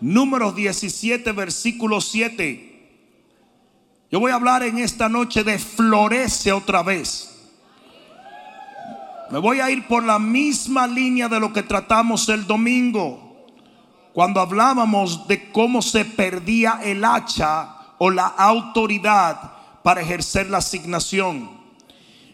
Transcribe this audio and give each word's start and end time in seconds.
Números 0.00 0.54
17, 0.54 1.32
versículo 1.32 2.00
7. 2.00 2.76
Yo 4.10 4.20
voy 4.20 4.30
a 4.30 4.34
hablar 4.34 4.62
en 4.62 4.78
esta 4.78 5.08
noche 5.08 5.42
de 5.42 5.58
florece 5.58 6.52
otra 6.52 6.82
vez. 6.82 7.32
Me 9.30 9.38
voy 9.38 9.60
a 9.60 9.70
ir 9.70 9.86
por 9.86 10.04
la 10.04 10.18
misma 10.18 10.86
línea 10.86 11.28
de 11.28 11.40
lo 11.40 11.52
que 11.52 11.62
tratamos 11.62 12.28
el 12.28 12.46
domingo, 12.46 13.46
cuando 14.12 14.40
hablábamos 14.40 15.26
de 15.26 15.50
cómo 15.50 15.82
se 15.82 16.04
perdía 16.04 16.80
el 16.84 17.04
hacha 17.04 17.76
o 17.98 18.10
la 18.10 18.26
autoridad 18.26 19.52
para 19.82 20.02
ejercer 20.02 20.50
la 20.50 20.58
asignación. 20.58 21.50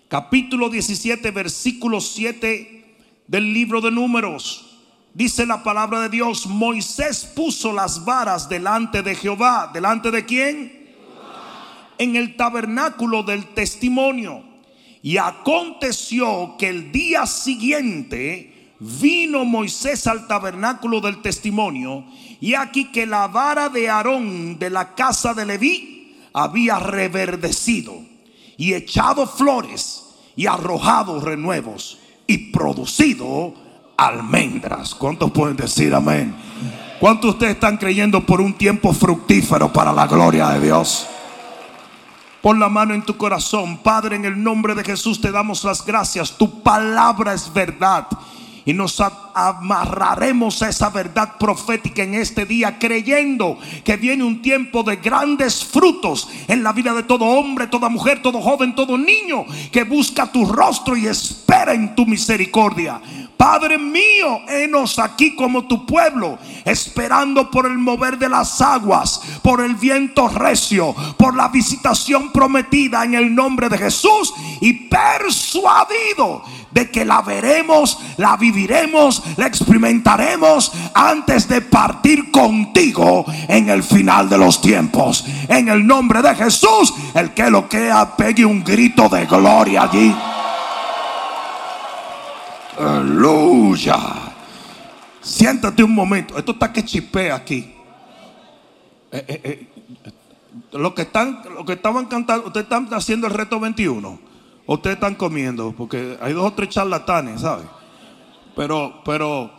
Capítulo 0.09 0.69
17, 0.69 1.31
versículo 1.31 2.01
7 2.01 2.97
del 3.27 3.55
libro 3.55 3.81
de 3.81 3.91
números. 3.91 4.72
Dice 5.15 5.45
la 5.45 5.63
palabra 5.63 6.01
de 6.01 6.09
Dios, 6.09 6.47
Moisés 6.47 7.31
puso 7.37 7.73
las 7.73 8.05
varas 8.05 8.49
delante 8.49 9.03
de 9.03 9.15
Jehová. 9.15 9.71
¿Delante 9.73 10.11
de 10.11 10.25
quién? 10.25 10.95
En 11.99 12.17
el 12.17 12.37
tabernáculo 12.37 13.23
del 13.23 13.47
testimonio. 13.49 14.43
Y 15.03 15.19
aconteció 15.19 16.57
que 16.59 16.69
el 16.69 16.93
día 16.93 17.27
siguiente 17.27 18.75
vino 18.79 19.45
Moisés 19.45 20.07
al 20.07 20.27
tabernáculo 20.27 21.03
del 21.03 21.21
testimonio. 21.21 22.07
Y 22.41 22.55
aquí 22.55 22.87
que 22.87 23.05
la 23.05 23.29
vara 23.29 23.69
de 23.69 23.91
Aarón 23.91 24.59
de 24.59 24.71
la 24.71 24.95
casa 24.95 25.35
de 25.35 25.45
Leví 25.45 26.17
había 26.33 26.79
reverdecido 26.79 28.01
y 28.57 28.73
echado 28.73 29.27
flores 29.27 30.05
y 30.37 30.47
arrojado 30.47 31.21
renuevos 31.21 31.99
y 32.27 32.51
producido 32.51 33.55
almendras. 34.07 34.95
¿Cuántos 34.95 35.31
pueden 35.31 35.57
decir 35.57 35.95
amén? 35.95 36.35
¿Cuántos 37.01 37.23
de 37.23 37.31
ustedes 37.31 37.55
están 37.55 37.77
creyendo 37.77 38.25
por 38.25 38.41
un 38.41 38.55
tiempo 38.55 38.93
fructífero 38.93 39.73
para 39.73 39.93
la 39.93 40.07
gloria 40.07 40.49
de 40.51 40.61
Dios? 40.61 41.07
Pon 42.41 42.59
la 42.59 42.69
mano 42.69 42.95
en 42.95 43.03
tu 43.03 43.17
corazón. 43.17 43.79
Padre, 43.79 44.17
en 44.17 44.25
el 44.25 44.43
nombre 44.43 44.75
de 44.75 44.85
Jesús 44.85 45.21
te 45.21 45.31
damos 45.31 45.65
las 45.65 45.85
gracias. 45.85 46.33
Tu 46.33 46.63
palabra 46.63 47.35
es 47.35 47.53
verdad. 47.53 48.07
Y 48.65 48.73
nos 48.75 49.03
amarraremos 49.35 50.63
a 50.63 50.69
esa 50.69 50.91
verdad 50.91 51.37
profética 51.39 52.03
en 52.03 52.15
este 52.15 52.47
día, 52.47 52.79
creyendo 52.79 53.59
que 53.85 53.97
viene 53.97 54.25
un 54.25 54.43
tiempo 54.43 54.83
de 54.83 54.97
grandes 54.97 55.65
frutos 55.65 56.29
en 56.49 56.63
la 56.63 56.73
vida 56.73 56.93
de 56.95 57.03
todo 57.03 57.25
hombre, 57.25 57.67
toda 57.67 57.89
mujer, 57.89 58.23
todo 58.23 58.41
joven, 58.41 58.75
todo 58.75 58.97
niño 58.97 59.45
que 59.71 59.85
busca 59.85 60.31
tu 60.31 60.47
rostro 60.47 60.97
y 60.97 61.07
espera 61.07 61.75
en 61.75 61.95
tu 61.95 62.07
misericordia. 62.07 63.01
Padre 63.37 63.77
mío, 63.77 64.43
enos 64.49 65.01
aquí 65.01 65.35
como 65.35 65.67
tu 65.67 65.85
pueblo, 65.85 66.39
esperando 66.65 67.51
por 67.51 67.67
el 67.67 67.77
mover 67.77 68.17
de 68.17 68.29
las 68.29 68.61
aguas, 68.61 69.21
por 69.43 69.61
el 69.61 69.75
viento 69.75 70.29
recio, 70.29 70.95
por 71.19 71.35
la 71.35 71.49
visitación 71.49 72.31
prometida 72.31 73.05
en 73.05 73.15
el 73.15 73.35
nombre 73.35 73.69
de 73.69 73.79
Jesús 73.79 74.33
y 74.61 74.73
persuadido 74.89 76.45
de 76.73 76.91
que 76.91 77.05
la 77.05 77.23
veremos, 77.23 77.99
la 78.17 78.37
viviremos, 78.37 79.23
la 79.37 79.47
experimentaremos 79.47 80.73
antes 80.95 81.49
de 81.49 81.61
partir 81.61 82.31
contigo 82.31 83.25
en 83.49 83.69
el 83.69 83.83
final 83.83 84.29
de 84.29 84.39
los 84.39 84.61
tiempos. 84.61 85.25
En 85.49 85.69
el 85.69 85.87
nombre 85.87 86.23
de 86.23 86.35
Jesús, 86.35 86.95
el 87.15 87.33
que 87.33 87.51
lo 87.51 87.69
que 87.69 87.93
pegue 88.17 88.45
un 88.45 88.65
grito 88.65 89.09
de 89.09 89.27
gloria 89.27 89.83
allí. 89.83 90.15
Aleluya. 92.79 93.99
Siéntate 95.21 95.85
un 95.85 95.95
momento. 95.95 96.37
Esto 96.37 96.53
está 96.53 96.73
que 96.73 96.85
chipea 96.85 97.37
aquí. 97.37 97.73
Eh, 99.13 99.25
eh, 99.29 99.41
eh, 99.45 99.69
lo 100.73 100.95
que 100.95 101.03
están, 101.03 101.43
lo 101.55 101.65
que 101.65 101.75
estaban 101.75 102.07
cantando, 102.07 102.47
ustedes 102.47 102.65
están 102.65 102.89
haciendo 102.93 103.27
el 103.27 103.35
reto 103.35 103.61
21. 103.61 104.32
Ustedes 104.67 104.95
están 104.95 105.17
comiendo, 105.17 105.75
porque 105.77 106.17
hay 106.21 106.33
dos 106.33 106.47
o 106.47 106.53
tres 106.53 106.69
charlatanes, 106.69 107.41
¿sabes? 107.41 107.67
Pero, 108.55 109.03
pero, 109.05 109.51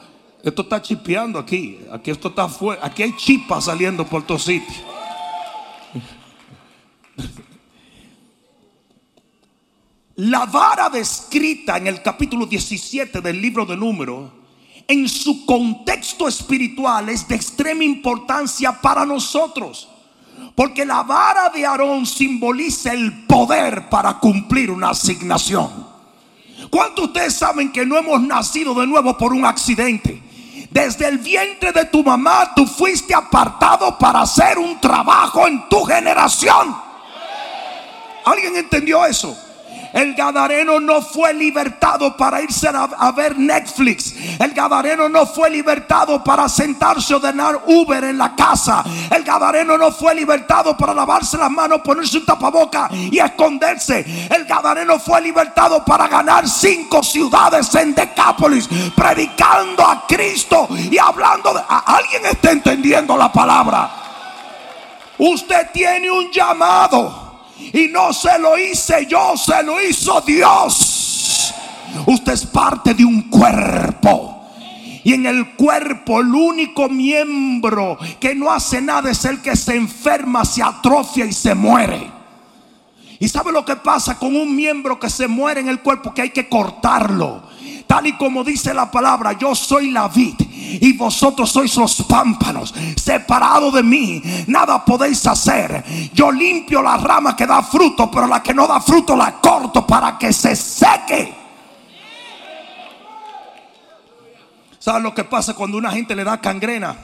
esto 0.44 0.62
está 0.62 0.82
chipeando 0.82 1.40
aquí. 1.40 1.80
Aquí 1.92 2.12
esto 2.12 2.30
está 2.30 2.48
fuera. 2.48 2.86
Aquí 2.86 3.04
hay 3.04 3.16
chipas 3.16 3.66
saliendo 3.66 4.06
por 4.06 4.26
todos 4.26 4.44
sitios. 4.44 4.78
La 10.16 10.46
vara 10.46 10.90
descrita 10.90 11.78
en 11.78 11.88
el 11.88 12.04
capítulo 12.04 12.46
17 12.46 13.20
del 13.20 13.42
libro 13.42 13.66
de 13.66 13.76
Números, 13.76 14.32
en 14.88 15.10
su 15.10 15.44
contexto 15.44 16.28
espiritual, 16.28 17.10
es 17.10 17.28
de 17.28 17.34
extrema 17.34 17.84
importancia 17.84 18.80
para 18.80 19.08
nosotros. 19.08 19.90
Porque 20.56 20.86
la 20.86 21.04
vara 21.04 21.50
de 21.50 21.66
Aarón 21.66 22.06
simboliza 22.06 22.94
el 22.94 23.26
poder 23.26 23.90
para 23.90 24.20
cumplir 24.20 24.70
una 24.70 24.90
asignación. 24.90 25.88
¿Cuántos 26.70 27.06
de 27.06 27.12
ustedes 27.12 27.36
saben 27.36 27.72
que 27.72 27.86
no 27.86 27.98
hemos 27.98 28.22
nacido 28.22 28.74
de 28.74 28.88
nuevo 28.88 29.18
por 29.18 29.34
un 29.34 29.46
accidente? 29.46 30.22
Desde 30.70 31.08
el 31.08 31.20
vientre 31.20 31.72
de 31.72 31.86
tu 31.86 32.04
mamá 32.04 32.52
tú 32.56 32.66
fuiste 32.66 33.14
apartado 33.14 33.98
para 33.98 34.22
hacer 34.22 34.58
un 34.58 34.80
trabajo 34.80 35.48
en 35.48 35.68
tu 35.70 35.84
generación. 35.84 36.76
¿Alguien 38.26 38.56
entendió 38.56 39.06
eso? 39.06 39.38
El 39.94 40.16
Gadareno 40.16 40.80
no 40.80 41.04
fue 41.04 41.36
libertado 41.36 42.18
para 42.18 42.42
irse 42.42 42.68
a, 42.68 43.12
ver 43.12 43.38
Netflix. 43.38 44.16
El 44.40 44.52
Gadareno 44.52 45.08
no 45.08 45.28
fue 45.28 45.52
libertado 45.52 46.24
para 46.24 46.50
sentarse 46.50 47.14
a 47.14 47.18
ordenar 47.18 47.62
Uber 47.68 48.04
en 48.04 48.18
la 48.18 48.36
casa. 48.36 48.84
El 49.12 49.24
Gadareno 49.24 49.78
no 49.78 49.92
fue 49.92 50.16
libertado 50.16 50.76
para 50.76 50.96
lavarse 50.96 51.38
las 51.38 51.52
manos, 51.52 51.82
ponerse 51.82 52.18
un 52.18 52.26
tapaboca 52.26 52.90
y 52.92 53.20
esconderse. 53.20 54.28
El 54.32 54.46
Gadareno 54.46 55.00
fue 55.00 55.22
libertado 55.22 55.86
para 55.86 56.08
ganar 56.08 56.50
cinco 56.50 57.04
ciudades 57.04 57.74
en 57.76 57.94
Decápolis, 57.94 58.68
predicando 58.96 59.86
a 59.86 60.08
Cristo 60.08 60.68
y 60.72 60.98
hablando 60.98 61.54
de. 61.54 61.62
¿Alguien 61.70 62.26
está 62.26 62.50
entendiendo 62.52 63.16
la 63.16 63.32
palabra? 63.32 63.92
Usted 65.20 65.70
tiene 65.72 66.10
un 66.10 66.32
llamado. 66.32 67.23
Y 67.72 67.88
no 67.88 68.12
se 68.14 68.38
lo 68.40 68.58
hice 68.58 69.06
yo, 69.08 69.38
se 69.38 69.64
lo 69.64 69.82
hizo 69.82 70.22
Dios. 70.22 71.54
Usted 72.06 72.34
es 72.34 72.46
parte 72.46 72.94
de 72.94 73.06
un 73.06 73.30
cuerpo. 73.30 74.34
Y 75.04 75.14
en 75.14 75.26
el 75.26 75.56
cuerpo 75.56 76.22
el 76.22 76.34
único 76.34 76.88
miembro 76.90 77.98
que 78.20 78.34
no 78.36 78.52
hace 78.52 78.82
nada 78.82 79.12
es 79.12 79.26
el 79.26 79.42
que 79.42 79.56
se 79.56 79.76
enferma, 79.76 80.46
se 80.46 80.64
atrofia 80.64 81.26
y 81.26 81.34
se 81.34 81.54
muere. 81.54 82.10
¿Y 83.20 83.28
sabe 83.28 83.52
lo 83.52 83.64
que 83.64 83.76
pasa 83.76 84.18
con 84.18 84.36
un 84.36 84.56
miembro 84.56 85.00
que 85.00 85.10
se 85.10 85.28
muere 85.28 85.62
en 85.62 85.70
el 85.70 85.82
cuerpo? 85.82 86.14
Que 86.14 86.24
hay 86.24 86.30
que 86.32 86.50
cortarlo. 86.50 87.44
Tal 87.88 88.08
y 88.08 88.14
como 88.14 88.44
dice 88.44 88.74
la 88.74 88.90
palabra, 88.90 89.34
yo 89.34 89.56
soy 89.56 89.92
la 89.92 90.08
vid 90.08 90.36
y 90.82 90.94
vosotros 90.94 91.52
sois 91.52 91.76
los 91.76 92.04
pámpanos. 92.04 92.74
Separado 92.96 93.72
de 93.72 93.84
mí, 93.84 94.22
nada 94.48 94.84
podéis 94.84 95.26
hacer. 95.28 95.84
Yo 96.14 96.32
limpio 96.32 96.82
la 96.82 96.98
rama 96.98 97.36
que 97.36 97.46
da 97.46 97.62
fruto, 97.64 98.10
pero 98.10 98.28
la 98.28 98.42
que 98.42 98.54
no 98.54 98.68
da 98.68 98.80
fruto 98.80 99.16
la 99.16 99.40
corto 99.40 99.86
para 99.86 100.18
que 100.18 100.32
se 100.34 100.56
seque. 100.56 101.34
¿Sabes 104.80 105.02
lo 105.02 105.14
que 105.14 105.24
pasa 105.24 105.54
cuando 105.54 105.78
una 105.78 105.92
gente 105.92 106.16
le 106.16 106.24
da 106.26 106.42
cangrena? 106.42 106.98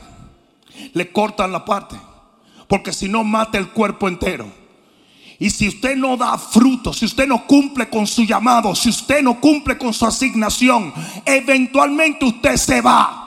Le 0.93 1.11
cortan 1.11 1.51
la 1.51 1.63
parte. 1.63 1.95
Porque 2.67 2.91
si 2.91 3.07
no 3.07 3.23
mata 3.23 3.57
el 3.57 3.69
cuerpo 3.69 4.07
entero. 4.07 4.51
Y 5.39 5.49
si 5.49 5.69
usted 5.69 5.95
no 5.95 6.17
da 6.17 6.37
fruto, 6.37 6.91
si 6.91 7.05
usted 7.05 7.25
no 7.25 7.47
cumple 7.47 7.89
con 7.89 8.05
su 8.05 8.23
llamado, 8.23 8.75
si 8.75 8.89
usted 8.89 9.23
no 9.23 9.39
cumple 9.39 9.77
con 9.77 9.93
su 9.93 10.05
asignación, 10.05 10.93
eventualmente 11.25 12.25
usted 12.25 12.57
se 12.57 12.81
va. 12.81 13.18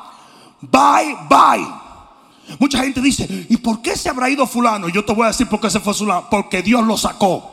Bye, 0.62 1.16
bye. 1.28 1.66
Mucha 2.58 2.78
gente 2.78 3.00
dice, 3.00 3.46
¿y 3.48 3.56
por 3.56 3.82
qué 3.82 3.96
se 3.96 4.08
habrá 4.08 4.30
ido 4.30 4.46
fulano? 4.46 4.88
Yo 4.88 5.04
te 5.04 5.12
voy 5.12 5.24
a 5.24 5.28
decir 5.28 5.48
por 5.48 5.60
qué 5.60 5.68
se 5.70 5.80
fue 5.80 5.94
fulano. 5.94 6.28
Porque 6.30 6.62
Dios 6.62 6.84
lo 6.86 6.96
sacó. 6.96 7.50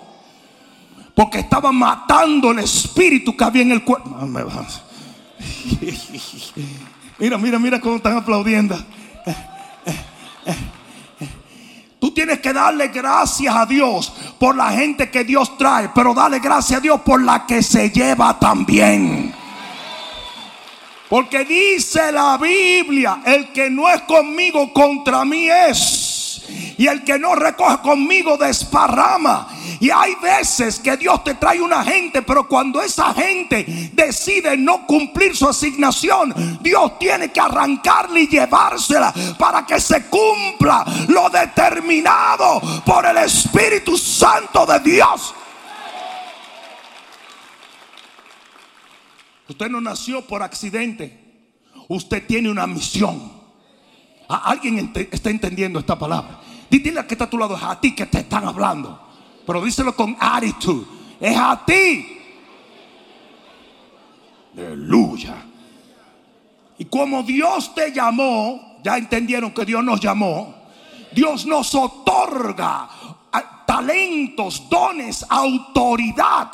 Porque 1.15 1.39
estaba 1.39 1.71
matando 1.71 2.51
el 2.51 2.59
espíritu 2.59 3.35
que 3.35 3.43
había 3.43 3.63
en 3.63 3.71
el 3.71 3.83
cuerpo. 3.83 4.09
Mira, 7.19 7.37
mira, 7.37 7.59
mira 7.59 7.81
cómo 7.81 7.97
están 7.97 8.15
aplaudiendo. 8.15 8.77
Tú 11.99 12.11
tienes 12.11 12.39
que 12.39 12.53
darle 12.53 12.87
gracias 12.87 13.53
a 13.53 13.65
Dios 13.65 14.13
por 14.39 14.55
la 14.55 14.71
gente 14.71 15.11
que 15.11 15.25
Dios 15.25 15.57
trae, 15.57 15.89
pero 15.93 16.13
dale 16.13 16.39
gracias 16.39 16.79
a 16.79 16.81
Dios 16.81 17.01
por 17.01 17.21
la 17.21 17.45
que 17.45 17.61
se 17.61 17.89
lleva 17.89 18.39
también. 18.39 19.35
Porque 21.09 21.43
dice 21.43 22.11
la 22.11 22.37
Biblia, 22.37 23.21
el 23.25 23.51
que 23.51 23.69
no 23.69 23.89
es 23.89 24.01
conmigo 24.03 24.71
contra 24.71 25.25
mí 25.25 25.49
es. 25.49 26.43
Y 26.77 26.87
el 26.87 27.03
que 27.03 27.17
no 27.17 27.35
recoge 27.35 27.79
conmigo 27.79 28.37
desparrama. 28.37 29.47
Y 29.79 29.89
hay 29.89 30.15
veces 30.15 30.79
que 30.79 30.97
Dios 30.97 31.23
te 31.23 31.35
trae 31.35 31.61
una 31.61 31.83
gente, 31.83 32.21
pero 32.21 32.47
cuando 32.47 32.81
esa 32.81 33.13
gente 33.13 33.65
decide 33.93 34.55
no 34.55 34.85
cumplir 34.85 35.35
su 35.35 35.47
asignación, 35.47 36.59
Dios 36.61 36.99
tiene 36.99 37.31
que 37.31 37.39
arrancarle 37.39 38.21
y 38.21 38.27
llevársela 38.27 39.13
para 39.37 39.65
que 39.65 39.79
se 39.79 40.05
cumpla 40.05 40.85
lo 41.07 41.29
determinado 41.29 42.61
por 42.85 43.05
el 43.05 43.17
Espíritu 43.17 43.97
Santo 43.97 44.65
de 44.65 44.79
Dios. 44.79 45.33
Usted 49.49 49.69
no 49.69 49.81
nació 49.81 50.21
por 50.21 50.43
accidente. 50.43 51.19
Usted 51.87 52.25
tiene 52.27 52.49
una 52.49 52.67
misión. 52.67 53.39
¿Alguien 54.27 54.93
está 55.11 55.29
entendiendo 55.29 55.79
esta 55.79 55.97
palabra? 55.97 56.39
Dile 56.69 57.05
que 57.07 57.15
está 57.15 57.25
a 57.25 57.29
tu 57.29 57.37
lado, 57.37 57.55
es 57.55 57.63
a 57.63 57.79
ti 57.81 57.95
que 57.95 58.05
te 58.05 58.19
están 58.19 58.47
hablando. 58.47 59.07
Pero 59.45 59.63
díselo 59.63 59.95
con 59.95 60.15
actitud. 60.19 60.85
Es 61.19 61.35
a 61.35 61.65
ti. 61.65 62.05
Aleluya. 64.53 65.35
Y 66.77 66.85
como 66.85 67.23
Dios 67.23 67.73
te 67.73 67.91
llamó, 67.91 68.79
ya 68.83 68.97
entendieron 68.97 69.51
que 69.51 69.65
Dios 69.65 69.83
nos 69.83 69.99
llamó. 69.99 70.55
Dios 71.11 71.47
nos 71.47 71.73
otorga 71.73 72.87
talentos, 73.69 74.67
dones, 74.67 75.23
autoridad. 75.29 76.51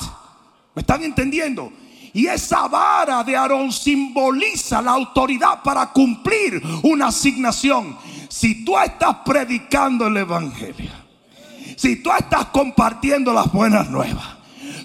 ¿Me 0.74 0.80
están 0.80 1.02
entendiendo? 1.02 1.72
Y 2.16 2.28
esa 2.28 2.66
vara 2.66 3.22
de 3.22 3.36
Aarón 3.36 3.70
simboliza 3.70 4.80
la 4.80 4.92
autoridad 4.92 5.62
para 5.62 5.92
cumplir 5.92 6.62
una 6.82 7.08
asignación. 7.08 7.94
Si 8.26 8.64
tú 8.64 8.78
estás 8.78 9.16
predicando 9.22 10.06
el 10.06 10.16
Evangelio, 10.16 10.92
si 11.76 11.96
tú 11.96 12.10
estás 12.18 12.46
compartiendo 12.46 13.34
las 13.34 13.52
buenas 13.52 13.90
nuevas, 13.90 14.24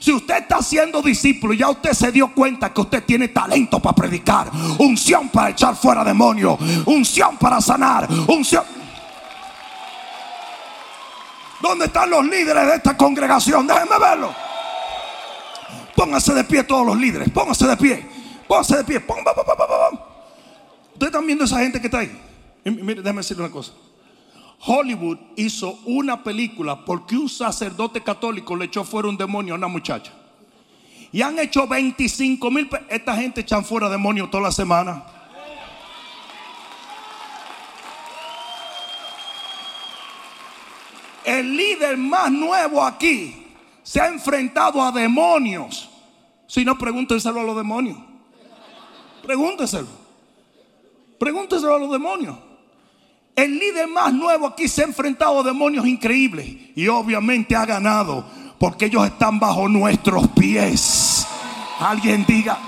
si 0.01 0.11
usted 0.11 0.39
está 0.39 0.61
siendo 0.61 1.01
discípulo, 1.01 1.53
ya 1.53 1.69
usted 1.69 1.93
se 1.93 2.11
dio 2.11 2.33
cuenta 2.33 2.73
que 2.73 2.81
usted 2.81 3.05
tiene 3.05 3.29
talento 3.29 3.79
para 3.79 3.95
predicar, 3.95 4.51
unción 4.79 5.29
para 5.29 5.51
echar 5.51 5.73
fuera 5.77 6.03
demonios, 6.03 6.59
unción 6.85 7.37
para 7.37 7.61
sanar, 7.61 8.09
unción. 8.27 8.65
¿Dónde 11.61 11.85
están 11.85 12.09
los 12.09 12.25
líderes 12.25 12.67
de 12.67 12.75
esta 12.75 12.97
congregación? 12.97 13.65
Déjenme 13.67 13.97
verlo. 13.97 14.50
Pónganse 16.01 16.33
de 16.33 16.43
pie 16.43 16.63
todos 16.63 16.83
los 16.83 16.97
líderes. 16.97 17.29
Pónganse 17.29 17.67
de 17.67 17.77
pie. 17.77 18.03
Pónganse 18.47 18.77
de 18.77 18.83
pie. 18.83 18.97
Ustedes 18.97 19.21
están 20.99 21.27
viendo 21.27 21.43
esa 21.43 21.59
gente 21.59 21.79
que 21.79 21.85
está 21.85 21.99
ahí. 21.99 22.19
Mire, 22.65 23.03
déjame 23.03 23.19
decirle 23.19 23.43
una 23.43 23.53
cosa. 23.53 23.73
Hollywood 24.65 25.19
hizo 25.35 25.77
una 25.85 26.23
película 26.23 26.83
porque 26.83 27.15
un 27.15 27.29
sacerdote 27.29 28.01
católico 28.01 28.55
le 28.55 28.65
echó 28.65 28.83
fuera 28.83 29.09
un 29.09 29.15
demonio 29.15 29.53
a 29.53 29.57
una 29.57 29.67
muchacha. 29.67 30.11
Y 31.11 31.21
han 31.21 31.37
hecho 31.37 31.67
25 31.67 32.49
mil. 32.49 32.67
Esta 32.89 33.15
gente 33.15 33.41
echan 33.41 33.63
fuera 33.63 33.87
demonios 33.87 34.31
toda 34.31 34.45
la 34.45 34.51
semana. 34.51 35.03
El 41.23 41.55
líder 41.55 41.95
más 41.95 42.31
nuevo 42.31 42.83
aquí 42.83 43.45
se 43.83 44.01
ha 44.01 44.07
enfrentado 44.07 44.81
a 44.81 44.91
demonios 44.91 45.90
si 46.51 46.65
no, 46.65 46.77
pregúntenselo 46.77 47.39
a 47.39 47.43
los 47.43 47.55
demonios. 47.55 47.97
Pregúntenselo. 49.23 49.87
Pregúntenselo 51.17 51.75
a 51.75 51.79
los 51.79 51.89
demonios. 51.89 52.37
El 53.37 53.57
líder 53.57 53.87
más 53.87 54.13
nuevo 54.13 54.47
aquí 54.47 54.67
se 54.67 54.81
ha 54.81 54.85
enfrentado 54.85 55.39
a 55.39 55.43
demonios 55.43 55.87
increíbles. 55.87 56.45
Y 56.75 56.89
obviamente 56.89 57.55
ha 57.55 57.65
ganado. 57.65 58.25
Porque 58.59 58.87
ellos 58.87 59.05
están 59.05 59.39
bajo 59.39 59.69
nuestros 59.69 60.27
pies. 60.31 61.25
Alguien 61.79 62.25
diga. 62.27 62.59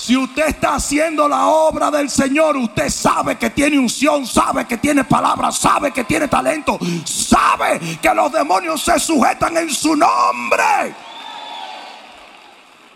Si 0.00 0.16
usted 0.16 0.48
está 0.48 0.76
haciendo 0.76 1.28
la 1.28 1.48
obra 1.48 1.90
del 1.90 2.08
Señor, 2.08 2.56
usted 2.56 2.88
sabe 2.88 3.36
que 3.36 3.50
tiene 3.50 3.78
unción, 3.78 4.26
sabe 4.26 4.66
que 4.66 4.78
tiene 4.78 5.04
palabra, 5.04 5.52
sabe 5.52 5.92
que 5.92 6.04
tiene 6.04 6.26
talento, 6.26 6.78
sabe 7.04 7.98
que 8.00 8.14
los 8.14 8.32
demonios 8.32 8.80
se 8.80 8.98
sujetan 8.98 9.58
en 9.58 9.68
su 9.68 9.94
nombre. 9.94 10.94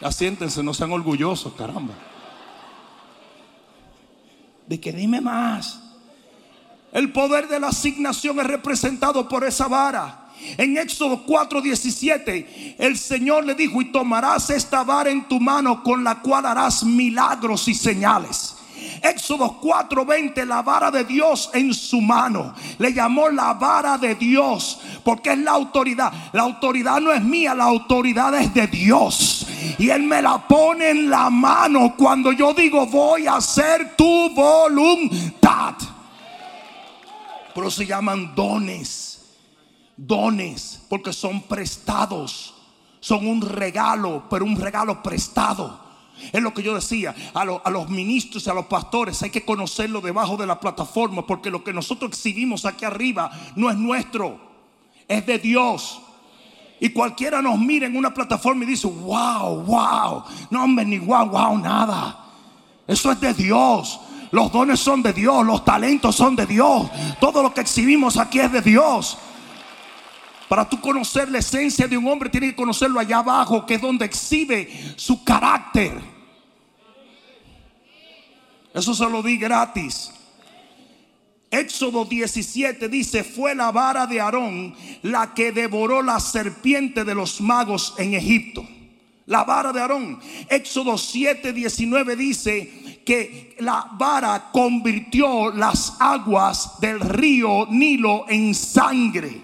Asiéntense, 0.00 0.62
no 0.62 0.72
sean 0.72 0.92
orgullosos, 0.92 1.52
caramba. 1.52 1.92
De 4.66 4.80
que 4.80 4.90
dime 4.90 5.20
más. 5.20 5.80
El 6.90 7.12
poder 7.12 7.48
de 7.48 7.60
la 7.60 7.68
asignación 7.68 8.40
es 8.40 8.46
representado 8.46 9.28
por 9.28 9.44
esa 9.44 9.68
vara. 9.68 10.23
En 10.56 10.76
Éxodo 10.76 11.24
4:17, 11.26 12.76
el 12.78 12.96
Señor 12.96 13.44
le 13.44 13.54
dijo, 13.54 13.80
y 13.80 13.92
tomarás 13.92 14.50
esta 14.50 14.84
vara 14.84 15.10
en 15.10 15.26
tu 15.28 15.40
mano 15.40 15.82
con 15.82 16.04
la 16.04 16.20
cual 16.20 16.46
harás 16.46 16.84
milagros 16.84 17.68
y 17.68 17.74
señales. 17.74 18.54
Éxodo 19.02 19.60
4:20, 19.60 20.44
la 20.46 20.62
vara 20.62 20.90
de 20.90 21.04
Dios 21.04 21.50
en 21.52 21.74
su 21.74 22.00
mano. 22.00 22.54
Le 22.78 22.92
llamó 22.92 23.28
la 23.28 23.54
vara 23.54 23.98
de 23.98 24.14
Dios 24.14 24.80
porque 25.04 25.32
es 25.32 25.38
la 25.38 25.52
autoridad. 25.52 26.12
La 26.32 26.42
autoridad 26.42 27.00
no 27.00 27.12
es 27.12 27.22
mía, 27.22 27.54
la 27.54 27.64
autoridad 27.64 28.34
es 28.34 28.52
de 28.54 28.66
Dios. 28.66 29.46
Y 29.78 29.90
Él 29.90 30.04
me 30.04 30.22
la 30.22 30.46
pone 30.46 30.90
en 30.90 31.10
la 31.10 31.30
mano 31.30 31.94
cuando 31.96 32.32
yo 32.32 32.54
digo 32.54 32.86
voy 32.86 33.26
a 33.26 33.36
hacer 33.36 33.94
tu 33.96 34.30
voluntad. 34.30 35.74
Pero 37.54 37.70
se 37.70 37.86
llaman 37.86 38.34
dones. 38.34 39.13
Dones 39.96 40.80
porque 40.88 41.12
son 41.12 41.42
prestados. 41.42 42.54
Son 43.00 43.26
un 43.26 43.42
regalo, 43.42 44.24
pero 44.30 44.46
un 44.46 44.56
regalo 44.56 45.02
prestado. 45.02 45.84
Es 46.32 46.42
lo 46.42 46.54
que 46.54 46.62
yo 46.62 46.74
decía 46.74 47.14
a, 47.34 47.44
los 47.44 47.88
ministros 47.90 48.46
y 48.46 48.50
a 48.50 48.54
los 48.54 48.66
pastores. 48.66 49.22
Hay 49.22 49.30
que 49.30 49.44
conocerlo 49.44 50.00
debajo 50.00 50.36
de 50.36 50.46
la 50.46 50.58
plataforma 50.58 51.26
porque 51.26 51.50
lo 51.50 51.62
que 51.62 51.72
nosotros 51.72 52.10
exhibimos 52.12 52.64
aquí 52.64 52.84
arriba 52.84 53.30
no 53.56 53.70
es 53.70 53.76
nuestro, 53.76 54.38
es 55.06 55.26
de 55.26 55.38
Dios. 55.38 56.00
Y 56.80 56.90
cualquiera 56.90 57.42
nos 57.42 57.58
mira 57.58 57.86
en 57.86 57.96
una 57.96 58.12
plataforma 58.12 58.64
y 58.64 58.68
dice, 58.68 58.86
wow, 58.86 59.62
wow. 59.62 60.24
No, 60.50 60.64
hombre, 60.64 60.84
ni 60.84 60.98
wow, 60.98 61.26
wow, 61.28 61.58
nada. 61.58 62.24
Eso 62.86 63.10
es 63.12 63.20
de 63.20 63.34
Dios. 63.34 64.00
Los 64.30 64.50
dones 64.50 64.80
son 64.80 65.02
de 65.02 65.12
Dios, 65.12 65.46
los 65.46 65.64
talentos 65.64 66.16
son 66.16 66.34
de 66.34 66.46
Dios. 66.46 66.90
Todo 67.20 67.42
lo 67.42 67.54
que 67.54 67.60
exhibimos 67.60 68.16
aquí 68.16 68.40
es 68.40 68.50
de 68.50 68.60
Dios. 68.60 69.18
Para 70.48 70.68
tú 70.68 70.80
conocer 70.80 71.30
la 71.30 71.38
esencia 71.38 71.88
de 71.88 71.96
un 71.96 72.06
hombre, 72.06 72.28
tienes 72.28 72.50
que 72.50 72.56
conocerlo 72.56 73.00
allá 73.00 73.18
abajo, 73.18 73.64
que 73.64 73.74
es 73.74 73.80
donde 73.80 74.04
exhibe 74.04 74.68
su 74.96 75.24
carácter. 75.24 75.92
Eso 78.74 78.92
se 78.92 79.08
lo 79.08 79.22
di 79.22 79.38
gratis. 79.38 80.10
Éxodo 81.50 82.04
17 82.04 82.88
dice, 82.88 83.22
fue 83.22 83.54
la 83.54 83.70
vara 83.70 84.06
de 84.06 84.20
Aarón 84.20 84.74
la 85.02 85.32
que 85.34 85.52
devoró 85.52 86.02
la 86.02 86.18
serpiente 86.18 87.04
de 87.04 87.14
los 87.14 87.40
magos 87.40 87.94
en 87.96 88.14
Egipto. 88.14 88.66
La 89.26 89.44
vara 89.44 89.72
de 89.72 89.80
Aarón. 89.80 90.18
Éxodo 90.48 90.98
7, 90.98 91.52
19 91.52 92.16
dice 92.16 93.02
que 93.06 93.56
la 93.60 93.88
vara 93.92 94.50
convirtió 94.52 95.50
las 95.52 95.96
aguas 96.00 96.80
del 96.80 96.98
río 96.98 97.66
Nilo 97.70 98.26
en 98.28 98.52
sangre 98.54 99.43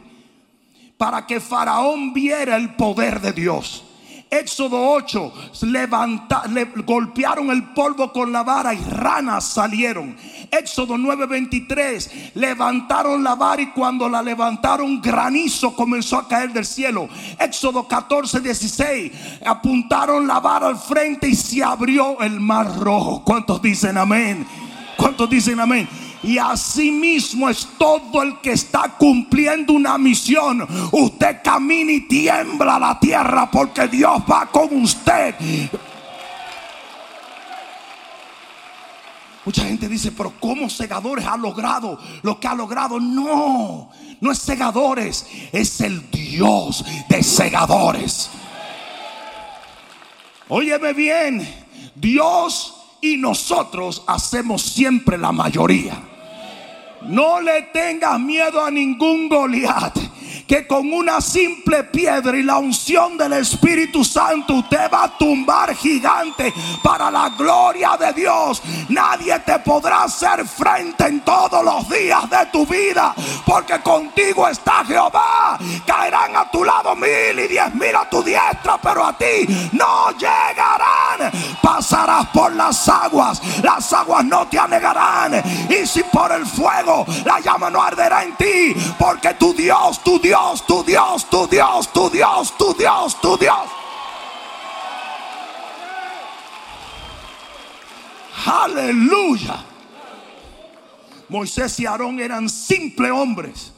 para 1.00 1.26
que 1.26 1.40
Faraón 1.40 2.12
viera 2.12 2.56
el 2.56 2.74
poder 2.74 3.22
de 3.22 3.32
Dios. 3.32 3.84
Éxodo 4.28 4.92
8, 4.92 5.32
levanta, 5.62 6.42
le 6.46 6.66
golpearon 6.84 7.48
el 7.48 7.70
polvo 7.70 8.12
con 8.12 8.30
la 8.30 8.42
vara 8.42 8.74
y 8.74 8.80
ranas 8.84 9.44
salieron. 9.44 10.14
Éxodo 10.50 10.98
9:23, 10.98 12.32
levantaron 12.34 13.24
la 13.24 13.34
vara 13.34 13.62
y 13.62 13.70
cuando 13.70 14.10
la 14.10 14.20
levantaron 14.20 15.00
granizo 15.00 15.74
comenzó 15.74 16.18
a 16.18 16.28
caer 16.28 16.52
del 16.52 16.66
cielo. 16.66 17.08
Éxodo 17.38 17.88
14:16, 17.88 19.10
apuntaron 19.46 20.26
la 20.26 20.38
vara 20.38 20.66
al 20.66 20.76
frente 20.76 21.28
y 21.28 21.34
se 21.34 21.64
abrió 21.64 22.20
el 22.20 22.40
mar 22.40 22.78
rojo. 22.78 23.24
¿Cuántos 23.24 23.62
dicen 23.62 23.96
amén? 23.96 24.46
¿Cuántos 24.98 25.30
dicen 25.30 25.58
amén? 25.60 25.88
Y 26.22 26.36
así 26.36 26.90
mismo 26.90 27.48
es 27.48 27.66
todo 27.78 28.22
el 28.22 28.40
que 28.40 28.52
está 28.52 28.94
cumpliendo 28.98 29.72
una 29.72 29.96
misión. 29.96 30.66
Usted 30.92 31.38
camina 31.42 31.92
y 31.92 32.02
tiembla 32.02 32.78
la 32.78 32.98
tierra 33.00 33.50
porque 33.50 33.88
Dios 33.88 34.22
va 34.30 34.46
con 34.46 34.82
usted. 34.82 35.34
Mucha 39.44 39.64
gente 39.64 39.88
dice, 39.88 40.12
pero 40.12 40.34
¿cómo 40.38 40.68
segadores 40.68 41.24
ha 41.24 41.36
logrado 41.36 41.98
lo 42.22 42.38
que 42.38 42.46
ha 42.46 42.54
logrado? 42.54 43.00
No, 43.00 43.90
no 44.20 44.30
es 44.30 44.38
segadores, 44.38 45.26
es 45.50 45.80
el 45.80 46.10
Dios 46.10 46.84
de 47.08 47.22
segadores. 47.22 48.30
Óyeme 50.48 50.92
bien, 50.92 51.48
Dios 51.94 52.74
y 53.00 53.16
nosotros 53.16 54.02
hacemos 54.06 54.60
siempre 54.62 55.16
la 55.16 55.32
mayoría. 55.32 56.09
No 57.02 57.40
le 57.40 57.62
tengas 57.72 58.20
miedo 58.20 58.64
a 58.64 58.70
ningún 58.70 59.28
Goliat 59.28 60.09
que 60.50 60.66
con 60.66 60.92
una 60.92 61.20
simple 61.20 61.84
piedra 61.84 62.36
y 62.36 62.42
la 62.42 62.58
unción 62.58 63.16
del 63.16 63.34
Espíritu 63.34 64.04
Santo 64.04 64.54
usted 64.54 64.90
va 64.92 65.04
a 65.04 65.16
tumbar 65.16 65.72
gigante 65.76 66.52
para 66.82 67.08
la 67.08 67.28
gloria 67.28 67.96
de 67.96 68.12
Dios. 68.14 68.60
Nadie 68.88 69.38
te 69.46 69.60
podrá 69.60 70.02
hacer 70.02 70.44
frente 70.44 71.06
en 71.06 71.20
todos 71.20 71.64
los 71.64 71.88
días 71.88 72.28
de 72.28 72.46
tu 72.46 72.66
vida, 72.66 73.14
porque 73.46 73.80
contigo 73.80 74.48
está 74.48 74.84
Jehová. 74.84 75.56
Caerán 75.86 76.34
a 76.34 76.50
tu 76.50 76.64
lado 76.64 76.96
mil 76.96 77.38
y 77.38 77.46
diez 77.46 77.72
mil 77.76 77.94
a 77.94 78.10
tu 78.10 78.20
diestra, 78.20 78.76
pero 78.82 79.04
a 79.04 79.16
ti 79.16 79.46
no 79.70 80.10
llegarán. 80.18 81.30
Pasarás 81.62 82.26
por 82.30 82.52
las 82.56 82.88
aguas, 82.88 83.40
las 83.62 83.92
aguas 83.92 84.24
no 84.24 84.48
te 84.48 84.58
anegarán. 84.58 85.44
Y 85.68 85.86
si 85.86 86.02
por 86.02 86.32
el 86.32 86.44
fuego 86.44 87.06
la 87.24 87.38
llama 87.38 87.70
no 87.70 87.80
arderá 87.80 88.24
en 88.24 88.34
ti, 88.34 88.74
porque 88.98 89.34
tu 89.34 89.54
Dios, 89.54 90.02
tu 90.02 90.18
Dios 90.18 90.39
tu 90.66 90.82
Dios, 90.82 91.28
tu 91.28 91.46
Dios, 91.46 91.92
tu 91.92 92.10
Dios, 92.10 92.56
tu 92.56 92.74
Dios, 92.74 93.20
tu 93.20 93.36
Dios. 93.36 93.68
Aleluya. 98.46 99.64
Moisés 101.28 101.78
y 101.80 101.86
Aarón 101.86 102.18
eran 102.18 102.48
simples 102.48 103.10
hombres, 103.12 103.72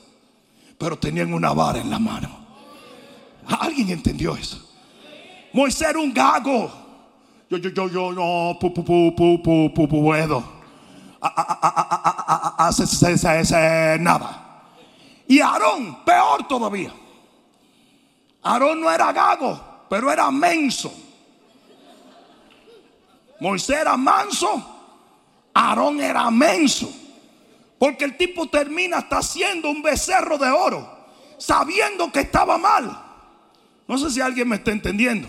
pero 0.79 0.99
tenían 0.99 1.35
una 1.35 1.53
vara 1.53 1.81
en 1.81 1.91
la 1.91 1.99
mano. 1.99 2.31
¿Alguien 3.61 3.91
entendió 3.91 4.37
eso? 4.37 4.59
Moisés 5.53 5.89
era 5.91 5.99
un 5.99 6.15
gago. 6.15 6.71
Yo, 7.51 7.59
yo, 7.59 7.69
yo, 7.71 7.89
yo, 7.89 8.13
no, 8.13 8.59
pu, 8.59 8.73
pu, 8.73 8.83
pu, 8.83 9.15
pu, 9.15 9.43
pu, 9.43 9.75
pu, 9.75 9.89
puedo. 9.89 10.43
Hace 12.59 13.99
nada. 14.01 14.42
Y 15.33 15.41
Aarón, 15.41 16.05
peor 16.05 16.47
todavía. 16.47 16.93
Aarón 18.43 18.83
no 18.83 18.91
era 18.91 19.11
gago, 19.15 19.59
pero 19.89 20.13
era 20.13 20.31
menso. 20.31 20.93
Moisés 23.41 23.79
era 23.79 23.97
manso, 23.97 24.63
Aarón 25.55 26.03
era 26.03 26.31
menso. 26.31 26.93
Porque 27.79 28.05
el 28.05 28.19
tipo 28.19 28.51
termina 28.51 28.99
hasta 28.99 29.21
haciendo 29.21 29.71
un 29.71 29.81
becerro 29.81 30.37
de 30.37 30.51
oro, 30.51 30.87
sabiendo 31.39 32.13
que 32.13 32.21
estaba 32.21 32.59
mal. 32.59 33.03
No 33.89 33.97
sé 33.97 34.11
si 34.11 34.21
alguien 34.21 34.51
me 34.51 34.57
está 34.57 34.71
entendiendo. 34.71 35.29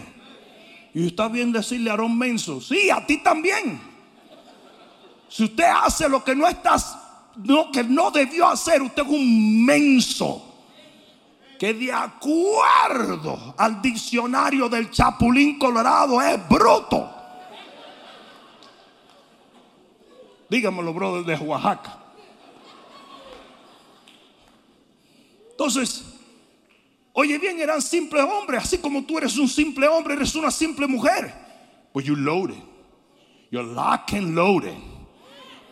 Y 0.94 1.08
está 1.08 1.30
bien 1.30 1.54
decirle 1.54 1.90
a 1.90 1.94
Aarón 1.94 2.18
menso, 2.18 2.60
sí, 2.60 2.90
a 2.90 3.06
ti 3.08 3.24
también. 3.24 3.80
Si 5.30 5.46
usted 5.46 5.64
hace 5.64 6.10
lo 6.10 6.26
que 6.26 6.36
no 6.36 6.46
estás 6.46 7.03
no, 7.38 7.72
que 7.72 7.84
no 7.84 8.12
debió 8.12 8.48
hacer. 8.48 8.82
Usted 8.82 9.04
es 9.04 9.10
un 9.10 9.66
menso. 9.66 10.50
Que 11.60 11.74
de 11.74 11.92
acuerdo 11.92 13.56
al 13.58 13.82
diccionario 13.82 14.68
del 14.68 14.92
Chapulín 14.92 15.58
Colorado 15.58 16.22
es 16.22 16.50
bruto. 16.50 17.10
Dígamelo, 20.50 20.94
brother 20.94 21.24
de 21.24 21.46
Oaxaca. 21.46 22.00
Entonces, 25.52 26.04
oye 27.14 27.38
bien, 27.38 27.60
eran 27.60 27.82
simples 27.82 28.24
hombres, 28.24 28.64
así 28.64 28.78
como 28.80 29.04
tú 29.04 29.18
eres 29.18 29.38
un 29.38 29.48
simple 29.48 29.88
hombre, 29.88 30.16
eres 30.16 30.36
una 30.36 30.52
simple 30.52 30.86
mujer. 30.88 31.34
Pues 31.94 32.06
you 32.06 32.16
loaded. 32.16 32.62
You're 33.52 33.68
lock 33.68 34.14
and 34.14 34.36
loaded. 34.36 34.93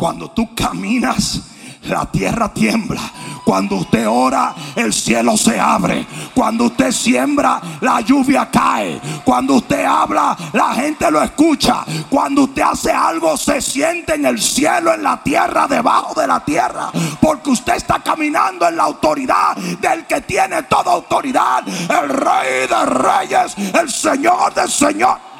Cuando 0.01 0.31
tú 0.31 0.55
caminas 0.55 1.41
la 1.84 2.08
tierra 2.08 2.51
tiembla. 2.51 3.01
Cuando 3.46 3.75
usted 3.75 4.08
ora, 4.08 4.55
el 4.75 4.91
cielo 4.91 5.38
se 5.38 5.60
abre. 5.60 6.08
Cuando 6.34 6.65
usted 6.65 6.91
siembra, 6.91 7.62
la 7.81 8.01
lluvia 8.01 8.50
cae. 8.50 9.00
Cuando 9.24 9.58
usted 9.58 9.86
habla, 9.86 10.36
la 10.53 10.74
gente 10.74 11.12
lo 11.12 11.22
escucha. 11.22 11.86
Cuando 12.10 12.46
usted 12.46 12.63
hace 12.63 12.91
algo, 12.91 13.38
se 13.38 13.62
siente 13.62 14.15
en 14.15 14.25
el 14.25 14.41
cielo, 14.41 14.91
en 14.91 15.03
la 15.03 15.22
tierra, 15.22 15.67
debajo 15.67 16.20
de 16.20 16.25
la 16.25 16.43
tierra. 16.43 16.89
Porque 17.22 17.51
usted 17.51 17.75
está 17.75 18.00
caminando 18.00 18.67
en 18.67 18.77
la 18.77 18.86
autoridad 18.86 19.55
del 19.55 20.08
que 20.08 20.22
tiene 20.22 20.63
toda 20.63 20.93
autoridad. 20.93 21.63
El 21.67 22.10
rey 22.10 22.67
de 22.67 22.86
reyes, 22.88 23.55
el 23.79 23.88
señor 23.91 24.51
del 24.55 24.72
señor. 24.72 25.31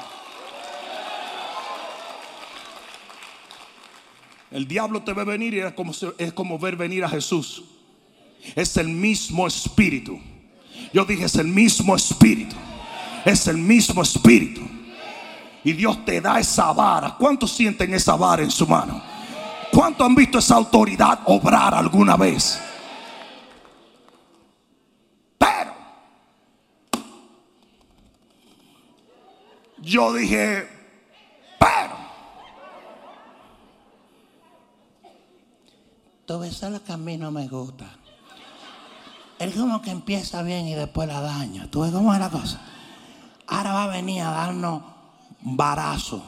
El 4.51 4.67
diablo 4.67 5.01
te 5.01 5.13
ve 5.13 5.24
venir 5.24 5.53
y 5.53 5.60
es 5.60 6.34
como, 6.34 6.60
ver 6.60 6.75
venir 6.75 7.05
a 7.05 7.10
Jesús. 7.10 7.63
Es 8.53 8.75
el 8.75 8.89
mismo 8.89 9.48
espíritu. 9.48 10.20
Yo 10.93 11.05
dije, 11.05 11.24
es 11.24 11.36
el 11.36 11.48
mismo 11.48 11.96
espíritu. 11.96 12.55
Es 13.24 13.48
el 13.48 13.58
mismo 13.58 14.01
espíritu. 14.01 14.62
Y 15.63 15.72
Dios 15.72 16.03
te 16.03 16.20
da 16.20 16.39
esa 16.39 16.74
vara. 16.74 17.15
¿Cuántos 17.17 17.51
sienten 17.51 17.93
esa 17.93 18.15
vara 18.17 18.43
en 18.43 18.51
su 18.51 18.67
mano? 18.67 19.01
¿Cuántos 19.72 20.05
han 20.05 20.15
visto 20.15 20.39
esa 20.39 20.55
autoridad 20.55 21.22
obrar 21.25 21.74
alguna 21.74 22.17
vez? 22.17 22.60
Pero 25.38 25.74
yo 29.81 30.13
dije, 30.13 30.67
pero 31.58 32.01
Todo 36.31 36.39
eso 36.51 36.67
es 36.67 36.74
lo 36.74 36.84
que 36.84 36.91
a 36.91 36.98
mí 36.98 37.17
no 37.17 37.31
me 37.31 37.48
gusta. 37.48 37.89
Él 39.39 39.53
como 39.53 39.81
que 39.81 39.89
empieza 39.89 40.43
bien 40.43 40.67
y 40.67 40.75
después 40.75 41.08
la 41.08 41.22
daña. 41.22 41.72
¿Tú 41.72 41.81
ves 41.81 41.91
cómo 41.91 42.13
es 42.13 42.20
la 42.20 42.29
cosa? 42.29 42.62
Ahora 43.48 43.74
va 43.74 43.84
a 43.86 43.88
venir 43.88 44.22
a 44.22 44.31
darnos 44.31 44.84
barazo. 45.41 46.22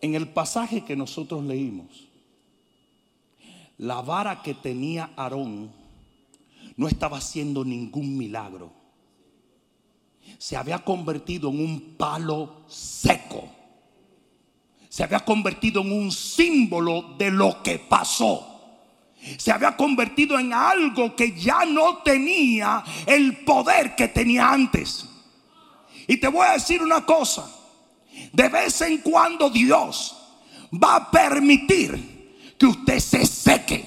En 0.00 0.14
el 0.14 0.28
pasaje 0.28 0.82
que 0.86 0.96
nosotros 0.96 1.44
leímos, 1.44 2.08
la 3.76 4.00
vara 4.00 4.40
que 4.40 4.54
tenía 4.54 5.10
Aarón 5.16 5.70
no 6.76 6.88
estaba 6.88 7.18
haciendo 7.18 7.62
ningún 7.62 8.16
milagro 8.16 8.79
se 10.38 10.56
había 10.56 10.78
convertido 10.78 11.50
en 11.50 11.60
un 11.60 11.96
palo 11.96 12.62
seco. 12.66 13.48
Se 14.88 15.04
había 15.04 15.20
convertido 15.20 15.82
en 15.82 15.92
un 15.92 16.10
símbolo 16.10 17.14
de 17.18 17.30
lo 17.30 17.62
que 17.62 17.78
pasó. 17.78 18.46
Se 19.36 19.52
había 19.52 19.76
convertido 19.76 20.38
en 20.38 20.52
algo 20.52 21.14
que 21.14 21.38
ya 21.38 21.64
no 21.64 21.98
tenía 21.98 22.82
el 23.06 23.44
poder 23.44 23.94
que 23.94 24.08
tenía 24.08 24.50
antes. 24.50 25.06
Y 26.08 26.16
te 26.16 26.28
voy 26.28 26.46
a 26.46 26.54
decir 26.54 26.82
una 26.82 27.04
cosa. 27.04 27.48
De 28.32 28.48
vez 28.48 28.80
en 28.80 28.98
cuando 28.98 29.50
Dios 29.50 30.16
va 30.72 30.96
a 30.96 31.10
permitir 31.10 32.54
que 32.58 32.66
usted 32.66 32.98
se 32.98 33.26
seque. 33.26 33.86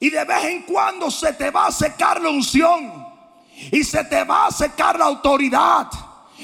Y 0.00 0.10
de 0.10 0.24
vez 0.24 0.44
en 0.44 0.62
cuando 0.62 1.10
se 1.10 1.32
te 1.34 1.50
va 1.50 1.66
a 1.66 1.72
secar 1.72 2.20
la 2.20 2.30
unción 2.30 3.13
y 3.72 3.84
se 3.84 4.04
te 4.04 4.24
va 4.24 4.46
a 4.46 4.52
secar 4.52 4.98
la 4.98 5.06
autoridad. 5.06 5.88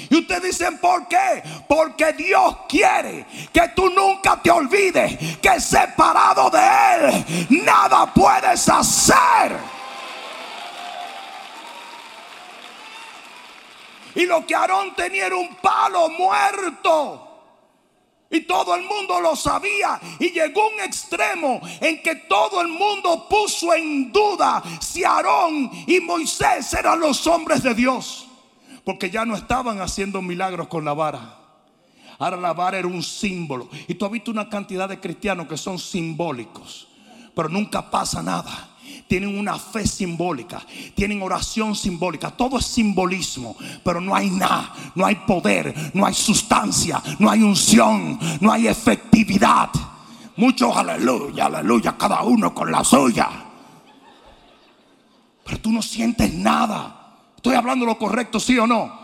Y 0.08 0.18
ustedes 0.18 0.42
dicen, 0.42 0.78
¿por 0.78 1.08
qué? 1.08 1.42
Porque 1.68 2.12
Dios 2.12 2.58
quiere 2.68 3.26
que 3.52 3.68
tú 3.74 3.90
nunca 3.90 4.40
te 4.40 4.50
olvides 4.50 5.38
que 5.38 5.60
separado 5.60 6.48
de 6.50 6.60
Él 6.94 7.64
nada 7.64 8.06
puedes 8.14 8.68
hacer. 8.68 9.56
Y 14.14 14.26
lo 14.26 14.44
que 14.46 14.54
Aarón 14.54 14.94
tenía 14.94 15.26
era 15.26 15.36
un 15.36 15.54
palo 15.56 16.08
muerto. 16.10 17.29
Y 18.30 18.42
todo 18.42 18.76
el 18.76 18.84
mundo 18.84 19.20
lo 19.20 19.34
sabía. 19.34 20.00
Y 20.20 20.30
llegó 20.30 20.68
un 20.68 20.80
extremo 20.80 21.60
en 21.80 22.00
que 22.00 22.14
todo 22.14 22.60
el 22.60 22.68
mundo 22.68 23.26
puso 23.28 23.75
en 23.75 24.12
duda 24.12 24.62
si 24.80 25.02
Aarón 25.02 25.70
y 25.87 25.99
Moisés 26.00 26.72
eran 26.75 27.00
los 27.00 27.26
hombres 27.26 27.62
de 27.62 27.75
Dios. 27.75 28.28
Porque 28.84 29.10
ya 29.10 29.25
no 29.25 29.34
estaban 29.34 29.80
haciendo 29.80 30.22
milagros 30.22 30.68
con 30.68 30.84
la 30.84 30.94
vara. 30.94 31.38
Ahora 32.18 32.37
la 32.37 32.52
vara 32.52 32.78
era 32.78 32.87
un 32.87 33.02
símbolo. 33.02 33.68
Y 33.88 33.94
tú 33.94 34.06
has 34.06 34.12
visto 34.12 34.30
una 34.30 34.49
cantidad 34.49 34.88
de 34.88 35.00
cristianos 35.00 35.49
que 35.49 35.56
son 35.56 35.78
simbólicos. 35.78 36.87
Pero 37.34 37.49
nunca 37.49 37.90
pasa 37.90 38.22
nada 38.22 38.69
tienen 39.10 39.36
una 39.36 39.58
fe 39.58 39.84
simbólica, 39.88 40.64
tienen 40.94 41.20
oración 41.20 41.74
simbólica, 41.74 42.30
todo 42.30 42.60
es 42.60 42.66
simbolismo, 42.66 43.56
pero 43.82 44.00
no 44.00 44.14
hay 44.14 44.30
nada, 44.30 44.72
no 44.94 45.04
hay 45.04 45.16
poder, 45.26 45.74
no 45.94 46.06
hay 46.06 46.14
sustancia, 46.14 47.02
no 47.18 47.28
hay 47.28 47.42
unción, 47.42 48.16
no 48.40 48.52
hay 48.52 48.68
efectividad. 48.68 49.70
Muchos 50.36 50.76
aleluya, 50.76 51.46
aleluya, 51.46 51.96
cada 51.98 52.22
uno 52.22 52.54
con 52.54 52.70
la 52.70 52.84
suya. 52.84 53.28
Pero 55.42 55.60
tú 55.60 55.72
no 55.72 55.82
sientes 55.82 56.32
nada. 56.32 57.16
Estoy 57.34 57.56
hablando 57.56 57.84
lo 57.84 57.98
correcto, 57.98 58.38
sí 58.38 58.56
o 58.60 58.66
no. 58.68 58.96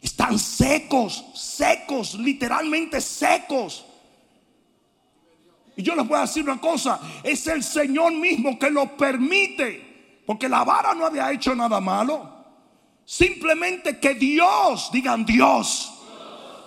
Están 0.00 0.38
secos, 0.38 1.24
secos, 1.34 2.14
literalmente 2.14 3.00
secos. 3.00 3.86
Y 5.76 5.82
yo 5.82 5.94
les 5.94 6.06
voy 6.06 6.18
a 6.18 6.22
decir 6.22 6.44
una 6.44 6.60
cosa, 6.60 7.00
es 7.22 7.46
el 7.46 7.62
Señor 7.62 8.12
mismo 8.12 8.58
que 8.58 8.70
lo 8.70 8.96
permite, 8.96 10.22
porque 10.26 10.48
la 10.48 10.64
vara 10.64 10.94
no 10.94 11.06
había 11.06 11.30
hecho 11.32 11.54
nada 11.54 11.80
malo. 11.80 12.30
Simplemente 13.04 13.98
que 13.98 14.14
Dios, 14.14 14.90
digan 14.92 15.24
Dios, 15.24 15.92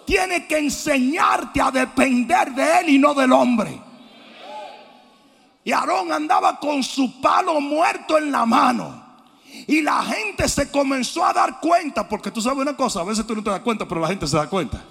tiene 0.05 0.45
que 0.45 0.57
enseñarte 0.57 1.61
a 1.61 1.71
depender 1.71 2.53
de 2.53 2.79
Él 2.79 2.89
y 2.89 2.99
no 2.99 3.13
del 3.13 3.31
hombre. 3.31 3.81
Y 5.63 5.71
Aarón 5.71 6.11
andaba 6.11 6.59
con 6.59 6.83
su 6.83 7.19
palo 7.19 7.59
muerto 7.59 8.17
en 8.17 8.31
la 8.31 8.45
mano. 8.45 9.03
Y 9.67 9.81
la 9.81 10.03
gente 10.03 10.47
se 10.47 10.69
comenzó 10.69 11.25
a 11.25 11.33
dar 11.33 11.59
cuenta, 11.59 12.07
porque 12.07 12.29
tú 12.29 12.41
sabes 12.41 12.59
una 12.59 12.75
cosa, 12.75 13.01
a 13.01 13.03
veces 13.03 13.25
tú 13.25 13.35
no 13.35 13.43
te 13.43 13.49
das 13.49 13.61
cuenta, 13.61 13.87
pero 13.87 14.01
la 14.01 14.07
gente 14.07 14.27
se 14.27 14.37
da 14.37 14.47
cuenta. 14.47 14.83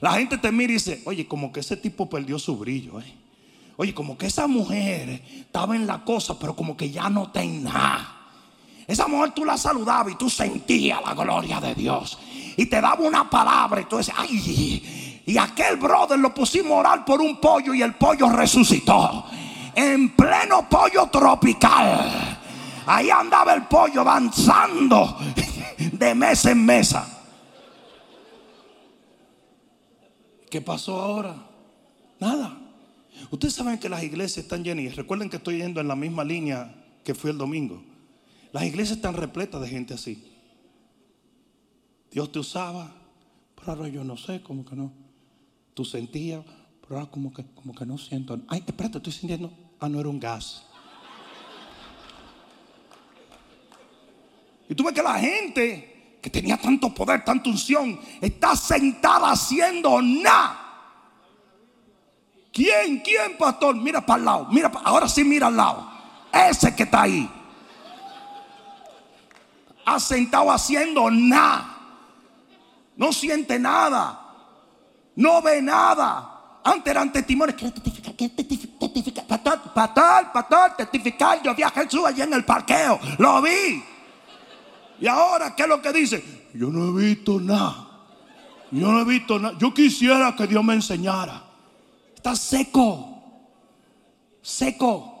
La 0.00 0.12
gente 0.12 0.38
te 0.38 0.52
mira 0.52 0.72
y 0.72 0.74
dice, 0.74 1.02
oye, 1.04 1.26
como 1.26 1.52
que 1.52 1.60
ese 1.60 1.76
tipo 1.76 2.08
perdió 2.08 2.38
su 2.38 2.56
brillo. 2.56 3.00
¿eh? 3.00 3.14
Oye, 3.76 3.94
como 3.94 4.16
que 4.16 4.26
esa 4.26 4.46
mujer 4.46 5.22
estaba 5.30 5.76
en 5.76 5.86
la 5.86 6.04
cosa, 6.04 6.38
pero 6.38 6.54
como 6.54 6.76
que 6.76 6.90
ya 6.90 7.08
no 7.08 7.30
tenía 7.30 7.72
nada. 7.72 8.12
Esa 8.86 9.08
mujer 9.08 9.32
tú 9.32 9.44
la 9.44 9.56
saludabas 9.56 10.12
y 10.12 10.16
tú 10.16 10.30
sentías 10.30 11.00
la 11.04 11.14
gloria 11.14 11.60
de 11.60 11.74
Dios. 11.74 12.18
Y 12.56 12.66
te 12.66 12.80
daba 12.80 13.04
una 13.04 13.28
palabra 13.28 13.80
y 13.80 13.84
tú 13.84 13.96
decías, 13.96 14.16
ay, 14.18 15.22
y 15.26 15.36
aquel 15.38 15.76
brother 15.76 16.18
lo 16.18 16.32
pusimos 16.32 16.72
a 16.72 16.76
orar 16.76 17.04
por 17.04 17.20
un 17.20 17.40
pollo 17.40 17.74
y 17.74 17.82
el 17.82 17.94
pollo 17.94 18.28
resucitó. 18.30 19.24
En 19.74 20.10
pleno 20.10 20.68
pollo 20.68 21.06
tropical. 21.06 22.38
Ahí 22.86 23.10
andaba 23.10 23.52
el 23.54 23.62
pollo 23.64 24.04
danzando 24.04 25.18
de 25.76 26.14
mesa 26.14 26.52
en 26.52 26.64
mesa. 26.64 27.15
¿Qué 30.56 30.62
pasó 30.62 30.98
ahora? 30.98 31.36
Nada. 32.18 32.58
Ustedes 33.30 33.52
saben 33.52 33.78
que 33.78 33.90
las 33.90 34.02
iglesias 34.02 34.38
están 34.38 34.64
llenas. 34.64 34.96
Recuerden 34.96 35.28
que 35.28 35.36
estoy 35.36 35.58
yendo 35.58 35.82
en 35.82 35.88
la 35.88 35.94
misma 35.94 36.24
línea 36.24 36.74
que 37.04 37.14
fui 37.14 37.30
el 37.30 37.36
domingo. 37.36 37.84
Las 38.52 38.64
iglesias 38.64 38.96
están 38.96 39.12
repletas 39.12 39.60
de 39.60 39.68
gente 39.68 39.92
así. 39.92 40.32
Dios 42.10 42.32
te 42.32 42.38
usaba, 42.38 42.90
pero 43.54 43.72
ahora 43.72 43.88
yo 43.88 44.02
no 44.02 44.16
sé, 44.16 44.40
como 44.40 44.64
que 44.64 44.74
no. 44.74 44.94
Tú 45.74 45.84
sentías, 45.84 46.42
pero 46.80 47.00
ahora 47.00 47.10
como 47.10 47.34
que, 47.34 47.44
como 47.54 47.74
que 47.74 47.84
no 47.84 47.98
siento. 47.98 48.40
Ay, 48.48 48.64
espérate, 48.66 48.96
estoy 48.96 49.12
sintiendo. 49.12 49.52
Ah, 49.78 49.90
no 49.90 50.00
era 50.00 50.08
un 50.08 50.18
gas. 50.18 50.64
Y 54.70 54.74
tú 54.74 54.84
ves 54.84 54.94
que 54.94 55.02
la 55.02 55.18
gente 55.18 55.95
que 56.26 56.30
tenía 56.30 56.56
tanto 56.56 56.92
poder, 56.92 57.24
tanta 57.24 57.48
unción, 57.48 58.00
está 58.20 58.56
sentada 58.56 59.30
haciendo 59.30 60.02
nada. 60.02 60.58
¿Quién? 62.52 62.98
¿Quién, 62.98 63.38
pastor? 63.38 63.76
Mira 63.76 64.04
para 64.04 64.18
el 64.18 64.24
lado. 64.24 64.48
Mira, 64.50 64.72
ahora 64.82 65.08
sí 65.08 65.22
mira 65.22 65.46
al 65.46 65.56
lado. 65.56 65.88
Ese 66.32 66.74
que 66.74 66.82
está 66.82 67.02
ahí. 67.02 67.30
Ha 69.84 70.00
sentado 70.00 70.50
haciendo 70.50 71.08
nada. 71.12 71.76
No 72.96 73.12
siente 73.12 73.56
nada. 73.60 74.20
No 75.14 75.40
ve 75.42 75.62
nada. 75.62 76.60
Antes 76.64 76.90
eran 76.90 77.12
testimonios. 77.12 77.56
¿Qué 77.56 77.70
testificar? 77.70 78.16
¿Qué 78.16 78.28
testificar? 78.30 79.26
Pastor, 79.28 79.60
pastor, 79.72 80.32
pastor, 80.32 80.76
testificar. 80.76 81.40
Yo 81.40 81.54
vi 81.54 81.62
a 81.62 81.70
Jesús 81.70 82.04
allá 82.04 82.24
en 82.24 82.32
el 82.32 82.44
parqueo. 82.44 82.98
Lo 83.18 83.40
vi. 83.40 83.94
Y 85.00 85.06
ahora, 85.06 85.54
¿qué 85.54 85.64
es 85.64 85.68
lo 85.68 85.82
que 85.82 85.92
dice? 85.92 86.48
Yo 86.54 86.68
no 86.68 86.98
he 86.98 87.04
visto 87.04 87.40
nada. 87.40 87.88
Yo 88.70 88.90
no 88.90 89.00
he 89.00 89.04
visto 89.04 89.38
nada. 89.38 89.56
Yo 89.58 89.72
quisiera 89.74 90.34
que 90.34 90.46
Dios 90.46 90.64
me 90.64 90.74
enseñara. 90.74 91.42
Está 92.14 92.34
seco. 92.34 93.22
Seco. 94.40 95.12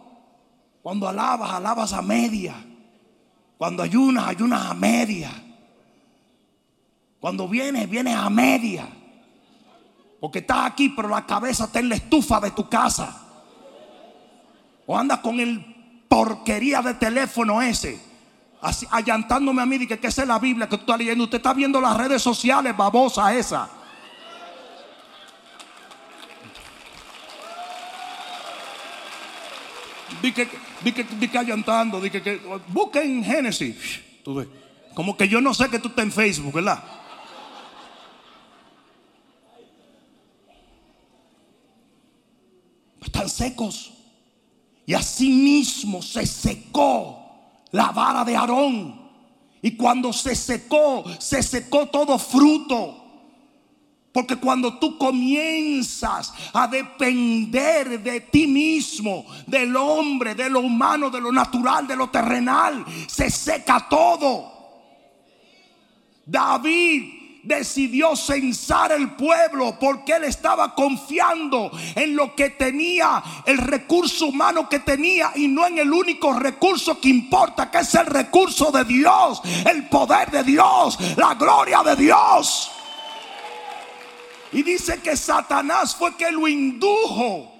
Cuando 0.82 1.08
alabas, 1.08 1.50
alabas 1.50 1.92
a 1.92 2.02
media. 2.02 2.54
Cuando 3.58 3.82
ayunas, 3.82 4.28
ayunas 4.28 4.66
a 4.66 4.74
media. 4.74 5.30
Cuando 7.20 7.48
vienes, 7.48 7.88
vienes 7.88 8.14
a 8.14 8.30
media. 8.30 8.88
Porque 10.20 10.38
estás 10.38 10.70
aquí, 10.70 10.90
pero 10.90 11.08
la 11.08 11.26
cabeza 11.26 11.64
está 11.64 11.80
en 11.80 11.88
la 11.90 11.96
estufa 11.96 12.40
de 12.40 12.50
tu 12.52 12.68
casa. 12.68 13.22
O 14.86 14.96
andas 14.96 15.18
con 15.18 15.38
el 15.40 16.04
porquería 16.08 16.80
de 16.80 16.94
teléfono 16.94 17.60
ese 17.60 18.05
allantándome 18.90 19.62
a 19.62 19.66
mí 19.66 19.78
de 19.78 19.86
que, 19.86 20.06
esa 20.06 20.22
es 20.22 20.28
la 20.28 20.38
Biblia 20.38 20.68
que 20.68 20.76
tú 20.76 20.82
estás 20.82 20.98
leyendo. 20.98 21.24
Usted 21.24 21.38
está 21.38 21.52
viendo 21.52 21.80
las 21.80 21.96
redes 21.96 22.22
sociales, 22.22 22.76
babosa 22.76 23.34
esa. 23.34 23.68
Di 30.22 30.32
que, 30.32 31.38
allantando, 31.38 32.00
di 32.00 32.10
que, 32.10 32.22
que 32.22 32.40
busquen 32.68 33.22
Génesis. 33.22 34.00
Como 34.94 35.16
que 35.16 35.28
yo 35.28 35.40
no 35.40 35.52
sé 35.52 35.68
que 35.68 35.78
tú 35.78 35.88
estás 35.88 36.04
en 36.04 36.12
Facebook, 36.12 36.54
¿verdad? 36.54 36.82
Están 43.02 43.28
secos. 43.28 43.92
Y 44.86 44.94
así 44.94 45.28
mismo 45.28 46.00
se 46.00 46.24
secó 46.26 47.25
la 47.72 47.90
vara 47.92 48.24
de 48.24 48.36
Aarón. 48.36 49.06
Y 49.62 49.76
cuando 49.76 50.12
se 50.12 50.34
secó, 50.34 51.04
se 51.18 51.42
secó 51.42 51.86
todo 51.86 52.18
fruto. 52.18 53.02
Porque 54.12 54.36
cuando 54.36 54.78
tú 54.78 54.96
comienzas 54.96 56.32
a 56.54 56.66
depender 56.66 58.02
de 58.02 58.20
ti 58.22 58.46
mismo, 58.46 59.26
del 59.46 59.76
hombre, 59.76 60.34
de 60.34 60.48
lo 60.48 60.60
humano, 60.60 61.10
de 61.10 61.20
lo 61.20 61.30
natural, 61.30 61.86
de 61.86 61.96
lo 61.96 62.08
terrenal, 62.08 62.84
se 63.06 63.28
seca 63.30 63.86
todo. 63.90 64.54
David 66.24 67.25
decidió 67.46 68.16
censar 68.16 68.90
el 68.92 69.12
pueblo 69.12 69.76
porque 69.78 70.14
él 70.14 70.24
estaba 70.24 70.74
confiando 70.74 71.70
en 71.94 72.16
lo 72.16 72.34
que 72.34 72.50
tenía, 72.50 73.22
el 73.44 73.58
recurso 73.58 74.26
humano 74.26 74.68
que 74.68 74.80
tenía 74.80 75.32
y 75.36 75.46
no 75.46 75.66
en 75.66 75.78
el 75.78 75.92
único 75.92 76.32
recurso 76.32 77.00
que 77.00 77.08
importa, 77.08 77.70
que 77.70 77.78
es 77.78 77.94
el 77.94 78.06
recurso 78.06 78.72
de 78.72 78.84
Dios, 78.84 79.40
el 79.64 79.88
poder 79.88 80.30
de 80.30 80.42
Dios, 80.42 80.98
la 81.16 81.34
gloria 81.34 81.82
de 81.84 81.94
Dios. 81.94 82.72
Y 84.52 84.62
dice 84.62 85.00
que 85.00 85.16
Satanás 85.16 85.94
fue 85.94 86.16
que 86.16 86.30
lo 86.32 86.48
indujo. 86.48 87.52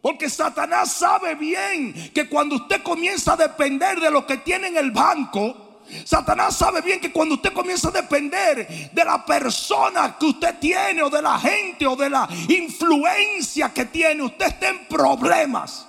Porque 0.00 0.30
Satanás 0.30 0.92
sabe 0.92 1.34
bien 1.34 2.12
que 2.14 2.28
cuando 2.28 2.56
usted 2.56 2.82
comienza 2.82 3.32
a 3.32 3.36
depender 3.36 4.00
de 4.00 4.10
lo 4.10 4.24
que 4.24 4.36
tiene 4.38 4.68
en 4.68 4.76
el 4.76 4.92
banco, 4.92 5.65
Satanás 6.04 6.56
sabe 6.56 6.80
bien 6.82 7.00
que 7.00 7.12
cuando 7.12 7.36
usted 7.36 7.52
comienza 7.52 7.88
a 7.88 7.92
depender 7.92 8.90
de 8.92 9.04
la 9.04 9.24
persona 9.24 10.16
que 10.18 10.26
usted 10.26 10.58
tiene 10.58 11.02
o 11.02 11.10
de 11.10 11.22
la 11.22 11.38
gente 11.38 11.86
o 11.86 11.96
de 11.96 12.10
la 12.10 12.28
influencia 12.48 13.72
que 13.72 13.86
tiene, 13.86 14.22
usted 14.22 14.46
está 14.46 14.68
en 14.68 14.86
problemas. 14.86 15.86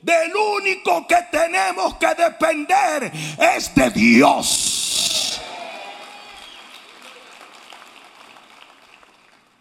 Del 0.00 0.34
único 0.34 1.06
que 1.06 1.16
tenemos 1.30 1.96
que 1.96 2.14
depender 2.14 3.12
es 3.38 3.74
de 3.74 3.90
Dios. 3.90 5.40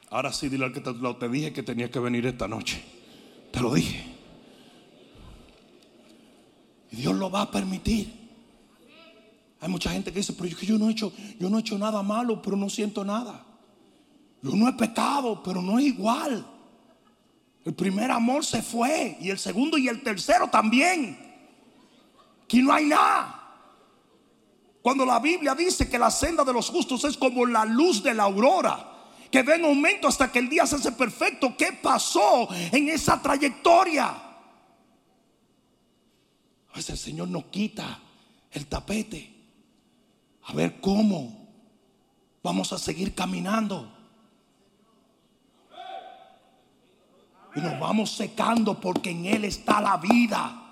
Ahora 0.10 0.32
sí, 0.32 0.48
dile 0.48 0.66
al 0.66 0.74
que 0.74 0.80
te, 0.80 0.92
te 0.94 1.30
dije 1.30 1.54
que 1.54 1.64
tenía 1.64 1.92
que 1.92 2.00
venir 2.00 2.26
esta 2.26 2.48
noche. 2.48 2.84
Te 3.52 3.60
lo 3.60 3.74
dije. 3.74 4.06
Y 6.92 6.96
Dios 6.96 7.16
lo 7.16 7.30
va 7.30 7.42
a 7.42 7.52
permitir. 7.52 8.17
Hay 9.60 9.70
mucha 9.70 9.90
gente 9.90 10.12
que 10.12 10.20
dice, 10.20 10.34
pero 10.34 10.50
yo, 10.50 10.58
yo, 10.60 10.78
no 10.78 10.90
he 10.90 10.92
hecho, 10.92 11.12
yo 11.40 11.50
no 11.50 11.58
he 11.58 11.62
hecho 11.62 11.78
nada 11.78 12.04
malo, 12.04 12.42
pero 12.42 12.56
no 12.56 12.70
siento 12.70 13.04
nada. 13.04 13.44
Yo 14.42 14.52
no 14.52 14.70
he 14.70 14.74
pecado, 14.74 15.42
pero 15.44 15.62
no 15.62 15.80
es 15.80 15.86
igual. 15.86 16.46
El 17.66 17.74
primer 17.74 18.12
amor 18.12 18.46
se 18.46 18.62
fue 18.62 19.18
y 19.20 19.30
el 19.30 19.40
segundo 19.40 19.78
y 19.78 19.88
el 19.88 20.04
tercero 20.04 20.50
también. 20.50 21.18
Aquí 22.44 22.62
no 22.62 22.72
hay 22.72 22.86
nada. 22.86 23.34
Cuando 24.82 25.06
la 25.06 25.20
Biblia 25.20 25.54
dice 25.54 25.90
que 25.90 26.00
la 26.00 26.12
senda 26.12 26.46
de 26.46 26.54
los 26.54 26.70
justos 26.70 27.04
es 27.04 27.18
como 27.18 27.46
la 27.46 27.66
luz 27.66 28.02
de 28.04 28.14
la 28.14 28.24
aurora, 28.24 28.94
que 29.30 29.42
ve 29.44 29.56
en 29.56 29.66
aumento 29.66 30.08
hasta 30.08 30.32
que 30.32 30.40
el 30.40 30.48
día 30.48 30.66
se 30.66 30.76
hace 30.76 30.92
perfecto, 30.94 31.58
¿qué 31.58 31.74
pasó 31.74 32.48
en 32.72 32.88
esa 32.88 33.22
trayectoria? 33.22 34.06
A 36.72 36.74
veces 36.74 36.92
el 36.92 36.98
Señor 36.98 37.28
nos 37.28 37.46
quita 37.46 38.00
el 38.52 38.68
tapete 38.68 39.37
a 40.48 40.54
ver 40.54 40.80
cómo 40.80 41.48
vamos 42.42 42.72
a 42.72 42.78
seguir 42.80 43.14
caminando. 43.14 43.92
Y 47.54 47.60
nos 47.60 47.78
vamos 47.80 48.12
secando 48.12 48.80
porque 48.80 49.12
en 49.12 49.26
Él 49.26 49.46
está 49.46 49.82
la 49.82 49.98
vida. 49.98 50.64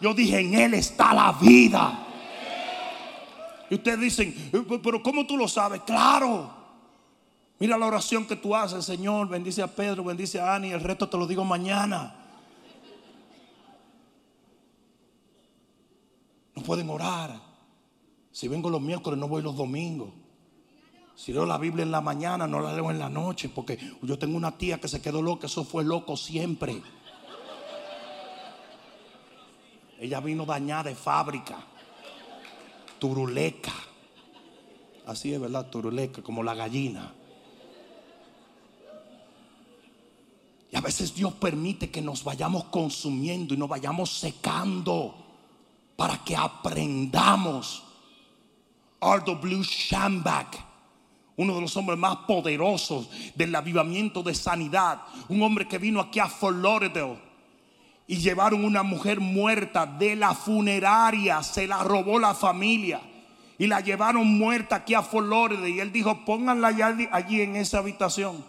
Yo 0.00 0.12
dije, 0.12 0.40
en 0.40 0.54
Él 0.54 0.74
está 0.74 1.14
la 1.14 1.32
vida. 1.32 2.00
Y 3.70 3.76
ustedes 3.76 4.00
dicen, 4.00 4.50
"Eh, 4.52 4.80
pero 4.82 5.02
¿cómo 5.02 5.24
tú 5.26 5.36
lo 5.36 5.46
sabes? 5.46 5.82
Claro. 5.82 6.50
Mira 7.60 7.78
la 7.78 7.86
oración 7.86 8.26
que 8.26 8.34
tú 8.34 8.56
haces, 8.56 8.84
Señor. 8.84 9.28
Bendice 9.28 9.62
a 9.62 9.68
Pedro, 9.68 10.02
bendice 10.02 10.40
a 10.40 10.54
Ani. 10.56 10.72
El 10.72 10.80
resto 10.80 11.08
te 11.08 11.16
lo 11.16 11.26
digo 11.26 11.44
mañana. 11.44 12.14
No 16.56 16.62
pueden 16.62 16.90
orar. 16.90 17.53
Si 18.34 18.48
vengo 18.48 18.68
los 18.68 18.80
miércoles, 18.80 19.16
no 19.16 19.28
voy 19.28 19.42
los 19.42 19.54
domingos. 19.54 20.08
Si 21.14 21.32
leo 21.32 21.46
la 21.46 21.56
Biblia 21.56 21.84
en 21.84 21.92
la 21.92 22.00
mañana, 22.00 22.48
no 22.48 22.58
la 22.58 22.74
leo 22.74 22.90
en 22.90 22.98
la 22.98 23.08
noche. 23.08 23.48
Porque 23.48 23.78
yo 24.02 24.18
tengo 24.18 24.36
una 24.36 24.58
tía 24.58 24.80
que 24.80 24.88
se 24.88 25.00
quedó 25.00 25.22
loca. 25.22 25.46
Eso 25.46 25.64
fue 25.64 25.84
loco 25.84 26.16
siempre. 26.16 26.82
Ella 30.00 30.18
vino 30.18 30.44
dañada 30.44 30.82
de 30.82 30.96
fábrica. 30.96 31.64
Turuleca. 32.98 33.72
Así 35.06 35.32
es, 35.32 35.40
¿verdad? 35.40 35.70
Turuleca, 35.70 36.20
como 36.20 36.42
la 36.42 36.56
gallina. 36.56 37.14
Y 40.72 40.76
a 40.76 40.80
veces 40.80 41.14
Dios 41.14 41.34
permite 41.34 41.88
que 41.88 42.02
nos 42.02 42.24
vayamos 42.24 42.64
consumiendo 42.64 43.54
y 43.54 43.56
nos 43.56 43.68
vayamos 43.68 44.10
secando 44.10 45.14
para 45.94 46.24
que 46.24 46.34
aprendamos. 46.34 47.93
R.W. 49.04 49.62
Shambach, 49.62 50.56
uno 51.36 51.54
de 51.54 51.60
los 51.60 51.76
hombres 51.76 51.98
más 51.98 52.16
poderosos 52.28 53.08
del 53.34 53.54
avivamiento 53.54 54.22
de 54.22 54.34
sanidad, 54.34 55.02
un 55.28 55.42
hombre 55.42 55.68
que 55.68 55.78
vino 55.78 56.00
aquí 56.00 56.20
a 56.20 56.28
Fort 56.28 56.56
y 58.06 58.16
llevaron 58.16 58.64
una 58.64 58.82
mujer 58.82 59.20
muerta 59.20 59.86
de 59.86 60.16
la 60.16 60.34
funeraria, 60.34 61.42
se 61.42 61.66
la 61.66 61.82
robó 61.82 62.18
la 62.18 62.34
familia 62.34 63.00
y 63.58 63.66
la 63.66 63.80
llevaron 63.80 64.26
muerta 64.38 64.76
aquí 64.76 64.94
a 64.94 65.02
Fort 65.02 65.52
y 65.66 65.80
él 65.80 65.92
dijo, 65.92 66.24
pónganla 66.24 66.68
allá- 66.68 66.96
allí 67.12 67.40
en 67.40 67.56
esa 67.56 67.78
habitación. 67.78 68.44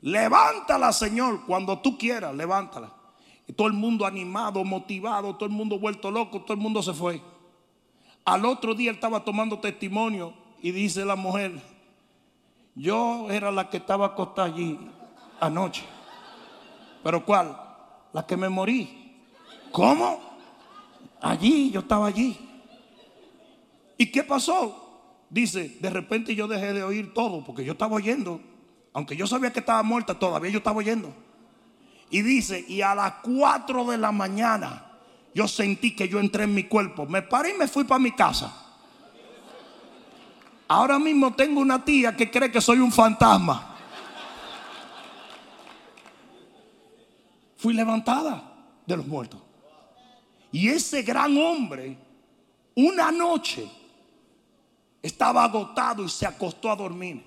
Levántala, 0.00 0.92
Señor, 0.92 1.44
cuando 1.46 1.78
tú 1.78 1.98
quieras, 1.98 2.34
levántala. 2.34 2.92
Todo 3.56 3.66
el 3.66 3.72
mundo 3.72 4.06
animado, 4.06 4.62
motivado, 4.64 5.34
todo 5.34 5.46
el 5.46 5.52
mundo 5.54 5.78
vuelto 5.78 6.10
loco, 6.10 6.42
todo 6.42 6.52
el 6.54 6.60
mundo 6.60 6.82
se 6.82 6.92
fue. 6.92 7.20
Al 8.28 8.44
otro 8.44 8.74
día 8.74 8.90
él 8.90 8.96
estaba 8.96 9.24
tomando 9.24 9.58
testimonio 9.58 10.34
y 10.60 10.70
dice 10.70 11.02
la 11.02 11.16
mujer, 11.16 11.62
yo 12.74 13.30
era 13.30 13.50
la 13.50 13.70
que 13.70 13.78
estaba 13.78 14.08
acostada 14.08 14.48
allí 14.48 14.78
anoche. 15.40 15.82
¿Pero 17.02 17.24
cuál? 17.24 17.58
La 18.12 18.26
que 18.26 18.36
me 18.36 18.50
morí. 18.50 19.16
¿Cómo? 19.72 20.20
Allí, 21.22 21.70
yo 21.70 21.80
estaba 21.80 22.06
allí. 22.06 22.38
¿Y 23.96 24.12
qué 24.12 24.22
pasó? 24.22 25.24
Dice, 25.30 25.78
de 25.80 25.88
repente 25.88 26.34
yo 26.34 26.46
dejé 26.46 26.74
de 26.74 26.82
oír 26.82 27.14
todo 27.14 27.42
porque 27.42 27.64
yo 27.64 27.72
estaba 27.72 27.96
oyendo. 27.96 28.42
Aunque 28.92 29.16
yo 29.16 29.26
sabía 29.26 29.54
que 29.54 29.60
estaba 29.60 29.82
muerta, 29.82 30.18
todavía 30.18 30.50
yo 30.50 30.58
estaba 30.58 30.76
oyendo. 30.76 31.14
Y 32.10 32.20
dice, 32.20 32.62
y 32.68 32.82
a 32.82 32.94
las 32.94 33.14
4 33.22 33.86
de 33.86 33.96
la 33.96 34.12
mañana 34.12 34.87
yo 35.34 35.46
sentí 35.46 35.94
que 35.94 36.08
yo 36.08 36.20
entré 36.20 36.44
en 36.44 36.54
mi 36.54 36.64
cuerpo. 36.64 37.06
Me 37.06 37.22
paré 37.22 37.54
y 37.54 37.58
me 37.58 37.68
fui 37.68 37.84
para 37.84 37.98
mi 37.98 38.12
casa. 38.12 38.66
Ahora 40.68 40.98
mismo 40.98 41.34
tengo 41.34 41.60
una 41.60 41.82
tía 41.82 42.14
que 42.14 42.30
cree 42.30 42.50
que 42.50 42.60
soy 42.60 42.78
un 42.78 42.92
fantasma. 42.92 43.76
Fui 47.56 47.74
levantada 47.74 48.52
de 48.86 48.96
los 48.96 49.06
muertos. 49.06 49.40
Y 50.52 50.68
ese 50.68 51.02
gran 51.02 51.36
hombre, 51.36 51.96
una 52.74 53.10
noche, 53.10 53.68
estaba 55.02 55.44
agotado 55.44 56.04
y 56.04 56.08
se 56.08 56.26
acostó 56.26 56.70
a 56.70 56.76
dormir. 56.76 57.24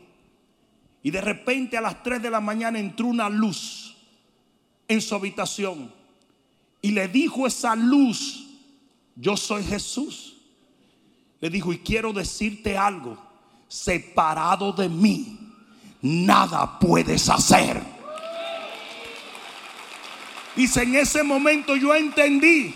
Y 1.03 1.11
de 1.11 1.21
repente 1.21 1.77
a 1.77 1.81
las 1.81 2.03
3 2.03 2.21
de 2.21 2.29
la 2.29 2.39
mañana 2.39 2.79
entró 2.79 3.07
una 3.07 3.29
luz 3.29 3.97
en 4.87 5.01
su 5.01 5.15
habitación. 5.15 6.00
Y 6.81 6.91
le 6.91 7.07
dijo 7.07 7.45
esa 7.45 7.75
luz, 7.75 8.47
yo 9.15 9.37
soy 9.37 9.63
Jesús. 9.63 10.37
Le 11.39 11.49
dijo, 11.49 11.73
y 11.73 11.79
quiero 11.79 12.13
decirte 12.13 12.77
algo, 12.77 13.17
separado 13.67 14.71
de 14.73 14.89
mí, 14.89 15.39
nada 16.01 16.79
puedes 16.79 17.29
hacer. 17.29 17.81
Dice, 20.55 20.83
en 20.83 20.95
ese 20.95 21.23
momento 21.23 21.75
yo 21.75 21.95
entendí 21.95 22.75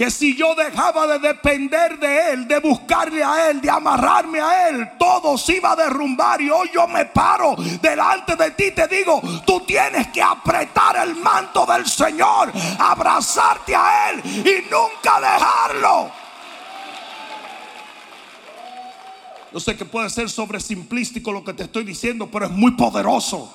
que 0.00 0.10
si 0.10 0.34
yo 0.34 0.54
dejaba 0.54 1.06
de 1.06 1.18
depender 1.18 1.98
de 1.98 2.32
Él, 2.32 2.48
de 2.48 2.58
buscarle 2.58 3.22
a 3.22 3.50
Él, 3.50 3.60
de 3.60 3.68
amarrarme 3.68 4.40
a 4.40 4.70
Él, 4.70 4.92
todo 4.98 5.36
se 5.36 5.56
iba 5.56 5.72
a 5.72 5.76
derrumbar. 5.76 6.40
Y 6.40 6.48
hoy 6.48 6.70
yo 6.72 6.88
me 6.88 7.04
paro 7.04 7.54
delante 7.82 8.34
de 8.34 8.50
ti 8.52 8.70
te 8.70 8.88
digo, 8.88 9.20
tú 9.44 9.60
tienes 9.66 10.08
que 10.08 10.22
apretar 10.22 11.06
el 11.06 11.16
manto 11.16 11.66
del 11.66 11.84
Señor, 11.84 12.50
abrazarte 12.78 13.76
a 13.76 14.08
Él 14.08 14.22
y 14.24 14.70
nunca 14.70 15.20
dejarlo. 15.20 16.10
Yo 19.52 19.60
sé 19.60 19.76
que 19.76 19.84
puede 19.84 20.08
ser 20.08 20.30
sobresimplístico 20.30 21.30
lo 21.30 21.44
que 21.44 21.52
te 21.52 21.64
estoy 21.64 21.84
diciendo, 21.84 22.30
pero 22.32 22.46
es 22.46 22.52
muy 22.52 22.70
poderoso. 22.70 23.52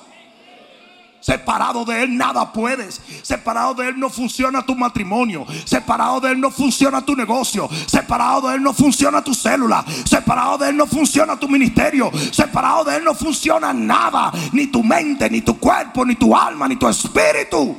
Separado 1.26 1.84
de 1.84 2.04
Él 2.04 2.16
nada 2.16 2.52
puedes. 2.52 3.00
Separado 3.22 3.74
de 3.74 3.88
Él 3.88 3.98
no 3.98 4.08
funciona 4.10 4.64
tu 4.64 4.76
matrimonio. 4.76 5.44
Separado 5.64 6.20
de 6.20 6.30
Él 6.30 6.40
no 6.40 6.52
funciona 6.52 7.04
tu 7.04 7.16
negocio. 7.16 7.68
Separado 7.88 8.48
de 8.48 8.54
Él 8.54 8.62
no 8.62 8.72
funciona 8.72 9.24
tu 9.24 9.34
célula. 9.34 9.84
Separado 10.04 10.58
de 10.58 10.68
Él 10.68 10.76
no 10.76 10.86
funciona 10.86 11.36
tu 11.36 11.48
ministerio. 11.48 12.12
Separado 12.30 12.84
de 12.84 12.98
Él 12.98 13.02
no 13.02 13.12
funciona 13.12 13.72
nada. 13.72 14.32
Ni 14.52 14.68
tu 14.68 14.84
mente, 14.84 15.28
ni 15.28 15.40
tu 15.40 15.58
cuerpo, 15.58 16.04
ni 16.04 16.14
tu 16.14 16.36
alma, 16.36 16.68
ni 16.68 16.76
tu 16.76 16.86
espíritu. 16.86 17.76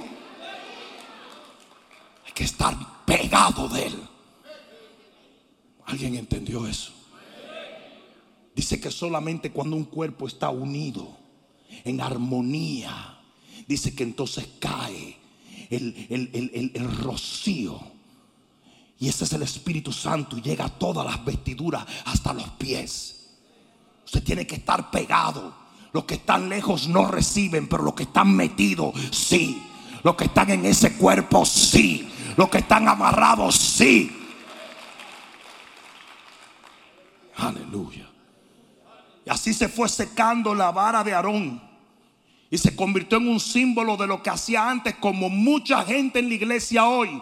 Hay 2.25 2.33
que 2.33 2.43
estar 2.43 2.75
pegado 3.05 3.69
de 3.69 3.87
Él. 3.87 4.03
¿Alguien 5.85 6.15
entendió 6.15 6.67
eso? 6.67 6.91
Dice 8.53 8.81
que 8.81 8.91
solamente 8.91 9.53
cuando 9.53 9.77
un 9.77 9.85
cuerpo 9.85 10.27
está 10.27 10.49
unido 10.49 11.15
en 11.85 12.01
armonía, 12.01 13.16
dice 13.67 13.93
que 13.93 14.03
entonces 14.03 14.47
cae 14.59 15.17
el, 15.69 16.07
el- 16.09 16.29
el- 16.33 16.71
el- 16.73 16.97
rocío. 17.03 17.79
Y 18.99 19.09
ese 19.09 19.25
es 19.25 19.33
el 19.33 19.43
Espíritu 19.43 19.91
Santo 19.93 20.37
y 20.37 20.41
llega 20.41 20.65
a 20.65 20.69
todas 20.69 21.05
las 21.05 21.23
vestiduras 21.23 21.85
hasta 22.05 22.33
los 22.33 22.49
pies. 22.51 23.27
Usted 24.05 24.23
tiene 24.23 24.47
que 24.47 24.55
estar 24.55 24.89
pegado. 24.89 25.53
Los 25.93 26.05
que 26.05 26.15
están 26.15 26.49
lejos 26.49 26.87
no 26.87 27.05
reciben, 27.05 27.67
pero 27.67 27.83
los 27.83 27.93
que 27.93 28.03
están 28.03 28.35
metidos, 28.35 28.93
sí. 29.11 29.61
Los 30.03 30.15
que 30.15 30.25
están 30.25 30.49
en 30.51 30.65
ese 30.65 30.95
cuerpo, 30.97 31.45
sí. 31.45 32.07
Los 32.37 32.49
que 32.49 32.59
están 32.59 32.87
amarrados, 32.87 33.55
sí. 33.55 34.11
Aleluya. 37.35 38.07
Y 39.25 39.29
así 39.29 39.53
se 39.53 39.67
fue 39.69 39.89
secando 39.89 40.55
la 40.55 40.71
vara 40.71 41.03
de 41.03 41.13
Aarón. 41.13 41.61
Y 42.49 42.57
se 42.57 42.75
convirtió 42.75 43.17
en 43.17 43.27
un 43.27 43.39
símbolo 43.39 43.97
de 43.97 44.07
lo 44.07 44.23
que 44.23 44.29
hacía 44.29 44.69
antes, 44.69 44.95
como 44.95 45.29
mucha 45.29 45.83
gente 45.83 46.19
en 46.19 46.29
la 46.29 46.35
iglesia 46.35 46.87
hoy. 46.87 47.21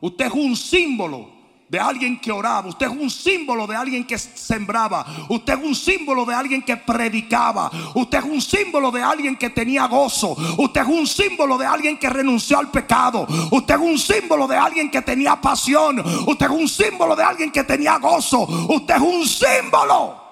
Usted 0.00 0.26
es 0.26 0.32
un 0.32 0.56
símbolo 0.56 1.34
de 1.68 1.78
alguien 1.78 2.20
que 2.20 2.30
oraba. 2.30 2.68
Usted 2.68 2.86
es 2.86 2.92
un 2.92 3.10
símbolo 3.10 3.66
de 3.66 3.76
alguien 3.76 4.04
que 4.04 4.18
sembraba. 4.18 5.06
Usted 5.28 5.54
es 5.54 5.64
un 5.64 5.74
símbolo 5.74 6.24
de 6.24 6.34
alguien 6.34 6.62
que 6.62 6.76
predicaba. 6.76 7.70
Usted 7.94 8.18
es 8.18 8.24
un 8.24 8.42
símbolo 8.42 8.90
de 8.90 9.02
alguien 9.02 9.36
que 9.36 9.50
tenía 9.50 9.86
gozo. 9.86 10.36
Usted 10.58 10.82
es 10.82 10.88
un 10.88 11.06
símbolo 11.06 11.56
de 11.56 11.66
alguien 11.66 11.96
que 11.96 12.10
renunció 12.10 12.58
al 12.58 12.70
pecado. 12.70 13.26
Usted 13.50 13.74
es 13.74 13.80
un 13.80 13.98
símbolo 13.98 14.46
de 14.46 14.56
alguien 14.56 14.90
que 14.90 15.02
tenía 15.02 15.40
pasión. 15.40 16.00
Usted 16.26 16.46
es 16.46 16.52
un 16.52 16.68
símbolo 16.68 17.16
de 17.16 17.22
alguien 17.22 17.50
que 17.50 17.64
tenía 17.64 17.98
gozo. 17.98 18.42
Usted 18.42 18.96
es 18.96 19.02
un 19.02 19.26
símbolo. 19.26 20.23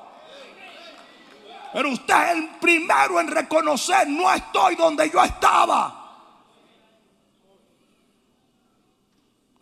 Pero 1.73 1.91
usted 1.91 2.15
es 2.15 2.37
el 2.37 2.49
primero 2.61 3.19
en 3.19 3.29
reconocer, 3.29 4.09
no 4.09 4.33
estoy 4.33 4.77
donde 4.77 5.11
yo 5.11 5.23
estaba. 5.25 5.99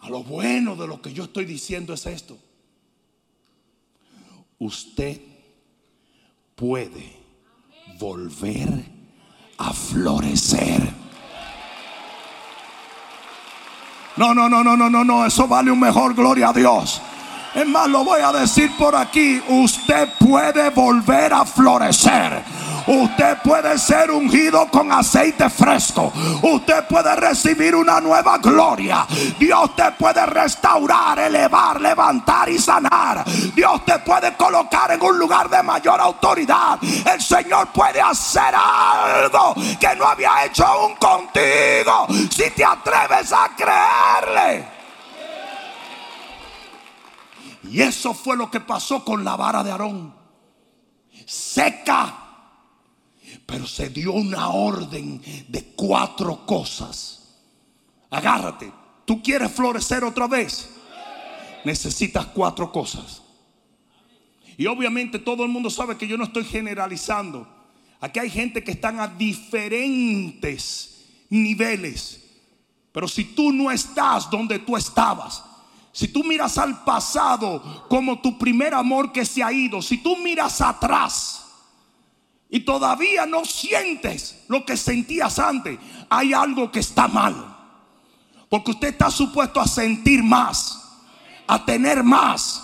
A 0.00 0.08
lo 0.08 0.22
bueno 0.22 0.74
de 0.76 0.86
lo 0.86 1.00
que 1.00 1.12
yo 1.12 1.24
estoy 1.24 1.44
diciendo 1.44 1.94
es 1.94 2.06
esto. 2.06 2.36
Usted 4.58 5.20
puede 6.56 7.16
volver 7.98 8.68
a 9.58 9.72
florecer. 9.72 10.80
No, 14.16 14.34
no, 14.34 14.48
no, 14.48 14.64
no, 14.64 14.76
no, 14.76 14.90
no, 14.90 15.04
no, 15.04 15.24
eso 15.24 15.46
vale 15.46 15.70
un 15.70 15.80
mejor 15.80 16.14
gloria 16.14 16.48
a 16.48 16.52
Dios. 16.52 17.00
Es 17.54 17.66
lo 17.66 18.04
voy 18.04 18.20
a 18.20 18.32
decir 18.32 18.76
por 18.76 18.94
aquí. 18.94 19.42
Usted 19.48 20.08
puede 20.18 20.70
volver 20.70 21.32
a 21.32 21.44
florecer. 21.44 22.42
Usted 22.86 23.38
puede 23.42 23.78
ser 23.78 24.10
ungido 24.10 24.68
con 24.68 24.90
aceite 24.92 25.50
fresco. 25.50 26.12
Usted 26.42 26.86
puede 26.86 27.14
recibir 27.16 27.74
una 27.74 28.00
nueva 28.00 28.38
gloria. 28.38 29.06
Dios 29.38 29.76
te 29.76 29.90
puede 29.92 30.24
restaurar, 30.26 31.18
elevar, 31.18 31.80
levantar 31.80 32.48
y 32.48 32.58
sanar. 32.58 33.24
Dios 33.54 33.84
te 33.84 33.98
puede 33.98 34.34
colocar 34.36 34.90
en 34.92 35.02
un 35.02 35.18
lugar 35.18 35.48
de 35.48 35.62
mayor 35.62 36.00
autoridad. 36.00 36.78
El 36.82 37.20
Señor 37.20 37.68
puede 37.68 38.00
hacer 38.00 38.54
algo 38.54 39.54
que 39.78 39.94
no 39.96 40.06
había 40.06 40.44
hecho 40.44 40.64
aún 40.64 40.94
contigo. 40.96 42.06
Si 42.30 42.50
te 42.50 42.64
atreves 42.64 43.32
a 43.32 43.50
creerle. 43.56 44.79
Y 47.70 47.80
eso 47.80 48.14
fue 48.14 48.36
lo 48.36 48.50
que 48.50 48.60
pasó 48.60 49.04
con 49.04 49.24
la 49.24 49.36
vara 49.36 49.62
de 49.62 49.70
Aarón. 49.70 50.12
Seca. 51.24 52.26
Pero 53.46 53.66
se 53.66 53.90
dio 53.90 54.12
una 54.12 54.48
orden 54.48 55.22
de 55.48 55.64
cuatro 55.76 56.44
cosas. 56.44 57.38
Agárrate. 58.10 58.72
¿Tú 59.04 59.22
quieres 59.22 59.52
florecer 59.52 60.02
otra 60.02 60.26
vez? 60.26 60.70
Necesitas 61.64 62.26
cuatro 62.26 62.72
cosas. 62.72 63.22
Y 64.56 64.66
obviamente 64.66 65.20
todo 65.20 65.44
el 65.44 65.50
mundo 65.50 65.70
sabe 65.70 65.96
que 65.96 66.08
yo 66.08 66.16
no 66.16 66.24
estoy 66.24 66.44
generalizando. 66.44 67.46
Aquí 68.00 68.18
hay 68.18 68.30
gente 68.30 68.64
que 68.64 68.72
están 68.72 68.98
a 68.98 69.06
diferentes 69.06 71.04
niveles. 71.28 72.24
Pero 72.92 73.06
si 73.06 73.24
tú 73.24 73.52
no 73.52 73.70
estás 73.70 74.28
donde 74.28 74.58
tú 74.58 74.76
estabas, 74.76 75.44
si 75.92 76.08
tú 76.08 76.22
miras 76.22 76.56
al 76.58 76.84
pasado 76.84 77.86
como 77.88 78.20
tu 78.20 78.38
primer 78.38 78.74
amor 78.74 79.12
que 79.12 79.24
se 79.24 79.42
ha 79.42 79.52
ido, 79.52 79.82
si 79.82 79.98
tú 79.98 80.16
miras 80.16 80.60
atrás 80.60 81.46
y 82.48 82.60
todavía 82.60 83.26
no 83.26 83.44
sientes 83.44 84.44
lo 84.48 84.64
que 84.64 84.76
sentías 84.76 85.38
antes, 85.38 85.78
hay 86.08 86.32
algo 86.32 86.70
que 86.70 86.80
está 86.80 87.08
mal. 87.08 87.56
Porque 88.48 88.72
usted 88.72 88.88
está 88.88 89.10
supuesto 89.10 89.60
a 89.60 89.66
sentir 89.66 90.22
más, 90.22 90.80
a 91.46 91.64
tener 91.64 92.02
más, 92.02 92.62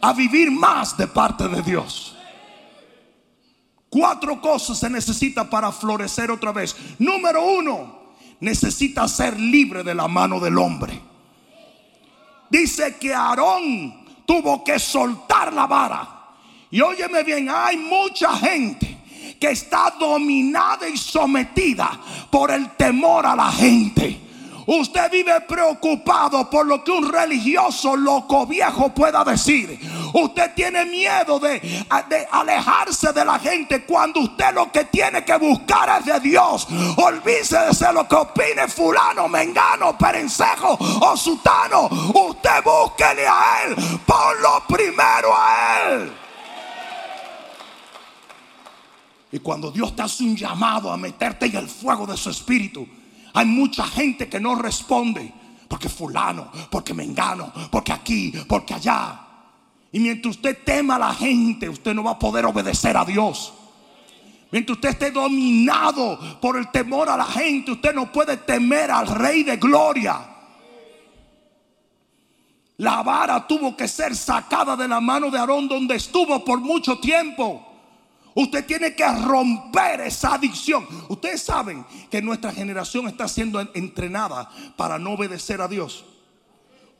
a 0.00 0.12
vivir 0.12 0.50
más 0.50 0.96
de 0.96 1.06
parte 1.06 1.48
de 1.48 1.62
Dios. 1.62 2.16
Cuatro 3.88 4.40
cosas 4.40 4.78
se 4.78 4.90
necesita 4.90 5.48
para 5.48 5.72
florecer 5.72 6.30
otra 6.30 6.52
vez. 6.52 6.76
Número 6.98 7.42
uno, 7.44 8.14
necesita 8.40 9.06
ser 9.08 9.38
libre 9.38 9.82
de 9.82 9.94
la 9.94 10.08
mano 10.08 10.40
del 10.40 10.58
hombre. 10.58 11.00
Dice 12.48 12.96
que 12.96 13.14
Aarón 13.14 14.06
tuvo 14.24 14.62
que 14.62 14.78
soltar 14.78 15.52
la 15.52 15.66
vara. 15.66 16.08
Y 16.70 16.80
óyeme 16.80 17.22
bien, 17.22 17.48
hay 17.48 17.76
mucha 17.76 18.36
gente 18.36 18.96
que 19.40 19.50
está 19.50 19.94
dominada 19.98 20.88
y 20.88 20.96
sometida 20.96 21.90
por 22.30 22.50
el 22.50 22.70
temor 22.76 23.26
a 23.26 23.36
la 23.36 23.50
gente. 23.52 24.25
Usted 24.66 25.10
vive 25.12 25.40
preocupado 25.42 26.50
por 26.50 26.66
lo 26.66 26.82
que 26.82 26.90
un 26.90 27.08
religioso 27.08 27.94
loco 27.94 28.46
viejo 28.46 28.88
pueda 28.88 29.22
decir. 29.22 29.78
Usted 30.12 30.54
tiene 30.54 30.84
miedo 30.84 31.38
de, 31.38 31.86
alejarse 32.32 33.12
de 33.12 33.24
la 33.24 33.38
gente 33.38 33.84
cuando 33.84 34.20
usted 34.20 34.52
lo 34.52 34.72
que 34.72 34.84
tiene 34.86 35.24
que 35.24 35.36
buscar 35.36 36.00
es 36.00 36.06
de 36.06 36.20
Dios. 36.20 36.66
Olvídese 36.96 37.56
de 37.58 37.92
lo 37.92 38.08
que 38.08 38.16
opine 38.16 38.66
fulano, 38.66 39.28
mengano, 39.28 39.96
perencejo 39.96 40.76
o 41.00 41.16
sutano. 41.16 41.86
Usted 41.86 42.64
búsquele 42.64 43.26
a 43.26 43.64
Él. 43.66 43.76
Ponlo 44.04 44.64
primero 44.66 45.32
a 45.32 45.90
Él. 45.90 46.12
Y 49.30 49.38
cuando 49.38 49.70
Dios 49.70 49.94
te 49.94 50.02
hace 50.02 50.24
un 50.24 50.36
llamado 50.36 50.90
a 50.90 50.96
meterte 50.96 51.46
en 51.46 51.56
el 51.56 51.68
fuego 51.68 52.06
de 52.06 52.16
su 52.16 52.30
espíritu, 52.30 52.88
hay 53.36 53.44
mucha 53.44 53.86
gente 53.86 54.28
que 54.30 54.40
no 54.40 54.54
responde. 54.54 55.30
Porque 55.68 55.90
fulano, 55.90 56.50
porque 56.70 56.94
me 56.94 57.04
engano, 57.04 57.52
porque 57.70 57.92
aquí, 57.92 58.32
porque 58.48 58.72
allá. 58.72 59.20
Y 59.92 60.00
mientras 60.00 60.36
usted 60.36 60.64
tema 60.64 60.96
a 60.96 60.98
la 60.98 61.14
gente, 61.14 61.68
usted 61.68 61.92
no 61.92 62.04
va 62.04 62.12
a 62.12 62.18
poder 62.18 62.46
obedecer 62.46 62.96
a 62.96 63.04
Dios. 63.04 63.52
Mientras 64.50 64.76
usted 64.76 64.90
esté 64.90 65.10
dominado 65.10 66.18
por 66.40 66.56
el 66.56 66.70
temor 66.70 67.10
a 67.10 67.16
la 67.16 67.26
gente, 67.26 67.72
usted 67.72 67.94
no 67.94 68.10
puede 68.10 68.38
temer 68.38 68.90
al 68.90 69.08
Rey 69.08 69.42
de 69.42 69.56
Gloria. 69.56 70.18
La 72.78 73.02
vara 73.02 73.46
tuvo 73.46 73.76
que 73.76 73.88
ser 73.88 74.16
sacada 74.16 74.76
de 74.76 74.88
la 74.88 75.00
mano 75.00 75.30
de 75.30 75.38
Aarón 75.38 75.68
donde 75.68 75.96
estuvo 75.96 76.42
por 76.42 76.60
mucho 76.60 76.98
tiempo. 77.00 77.65
Usted 78.36 78.66
tiene 78.66 78.94
que 78.94 79.08
romper 79.08 80.02
esa 80.02 80.34
adicción. 80.34 80.86
Ustedes 81.08 81.40
saben 81.40 81.86
que 82.10 82.20
nuestra 82.20 82.52
generación 82.52 83.08
está 83.08 83.26
siendo 83.28 83.58
entrenada 83.74 84.50
para 84.76 84.98
no 84.98 85.14
obedecer 85.14 85.62
a 85.62 85.68
Dios. 85.68 86.04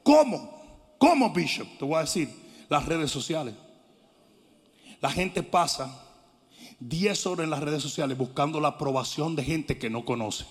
¿Cómo? 0.02 0.96
¿Cómo, 0.96 1.34
Bishop? 1.34 1.68
Te 1.78 1.84
voy 1.84 1.96
a 1.96 2.00
decir, 2.00 2.30
las 2.70 2.86
redes 2.86 3.10
sociales. 3.10 3.54
La 5.02 5.10
gente 5.10 5.42
pasa 5.42 6.02
10 6.80 7.26
horas 7.26 7.44
en 7.44 7.50
las 7.50 7.60
redes 7.60 7.82
sociales 7.82 8.16
buscando 8.16 8.58
la 8.58 8.68
aprobación 8.68 9.36
de 9.36 9.44
gente 9.44 9.78
que 9.78 9.90
no 9.90 10.06
conoce. 10.06 10.46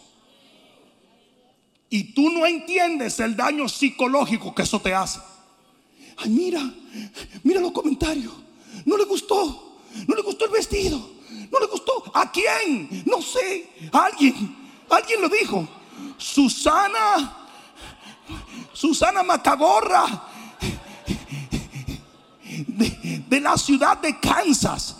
Y 1.89 2.13
tú 2.13 2.29
no 2.29 2.45
entiendes 2.45 3.19
el 3.19 3.35
daño 3.35 3.67
psicológico 3.67 4.53
que 4.53 4.61
eso 4.61 4.79
te 4.79 4.93
hace. 4.93 5.19
Ay, 6.17 6.29
mira, 6.29 6.61
mira 7.41 7.59
los 7.59 7.71
comentarios. 7.71 8.33
No 8.85 8.97
le 8.97 9.05
gustó. 9.05 9.74
No 10.07 10.15
le 10.15 10.21
gustó 10.21 10.45
el 10.45 10.51
vestido. 10.51 10.97
No 11.51 11.59
le 11.59 11.65
gustó. 11.67 12.03
¿A 12.13 12.31
quién? 12.31 13.03
No 13.05 13.21
sé. 13.21 13.69
alguien. 13.91 14.55
Alguien 14.89 15.21
lo 15.21 15.29
dijo. 15.29 15.67
Susana. 16.17 17.47
Susana 18.73 19.23
Macagorra. 19.23 20.29
De, 22.67 23.23
de 23.27 23.41
la 23.41 23.57
ciudad 23.57 23.97
de 23.97 24.19
Kansas. 24.19 24.97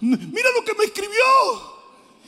Mira 0.00 0.48
lo 0.54 0.64
que 0.64 0.74
me 0.74 0.84
escribió. 0.84 1.76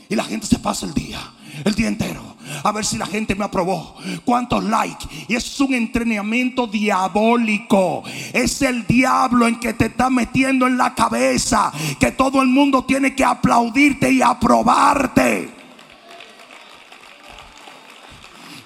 Y 0.08 0.14
la 0.14 0.24
gente 0.24 0.46
se 0.46 0.58
pasa 0.58 0.86
el 0.86 0.94
día. 0.94 1.20
El 1.64 1.74
día 1.74 1.88
entero 1.88 2.28
a 2.62 2.72
ver 2.72 2.84
si 2.84 2.96
la 2.96 3.06
gente 3.06 3.34
me 3.34 3.44
aprobó. 3.44 3.96
¿Cuántos 4.24 4.64
likes? 4.64 5.06
Y 5.28 5.34
es 5.34 5.60
un 5.60 5.74
entrenamiento 5.74 6.66
diabólico. 6.66 8.02
Es 8.32 8.62
el 8.62 8.86
diablo 8.86 9.46
en 9.46 9.60
que 9.60 9.74
te 9.74 9.86
está 9.86 10.10
metiendo 10.10 10.66
en 10.66 10.76
la 10.76 10.94
cabeza 10.94 11.72
que 11.98 12.12
todo 12.12 12.42
el 12.42 12.48
mundo 12.48 12.84
tiene 12.84 13.14
que 13.14 13.24
aplaudirte 13.24 14.10
y 14.10 14.22
aprobarte. 14.22 15.50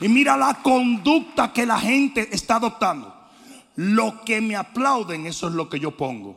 Y 0.00 0.08
mira 0.08 0.36
la 0.36 0.54
conducta 0.54 1.52
que 1.52 1.64
la 1.64 1.78
gente 1.78 2.28
está 2.32 2.56
adoptando. 2.56 3.14
Lo 3.76 4.22
que 4.24 4.40
me 4.40 4.56
aplauden, 4.56 5.26
eso 5.26 5.48
es 5.48 5.54
lo 5.54 5.68
que 5.68 5.78
yo 5.78 5.96
pongo. 5.96 6.36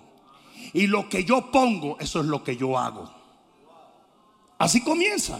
Y 0.73 0.87
lo 0.87 1.09
que 1.09 1.23
yo 1.23 1.51
pongo, 1.51 1.97
eso 1.99 2.19
es 2.19 2.25
lo 2.27 2.43
que 2.43 2.55
yo 2.57 2.77
hago. 2.77 3.11
Así 4.57 4.81
comienza. 4.81 5.39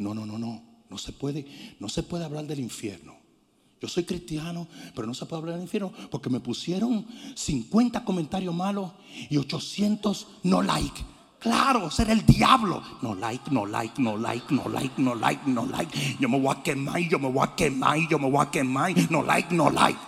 No, 0.00 0.14
no, 0.14 0.26
no, 0.26 0.38
no. 0.38 0.62
No 0.88 0.98
se 0.98 1.12
puede, 1.12 1.46
no 1.78 1.88
se 1.88 2.02
puede 2.02 2.24
hablar 2.24 2.46
del 2.46 2.58
infierno. 2.58 3.14
Yo 3.80 3.88
soy 3.88 4.04
cristiano, 4.04 4.66
pero 4.94 5.06
no 5.06 5.14
se 5.14 5.24
puede 5.24 5.40
hablar 5.40 5.54
del 5.54 5.64
infierno 5.64 5.92
porque 6.10 6.28
me 6.28 6.40
pusieron 6.40 7.06
50 7.34 8.04
comentarios 8.04 8.54
malos 8.54 8.90
y 9.28 9.36
800 9.36 10.26
no 10.42 10.62
like. 10.62 11.04
Claro, 11.38 11.90
ser 11.90 12.10
el 12.10 12.26
diablo. 12.26 12.82
No 13.00 13.14
like, 13.14 13.50
no 13.50 13.64
like, 13.64 14.02
no 14.02 14.16
like, 14.16 14.44
no 14.52 14.68
like, 14.68 15.00
no 15.00 15.14
like, 15.14 15.42
no 15.46 15.64
like. 15.64 16.16
Yo 16.18 16.28
me 16.28 16.38
voy 16.38 16.54
a 16.54 16.62
quemar, 16.62 17.00
yo 17.08 17.18
me 17.18 17.30
voy 17.30 17.46
a 17.46 17.54
quemar, 17.54 17.98
yo 18.08 18.18
me 18.18 18.28
voy 18.28 18.44
a 18.44 18.50
quemar. 18.50 18.92
No 19.10 19.22
like, 19.22 19.54
no 19.54 19.70
like. 19.70 19.98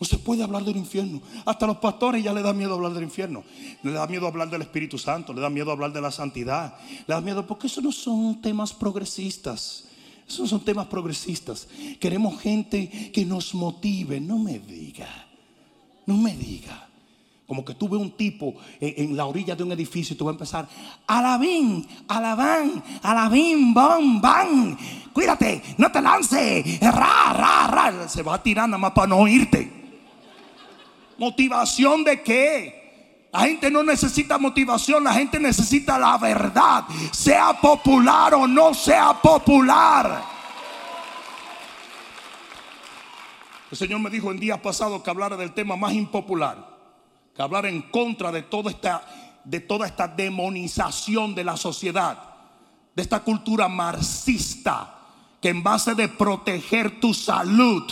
No 0.00 0.06
se 0.06 0.18
puede 0.18 0.42
hablar 0.42 0.64
del 0.64 0.76
infierno. 0.76 1.22
Hasta 1.44 1.66
los 1.66 1.76
pastores 1.76 2.22
ya 2.22 2.32
le 2.32 2.42
da 2.42 2.52
miedo 2.52 2.74
hablar 2.74 2.92
del 2.92 3.04
infierno. 3.04 3.44
Le 3.82 3.92
da 3.92 4.06
miedo 4.06 4.26
hablar 4.26 4.50
del 4.50 4.62
Espíritu 4.62 4.98
Santo. 4.98 5.32
Le 5.32 5.40
da 5.40 5.48
miedo 5.48 5.70
hablar 5.70 5.92
de 5.92 6.00
la 6.00 6.10
santidad. 6.10 6.76
Le 7.06 7.14
da 7.14 7.20
miedo 7.20 7.46
porque 7.46 7.68
eso 7.68 7.80
no 7.80 7.92
son 7.92 8.40
temas 8.40 8.72
progresistas. 8.72 9.84
Esos 10.26 10.50
son 10.50 10.64
temas 10.64 10.86
progresistas. 10.86 11.68
Queremos 12.00 12.40
gente 12.40 13.12
que 13.12 13.24
nos 13.24 13.54
motive. 13.54 14.20
No 14.20 14.38
me 14.38 14.58
diga. 14.58 15.08
No 16.06 16.16
me 16.16 16.36
diga. 16.36 16.88
Como 17.46 17.64
que 17.64 17.74
tú 17.74 17.88
ves 17.88 18.00
un 18.00 18.10
tipo 18.16 18.54
en, 18.80 19.16
la 19.16 19.26
orilla 19.26 19.54
de 19.54 19.62
un 19.62 19.70
edificio 19.72 20.14
y 20.14 20.16
tú 20.16 20.24
vas 20.24 20.32
a 20.32 20.36
empezar, 20.36 20.68
alabín, 21.06 21.86
alabán, 22.08 22.82
alabín, 23.02 23.74
bam, 23.74 24.18
bam. 24.20 24.76
Cuídate, 25.12 25.62
no 25.76 25.92
te 25.92 26.00
lance. 26.00 26.64
Se 28.08 28.22
va 28.22 28.34
a 28.34 28.42
tirar 28.42 28.66
nada 28.66 28.78
más 28.78 28.92
para 28.92 29.08
no 29.08 29.18
oírte. 29.18 29.83
¿Motivación 31.24 32.04
de 32.04 32.22
qué? 32.22 33.28
La 33.32 33.40
gente 33.40 33.70
no 33.70 33.82
necesita 33.82 34.36
motivación, 34.36 35.02
la 35.04 35.14
gente 35.14 35.40
necesita 35.40 35.98
la 35.98 36.18
verdad, 36.18 36.84
sea 37.12 37.58
popular 37.62 38.34
o 38.34 38.46
no 38.46 38.74
sea 38.74 39.14
popular. 39.22 40.22
El 43.70 43.78
Señor 43.78 44.00
me 44.00 44.10
dijo 44.10 44.30
en 44.30 44.38
días 44.38 44.60
pasados 44.60 45.02
que 45.02 45.08
hablara 45.08 45.34
del 45.38 45.54
tema 45.54 45.76
más 45.76 45.94
impopular, 45.94 46.58
que 47.34 47.40
hablara 47.40 47.70
en 47.70 47.80
contra 47.80 48.30
de 48.30 48.42
toda 48.42 48.70
esta 48.70 49.02
de 49.44 49.60
toda 49.60 49.86
esta 49.86 50.06
demonización 50.06 51.34
de 51.34 51.44
la 51.44 51.56
sociedad, 51.56 52.18
de 52.94 53.02
esta 53.02 53.20
cultura 53.20 53.66
marxista, 53.66 54.94
que 55.40 55.48
en 55.48 55.62
base 55.62 55.94
de 55.94 56.08
proteger 56.08 57.00
tu 57.00 57.14
salud, 57.14 57.82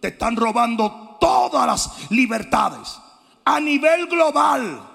te 0.00 0.08
están 0.08 0.34
robando 0.34 1.03
todas 1.24 1.66
las 1.66 2.10
libertades 2.10 2.98
a 3.46 3.58
nivel 3.58 4.06
global. 4.08 4.90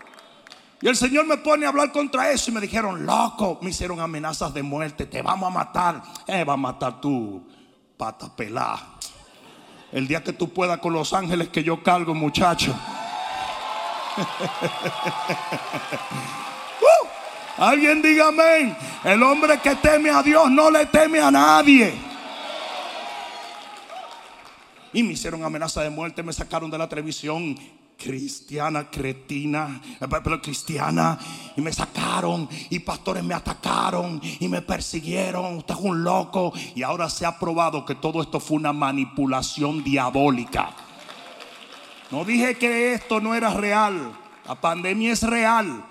Y 0.80 0.88
el 0.88 0.96
Señor 0.96 1.26
me 1.26 1.38
pone 1.38 1.66
a 1.66 1.70
hablar 1.70 1.92
contra 1.92 2.30
eso 2.30 2.52
y 2.52 2.54
me 2.54 2.62
dijeron, 2.62 3.04
loco, 3.04 3.58
me 3.64 3.72
hicieron 3.72 4.00
amenazas 4.00 4.54
de 4.54 4.62
muerte, 4.62 5.08
te 5.08 5.24
vamos 5.24 5.48
a 5.48 5.50
matar. 5.50 6.04
Eh, 6.28 6.44
va 6.44 6.54
a 6.54 6.58
matar 6.58 7.02
tu 7.02 7.44
pata 7.98 8.34
pelada. 8.34 8.80
El 9.92 10.08
día 10.08 10.24
que 10.24 10.34
tú 10.34 10.54
puedas 10.54 10.78
con 10.78 10.94
los 10.94 11.14
ángeles 11.14 11.50
que 11.50 11.64
yo 11.64 11.82
cargo, 11.82 12.14
muchacho. 12.14 12.76
Uh, 16.82 17.62
alguien 17.62 18.02
diga 18.02 18.30
amén. 18.30 18.76
El 19.04 19.22
hombre 19.22 19.60
que 19.60 19.76
teme 19.76 20.10
a 20.10 20.24
Dios 20.24 20.50
no 20.50 20.72
le 20.72 20.86
teme 20.86 21.20
a 21.20 21.30
nadie. 21.30 22.09
Y 24.94 25.04
me 25.04 25.14
hicieron 25.14 25.44
amenaza 25.44 25.82
de 25.82 25.90
muerte, 25.90 26.24
me 26.24 26.34
sacaron 26.34 26.72
de 26.72 26.78
la 26.78 26.90
televisión 26.90 27.56
cristiana, 28.00 28.90
cretina, 28.90 29.82
eh, 30.00 30.08
pero 30.24 30.42
cristiana, 30.42 31.20
y 31.56 31.62
me 31.62 31.72
sacaron, 31.74 32.48
y 32.70 32.80
pastores 32.80 33.24
me 33.24 33.34
atacaron, 33.34 34.22
y 34.40 34.48
me 34.48 34.62
persiguieron, 34.62 35.58
usted 35.58 35.76
es 35.76 35.82
un 35.82 36.04
loco, 36.04 36.54
y 36.76 36.82
ahora 36.82 37.10
se 37.10 37.26
ha 37.26 37.38
probado 37.38 37.86
que 37.86 37.96
todo 37.96 38.22
esto 38.22 38.40
fue 38.40 38.58
una 38.58 38.72
manipulación 38.72 39.84
diabólica. 39.84 40.72
No 42.10 42.24
dije 42.24 42.56
que 42.56 42.94
esto 42.94 43.20
no 43.20 43.36
era 43.36 43.54
real, 43.54 44.18
la 44.48 44.56
pandemia 44.56 45.12
es 45.12 45.22
real. 45.24 45.86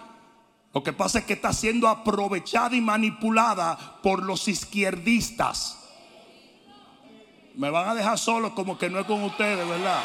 Lo 0.74 0.82
que 0.82 0.92
pasa 0.92 1.20
es 1.20 1.24
que 1.24 1.34
está 1.34 1.52
siendo 1.52 1.88
aprovechada 1.88 2.74
y 2.74 2.80
manipulada 2.80 3.98
por 4.02 4.22
los 4.22 4.48
izquierdistas. 4.48 5.77
Me 7.58 7.70
van 7.70 7.88
a 7.88 7.94
dejar 7.96 8.16
solo 8.16 8.54
como 8.54 8.78
que 8.78 8.88
no 8.88 9.00
es 9.00 9.06
con 9.06 9.20
ustedes, 9.24 9.68
¿verdad? 9.68 10.00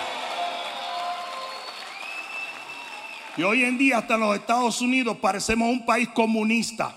Y 3.37 3.43
hoy 3.43 3.63
en 3.63 3.77
día 3.77 3.99
hasta 3.99 4.17
los 4.17 4.35
Estados 4.35 4.81
Unidos 4.81 5.17
parecemos 5.17 5.69
un 5.69 5.85
país 5.85 6.09
comunista. 6.09 6.95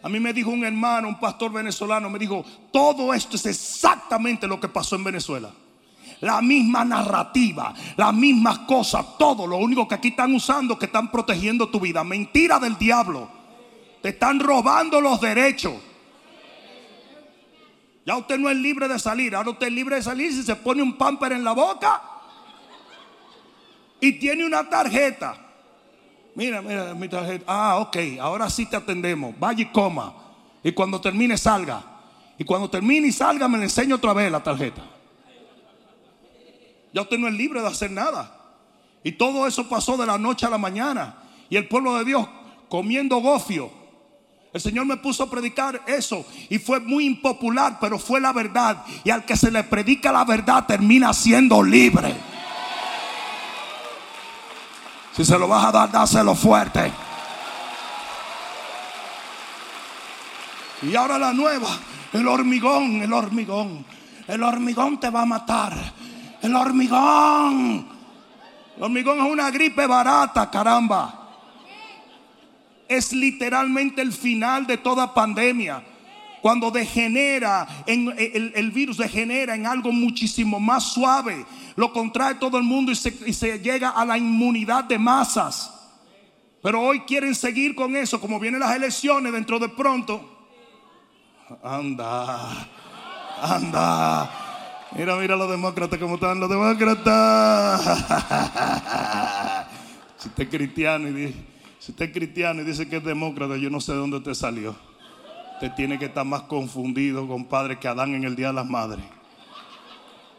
A 0.00 0.08
mí 0.08 0.20
me 0.20 0.32
dijo 0.32 0.50
un 0.50 0.64
hermano, 0.64 1.08
un 1.08 1.18
pastor 1.18 1.52
venezolano, 1.52 2.08
me 2.08 2.20
dijo, 2.20 2.44
todo 2.70 3.12
esto 3.12 3.34
es 3.34 3.46
exactamente 3.46 4.46
lo 4.46 4.60
que 4.60 4.68
pasó 4.68 4.94
en 4.94 5.02
Venezuela. 5.02 5.50
La 6.20 6.40
misma 6.42 6.84
narrativa, 6.84 7.74
las 7.96 8.14
mismas 8.14 8.60
cosas, 8.60 9.04
todo. 9.18 9.48
Lo 9.48 9.56
único 9.56 9.88
que 9.88 9.96
aquí 9.96 10.08
están 10.08 10.32
usando 10.32 10.74
es 10.74 10.78
que 10.78 10.86
están 10.86 11.10
protegiendo 11.10 11.70
tu 11.70 11.80
vida. 11.80 12.04
Mentira 12.04 12.60
del 12.60 12.78
diablo. 12.78 13.28
Te 14.00 14.10
están 14.10 14.38
robando 14.38 15.00
los 15.00 15.20
derechos. 15.20 15.74
Ya 18.08 18.16
usted 18.16 18.38
no 18.38 18.48
es 18.48 18.56
libre 18.56 18.88
de 18.88 18.98
salir. 18.98 19.36
Ahora 19.36 19.50
usted 19.50 19.66
es 19.66 19.72
libre 19.74 19.96
de 19.96 20.02
salir 20.02 20.32
si 20.32 20.42
se 20.42 20.56
pone 20.56 20.82
un 20.82 20.96
pamper 20.96 21.32
en 21.32 21.44
la 21.44 21.52
boca 21.52 22.00
y 24.00 24.12
tiene 24.12 24.46
una 24.46 24.66
tarjeta. 24.66 25.36
Mira, 26.34 26.62
mira 26.62 26.94
mi 26.94 27.06
tarjeta. 27.06 27.44
Ah, 27.46 27.76
ok, 27.76 27.98
ahora 28.18 28.48
sí 28.48 28.64
te 28.64 28.76
atendemos. 28.76 29.38
Vaya 29.38 29.60
y 29.60 29.66
coma. 29.66 30.14
Y 30.64 30.72
cuando 30.72 30.98
termine, 31.02 31.36
salga. 31.36 31.84
Y 32.38 32.44
cuando 32.44 32.70
termine 32.70 33.08
y 33.08 33.12
salga, 33.12 33.46
me 33.46 33.58
le 33.58 33.64
enseño 33.64 33.96
otra 33.96 34.14
vez 34.14 34.32
la 34.32 34.42
tarjeta. 34.42 34.80
Ya 36.94 37.02
usted 37.02 37.18
no 37.18 37.28
es 37.28 37.34
libre 37.34 37.60
de 37.60 37.66
hacer 37.66 37.90
nada. 37.90 38.34
Y 39.04 39.12
todo 39.12 39.46
eso 39.46 39.68
pasó 39.68 39.98
de 39.98 40.06
la 40.06 40.16
noche 40.16 40.46
a 40.46 40.48
la 40.48 40.56
mañana. 40.56 41.14
Y 41.50 41.56
el 41.56 41.68
pueblo 41.68 41.98
de 41.98 42.06
Dios 42.06 42.26
comiendo 42.70 43.18
gofio. 43.18 43.70
El 44.52 44.60
Señor 44.60 44.86
me 44.86 44.96
puso 44.96 45.24
a 45.24 45.30
predicar 45.30 45.82
eso 45.86 46.24
y 46.48 46.58
fue 46.58 46.80
muy 46.80 47.04
impopular, 47.04 47.78
pero 47.80 47.98
fue 47.98 48.20
la 48.20 48.32
verdad. 48.32 48.82
Y 49.04 49.10
al 49.10 49.24
que 49.24 49.36
se 49.36 49.50
le 49.50 49.62
predica 49.64 50.10
la 50.10 50.24
verdad 50.24 50.64
termina 50.66 51.12
siendo 51.12 51.62
libre. 51.62 52.14
Si 55.14 55.24
se 55.24 55.38
lo 55.38 55.48
vas 55.48 55.66
a 55.66 55.72
dar, 55.72 55.90
dáselo 55.90 56.34
fuerte. 56.34 56.90
Y 60.82 60.94
ahora 60.94 61.18
la 61.18 61.32
nueva, 61.32 61.68
el 62.12 62.26
hormigón, 62.26 63.02
el 63.02 63.12
hormigón. 63.12 63.84
El 64.26 64.42
hormigón 64.42 65.00
te 65.00 65.10
va 65.10 65.22
a 65.22 65.26
matar. 65.26 65.74
El 66.40 66.54
hormigón. 66.54 67.88
El 68.76 68.82
hormigón 68.82 69.18
es 69.18 69.30
una 69.30 69.50
gripe 69.50 69.86
barata, 69.86 70.48
caramba. 70.50 71.27
Es 72.88 73.12
literalmente 73.12 74.02
el 74.02 74.12
final 74.12 74.66
de 74.66 74.78
toda 74.78 75.12
pandemia. 75.14 75.84
Cuando 76.40 76.70
degenera, 76.70 77.66
en, 77.86 78.14
el, 78.16 78.70
virus 78.70 78.96
degenera 78.96 79.54
en 79.54 79.66
algo 79.66 79.92
muchísimo 79.92 80.58
más 80.60 80.84
suave 80.92 81.44
lo 81.78 81.92
contrae 81.92 82.34
todo 82.34 82.58
el 82.58 82.64
mundo 82.64 82.90
y 82.90 82.96
se, 82.96 83.60
llega 83.60 83.90
a 83.90 84.04
la 84.04 84.18
inmunidad 84.18 84.82
de 84.82 84.98
masas. 84.98 85.72
Pero 86.60 86.82
hoy 86.82 87.02
quieren 87.02 87.36
seguir 87.36 87.76
con 87.76 87.94
eso, 87.94 88.20
como 88.20 88.40
vienen 88.40 88.58
las 88.58 88.74
elecciones 88.74 89.32
dentro 89.32 89.60
de 89.60 89.68
pronto. 89.68 90.48
Anda, 91.62 92.68
anda. 93.40 94.28
Mira, 94.90 95.14
mira 95.14 95.36
los 95.36 95.48
demócratas, 95.48 96.00
como 96.00 96.16
están 96.16 96.40
los 96.40 96.50
demócratas. 96.50 97.80
si 100.18 100.28
usted 100.30 100.42
es 100.42 100.48
cristiano 100.48 101.06
y 101.06 101.12
dice, 101.12 101.44
si 101.78 101.92
usted 101.92 102.06
es 102.06 102.12
cristiano 102.12 102.62
y 102.62 102.64
dice 102.64 102.88
que 102.88 102.96
es 102.96 103.04
demócrata, 103.04 103.56
yo 103.56 103.70
no 103.70 103.80
sé 103.80 103.92
de 103.92 103.98
dónde 103.98 104.20
te 104.20 104.34
salió. 104.34 104.76
Usted 105.54 105.72
tiene 105.74 105.98
que 105.98 106.06
estar 106.06 106.24
más 106.24 106.42
confundido, 106.42 107.26
compadre, 107.26 107.78
que 107.78 107.88
Adán 107.88 108.14
en 108.14 108.24
el 108.24 108.36
Día 108.36 108.48
de 108.48 108.52
las 108.54 108.66
Madres. 108.66 109.04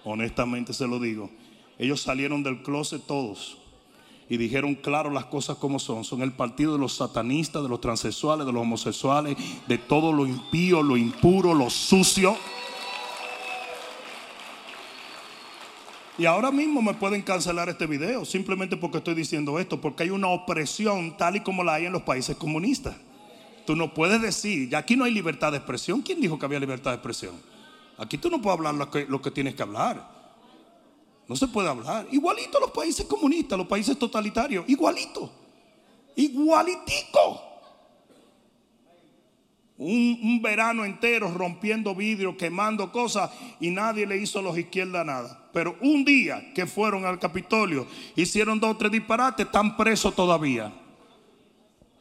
Honestamente 0.03 0.73
se 0.73 0.87
lo 0.87 0.99
digo. 0.99 1.29
Ellos 1.77 2.01
salieron 2.01 2.43
del 2.43 2.61
closet 2.61 3.05
todos 3.05 3.57
y 4.29 4.37
dijeron 4.37 4.75
claro 4.75 5.09
las 5.09 5.25
cosas 5.25 5.57
como 5.57 5.79
son. 5.79 6.03
Son 6.03 6.21
el 6.21 6.31
partido 6.31 6.73
de 6.73 6.79
los 6.79 6.93
satanistas, 6.93 7.63
de 7.63 7.69
los 7.69 7.81
transexuales, 7.81 8.45
de 8.45 8.53
los 8.53 8.61
homosexuales, 8.61 9.35
de 9.67 9.77
todo 9.77 10.13
lo 10.13 10.25
impío, 10.25 10.83
lo 10.83 10.97
impuro, 10.97 11.53
lo 11.53 11.69
sucio. 11.69 12.37
Y 16.19 16.25
ahora 16.25 16.51
mismo 16.51 16.81
me 16.81 16.93
pueden 16.93 17.21
cancelar 17.21 17.69
este 17.69 17.87
video 17.87 18.25
simplemente 18.25 18.75
porque 18.75 18.97
estoy 18.97 19.15
diciendo 19.15 19.57
esto, 19.57 19.79
porque 19.79 20.03
hay 20.03 20.09
una 20.09 20.27
opresión 20.27 21.15
tal 21.15 21.37
y 21.37 21.39
como 21.39 21.63
la 21.63 21.75
hay 21.75 21.85
en 21.85 21.93
los 21.93 22.01
países 22.01 22.35
comunistas. 22.35 22.93
Tú 23.65 23.73
no 23.73 23.93
puedes 23.93 24.21
decir, 24.21 24.67
ya 24.67 24.79
aquí 24.79 24.97
no 24.97 25.05
hay 25.05 25.13
libertad 25.13 25.51
de 25.51 25.59
expresión. 25.59 26.01
¿Quién 26.01 26.19
dijo 26.19 26.37
que 26.37 26.45
había 26.45 26.59
libertad 26.59 26.91
de 26.91 26.95
expresión? 26.95 27.35
Aquí 27.97 28.17
tú 28.17 28.29
no 28.29 28.41
puedes 28.41 28.57
hablar 28.57 28.75
lo 29.07 29.21
que, 29.21 29.31
tienes 29.31 29.55
que 29.55 29.63
hablar. 29.63 30.11
No 31.25 31.37
se 31.37 31.47
puede 31.47 31.69
hablar. 31.69 32.05
Igualito 32.11 32.59
los 32.59 32.71
países 32.71 33.05
comunistas, 33.05 33.57
los 33.57 33.67
países 33.67 33.97
totalitarios. 33.97 34.67
Igualito. 34.67 35.31
Igualitico. 36.17 37.43
Un, 39.81 40.41
verano 40.41 40.83
entero 40.83 41.31
rompiendo 41.31 41.95
vidrio, 41.95 42.35
quemando 42.35 42.91
cosas 42.91 43.31
y 43.61 43.69
nadie 43.69 44.05
le 44.05 44.17
hizo 44.17 44.39
a 44.39 44.41
los 44.41 44.57
izquierdas 44.57 45.05
nada. 45.05 45.49
Pero 45.53 45.77
un 45.79 46.03
día 46.03 46.51
que 46.53 46.65
fueron 46.65 47.05
al 47.05 47.17
Capitolio, 47.17 47.87
hicieron 48.17 48.59
dos 48.59 48.71
o 48.71 48.77
tres 48.77 48.91
disparates, 48.91 49.45
están 49.45 49.77
presos 49.77 50.13
todavía. 50.13 50.73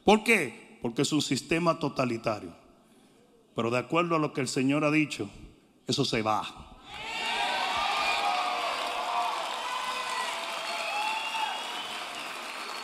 ¿Por 0.04 0.24
qué? 0.24 0.78
Porque 0.82 1.02
es 1.02 1.12
un 1.12 1.22
sistema 1.22 1.78
totalitario. 1.78 2.52
Pero 3.54 3.70
de 3.70 3.78
acuerdo 3.78 4.16
a 4.16 4.18
lo 4.18 4.32
que 4.32 4.40
el 4.40 4.48
Señor 4.48 4.84
ha 4.84 4.90
dicho, 4.90 5.30
eso 5.86 6.04
se 6.04 6.20
va. 6.20 6.68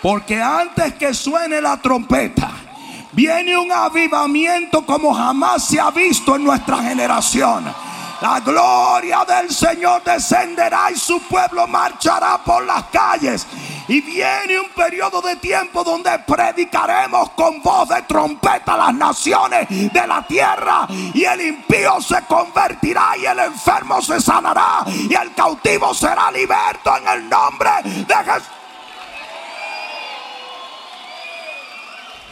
Porque 0.00 0.40
antes 0.40 0.94
que 0.94 1.12
suene 1.14 1.60
la 1.60 1.80
trompeta, 1.82 2.73
viene 3.14 3.56
un 3.56 3.70
avivamiento 3.70 4.84
como 4.84 5.14
jamás 5.14 5.64
se 5.64 5.80
ha 5.80 5.90
visto 5.90 6.36
en 6.36 6.44
nuestra 6.44 6.78
generación. 6.78 7.72
La 8.20 8.40
gloria 8.40 9.24
del 9.24 9.50
Señor 9.50 10.02
descenderá 10.02 10.90
y 10.90 10.96
su 10.96 11.20
pueblo 11.20 11.66
marchará 11.66 12.38
por 12.38 12.64
las 12.64 12.84
calles. 12.84 13.46
Y 13.86 14.00
viene 14.00 14.58
un 14.58 14.70
periodo 14.70 15.20
de 15.20 15.36
tiempo 15.36 15.84
donde 15.84 16.18
predicaremos 16.20 17.30
con 17.32 17.60
voz 17.60 17.88
de 17.90 18.00
trompeta 18.02 18.74
a 18.74 18.76
las 18.78 18.94
naciones 18.94 19.68
de 19.68 20.06
la 20.06 20.26
tierra. 20.26 20.86
Y 20.88 21.24
el 21.24 21.40
impío 21.42 22.00
se 22.00 22.22
convertirá 22.22 23.14
y 23.18 23.26
el 23.26 23.40
enfermo 23.40 24.00
se 24.00 24.18
sanará. 24.20 24.84
Y 24.86 25.12
el 25.12 25.34
cautivo 25.34 25.92
será 25.92 26.30
liberto 26.30 26.96
en 26.96 27.08
el 27.08 27.28
nombre 27.28 27.70
de 27.84 28.14
Jesús. 28.14 28.63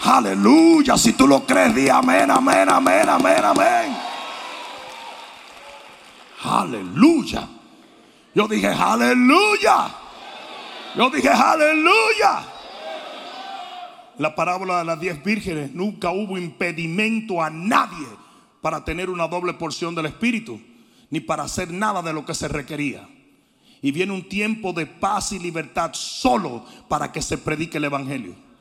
Aleluya. 0.04 0.96
Si 0.98 1.12
tú 1.12 1.28
lo 1.28 1.46
crees, 1.46 1.74
di 1.74 1.88
amén, 1.88 2.30
amén, 2.30 2.68
amén, 2.68 3.08
amén, 3.08 3.44
amén. 3.44 3.96
Aleluya. 6.42 7.48
Yo 8.34 8.48
dije, 8.48 8.66
aleluya. 8.66 9.94
Yo 10.96 11.08
dije, 11.10 11.28
aleluya. 11.28 12.42
La 14.18 14.34
parábola 14.34 14.78
de 14.78 14.84
las 14.84 15.00
diez 15.00 15.22
vírgenes, 15.22 15.72
nunca 15.72 16.10
hubo 16.10 16.36
impedimento 16.36 17.42
a 17.42 17.48
nadie 17.48 18.06
para 18.60 18.84
tener 18.84 19.08
una 19.08 19.28
doble 19.28 19.54
porción 19.54 19.94
del 19.94 20.06
Espíritu, 20.06 20.60
ni 21.10 21.20
para 21.20 21.44
hacer 21.44 21.70
nada 21.70 22.02
de 22.02 22.12
lo 22.12 22.24
que 22.24 22.34
se 22.34 22.48
requería. 22.48 23.08
Y 23.80 23.90
viene 23.92 24.12
un 24.12 24.28
tiempo 24.28 24.72
de 24.72 24.86
paz 24.86 25.32
y 25.32 25.38
libertad 25.38 25.90
solo 25.94 26.64
para 26.88 27.10
que 27.10 27.22
se 27.22 27.38
predique 27.38 27.78
el 27.78 27.84
Evangelio. 27.84 28.51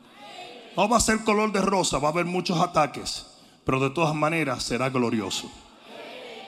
No 0.76 0.88
va 0.88 0.98
a 0.98 1.02
ser 1.02 1.24
color 1.24 1.52
de 1.52 1.62
rosa, 1.62 2.00
va 2.00 2.10
a 2.10 2.12
haber 2.12 2.26
muchos 2.26 2.58
ataques, 2.60 3.26
pero 3.66 3.80
de 3.80 3.90
todas 3.90 4.16
maneras 4.16 4.64
será 4.64 4.90
glorioso. 4.90 5.52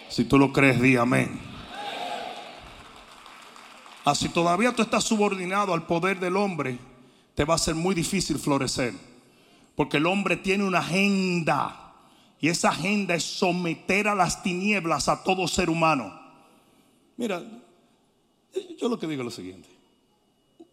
Si 0.10 0.24
tú 0.24 0.38
lo 0.38 0.54
crees, 0.54 0.82
di 0.82 0.96
amén. 0.96 1.40
Así 4.06 4.30
todavía 4.30 4.74
tú 4.74 4.82
estás 4.82 5.04
subordinado 5.04 5.74
al 5.74 5.86
poder 5.86 6.20
del 6.20 6.38
hombre, 6.38 6.78
te 7.36 7.46
va 7.46 7.56
a 7.56 7.58
ser 7.58 7.76
muy 7.76 7.96
difícil 7.96 8.38
florecer. 8.38 8.94
Porque 9.76 9.98
el 9.98 10.06
hombre 10.06 10.38
tiene 10.38 10.64
una 10.66 10.80
agenda. 10.80 11.94
Y 12.40 12.50
esa 12.50 12.70
agenda 12.70 13.16
es 13.16 13.24
someter 13.24 14.08
a 14.08 14.16
las 14.16 14.44
tinieblas 14.44 15.08
a 15.08 15.24
todo 15.24 15.48
ser 15.48 15.70
humano. 15.70 16.14
Mira, 17.18 17.42
yo 18.80 18.90
lo 18.90 19.00
que 19.00 19.08
digo 19.08 19.22
es 19.22 19.26
lo 19.26 19.32
siguiente. 19.32 19.70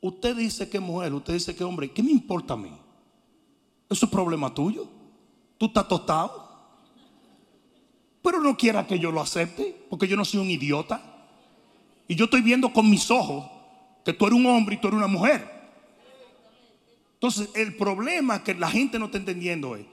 Usted 0.00 0.36
dice 0.36 0.68
que 0.68 0.80
mujer, 0.80 1.14
usted 1.14 1.34
dice 1.34 1.54
que 1.54 1.64
hombre. 1.64 1.92
¿Qué 1.92 2.02
me 2.02 2.10
importa 2.10 2.54
a 2.54 2.56
mí? 2.56 2.72
Eso 3.90 4.06
es 4.06 4.12
problema 4.12 4.54
tuyo. 4.54 4.86
Tú 5.58 5.66
estás 5.66 5.88
tostado. 5.88 6.48
Pero 8.22 8.40
no 8.40 8.56
quiera 8.56 8.86
que 8.86 8.98
yo 8.98 9.10
lo 9.10 9.20
acepte, 9.20 9.84
porque 9.90 10.06
yo 10.06 10.16
no 10.16 10.24
soy 10.24 10.40
un 10.40 10.48
idiota. 10.48 11.02
Y 12.06 12.14
yo 12.14 12.26
estoy 12.26 12.40
viendo 12.40 12.72
con 12.72 12.88
mis 12.88 13.10
ojos 13.10 13.50
que 14.04 14.12
tú 14.12 14.26
eres 14.26 14.38
un 14.38 14.46
hombre 14.46 14.76
y 14.76 14.78
tú 14.78 14.88
eres 14.88 14.98
una 14.98 15.08
mujer. 15.08 15.60
Entonces, 17.14 17.50
el 17.54 17.76
problema 17.76 18.42
que 18.44 18.54
la 18.54 18.70
gente 18.70 18.98
no 18.98 19.06
está 19.06 19.18
entendiendo 19.18 19.76
es 19.76 19.84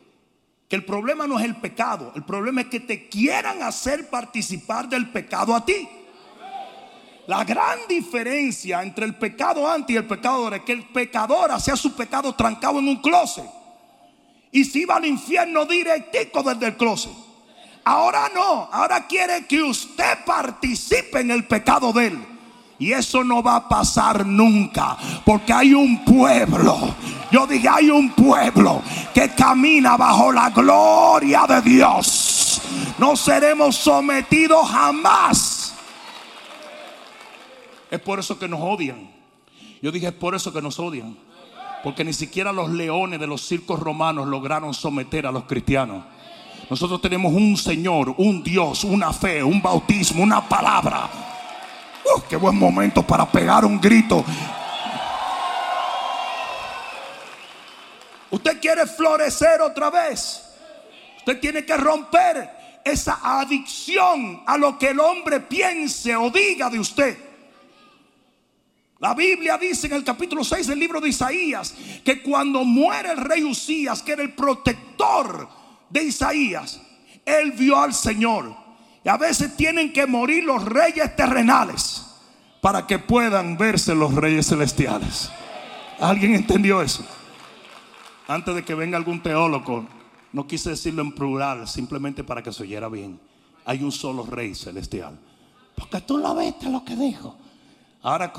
que 0.69 0.75
el 0.75 0.85
problema 0.85 1.27
no 1.27 1.39
es 1.39 1.45
el 1.45 1.55
pecado, 1.55 2.11
el 2.15 2.23
problema 2.23 2.61
es 2.61 2.67
que 2.67 2.79
te 2.79 3.07
quieran 3.09 3.63
hacer 3.63 4.09
participar 4.09 4.87
del 4.87 5.09
pecado 5.09 5.55
a 5.55 5.65
ti. 5.65 5.87
La 7.25 7.43
gran 7.43 7.79
diferencia 7.89 8.83
entre 8.83 9.05
el 9.05 9.15
pecado 9.15 9.67
antes 9.69 9.93
y 9.93 9.97
el 9.97 10.07
pecador 10.07 10.53
es 10.53 10.61
que 10.61 10.73
el 10.73 10.87
pecador 10.89 11.51
hacía 11.51 11.75
su 11.75 11.95
pecado 11.95 12.33
trancado 12.33 12.79
en 12.79 12.87
un 12.87 12.97
closet 12.97 13.56
y 14.57 14.65
se 14.65 14.79
iba 14.79 14.95
al 14.95 15.05
infierno 15.05 15.65
directico 15.65 16.41
desde 16.41 16.65
el 16.65 16.77
closet. 16.77 17.11
Ahora 17.83 18.29
no, 18.33 18.67
ahora 18.71 19.05
quiere 19.05 19.45
que 19.45 19.61
usted 19.61 20.25
participe 20.25 21.19
en 21.19 21.29
el 21.29 21.45
pecado 21.45 21.93
de 21.93 22.07
él. 22.07 22.25
Y 22.79 22.91
eso 22.91 23.23
no 23.23 23.43
va 23.43 23.57
a 23.57 23.69
pasar 23.69 24.25
nunca, 24.25 24.97
porque 25.23 25.53
hay 25.53 25.75
un 25.75 26.03
pueblo. 26.03 26.95
Yo 27.31 27.45
dije, 27.45 27.69
hay 27.69 27.91
un 27.91 28.09
pueblo 28.11 28.81
que 29.13 29.29
camina 29.29 29.95
bajo 29.95 30.31
la 30.31 30.49
gloria 30.49 31.45
de 31.47 31.61
Dios. 31.61 32.61
No 32.97 33.15
seremos 33.15 33.75
sometidos 33.75 34.67
jamás. 34.69 35.75
Es 37.91 37.99
por 37.99 38.19
eso 38.19 38.39
que 38.39 38.47
nos 38.47 38.59
odian. 38.59 39.07
Yo 39.83 39.91
dije, 39.91 40.07
es 40.07 40.13
por 40.13 40.33
eso 40.33 40.51
que 40.51 40.63
nos 40.63 40.79
odian. 40.79 41.15
Porque 41.83 42.03
ni 42.03 42.13
siquiera 42.13 42.51
los 42.51 42.69
leones 42.69 43.19
de 43.19 43.27
los 43.27 43.47
circos 43.47 43.79
romanos 43.79 44.27
lograron 44.27 44.73
someter 44.73 45.25
a 45.25 45.31
los 45.31 45.43
cristianos. 45.43 46.03
Nosotros 46.69 47.01
tenemos 47.01 47.33
un 47.33 47.55
Señor, 47.55 48.13
un 48.17 48.43
Dios, 48.43 48.83
una 48.83 49.13
fe, 49.13 49.43
un 49.43 49.61
bautismo, 49.61 50.23
una 50.23 50.47
palabra 50.47 51.09
Uh, 52.15 52.21
qué 52.29 52.37
buen 52.37 52.57
momento 52.57 53.03
para 53.03 53.25
pegar 53.29 53.65
un 53.65 53.81
grito. 53.81 54.23
Usted 58.29 58.59
quiere 58.61 58.85
florecer 58.85 59.61
otra 59.61 59.89
vez. 59.89 60.43
Usted 61.17 61.39
tiene 61.39 61.65
que 61.65 61.75
romper 61.75 62.79
esa 62.83 63.19
adicción 63.21 64.43
a 64.45 64.57
lo 64.57 64.77
que 64.77 64.89
el 64.89 64.99
hombre 64.99 65.41
piense 65.41 66.15
o 66.15 66.29
diga 66.29 66.69
de 66.69 66.79
usted. 66.79 67.17
La 68.99 69.13
Biblia 69.13 69.57
dice 69.57 69.87
en 69.87 69.93
el 69.93 70.03
capítulo 70.03 70.43
6 70.43 70.67
del 70.67 70.79
libro 70.79 70.99
de 70.99 71.09
Isaías 71.09 71.75
que 72.03 72.21
cuando 72.23 72.63
muere 72.63 73.11
el 73.11 73.17
rey 73.17 73.43
Usías, 73.43 74.01
que 74.01 74.13
era 74.13 74.23
el 74.23 74.33
protector 74.33 75.47
de 75.89 76.03
Isaías, 76.03 76.81
él 77.23 77.51
vio 77.51 77.79
al 77.79 77.93
Señor. 77.93 78.55
Y 79.03 79.09
a 79.09 79.17
veces 79.17 79.55
tienen 79.55 79.93
que 79.93 80.07
morir 80.07 80.43
los 80.43 80.65
reyes 80.65 81.15
terrenales 81.15 82.05
para 82.59 82.87
que 82.87 82.97
puedan 82.97 83.57
verse 83.57 83.93
los 83.93 84.13
reyes 84.15 84.47
celestiales. 84.47 85.29
¿Alguien 85.99 86.33
entendió 86.33 86.81
eso? 86.81 87.05
Antes 88.27 88.55
de 88.55 88.65
que 88.65 88.75
venga 88.75 88.97
algún 88.97 89.21
teólogo, 89.21 89.87
no 90.33 90.47
quise 90.47 90.71
decirlo 90.71 91.03
en 91.03 91.13
plural, 91.13 91.67
simplemente 91.67 92.23
para 92.23 92.41
que 92.41 92.51
se 92.51 92.63
oyera 92.63 92.89
bien. 92.89 93.19
Hay 93.63 93.83
un 93.83 93.91
solo 93.91 94.25
rey 94.25 94.55
celestial. 94.55 95.17
Porque 95.75 96.01
tú 96.01 96.17
lo 96.17 96.35
viste 96.35 96.69
lo 96.69 96.83
que 96.83 96.95
dijo. 96.95 97.37
Ahora, 98.01 98.33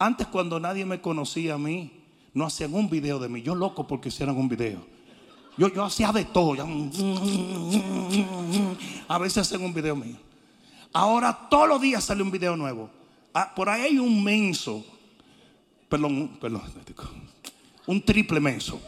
antes 0.00 0.26
cuando 0.26 0.58
nadie 0.58 0.84
me 0.84 1.00
conocía 1.00 1.54
a 1.54 1.58
mí, 1.58 1.92
no 2.34 2.46
hacían 2.46 2.74
un 2.74 2.90
video 2.90 3.20
de 3.20 3.28
mí. 3.28 3.42
Yo 3.42 3.54
loco 3.54 3.86
porque 3.86 4.08
hicieran 4.08 4.36
un 4.36 4.48
video. 4.48 4.84
Yo, 5.56 5.68
yo 5.68 5.84
hacía 5.84 6.10
de 6.10 6.24
todo. 6.24 6.66
A 9.06 9.18
veces 9.18 9.38
hacen 9.38 9.62
un 9.62 9.74
video 9.74 9.94
mío. 9.94 10.16
Ahora 10.92 11.48
todos 11.50 11.68
los 11.68 11.80
días 11.80 12.02
sale 12.02 12.22
un 12.22 12.30
video 12.30 12.56
nuevo. 12.56 12.90
Ah, 13.32 13.52
por 13.54 13.68
ahí 13.68 13.82
hay 13.82 13.98
un 13.98 14.24
menso, 14.24 14.84
perdón, 15.88 16.38
perdón, 16.40 16.62
un 17.86 18.02
triple 18.02 18.40
menso, 18.40 18.80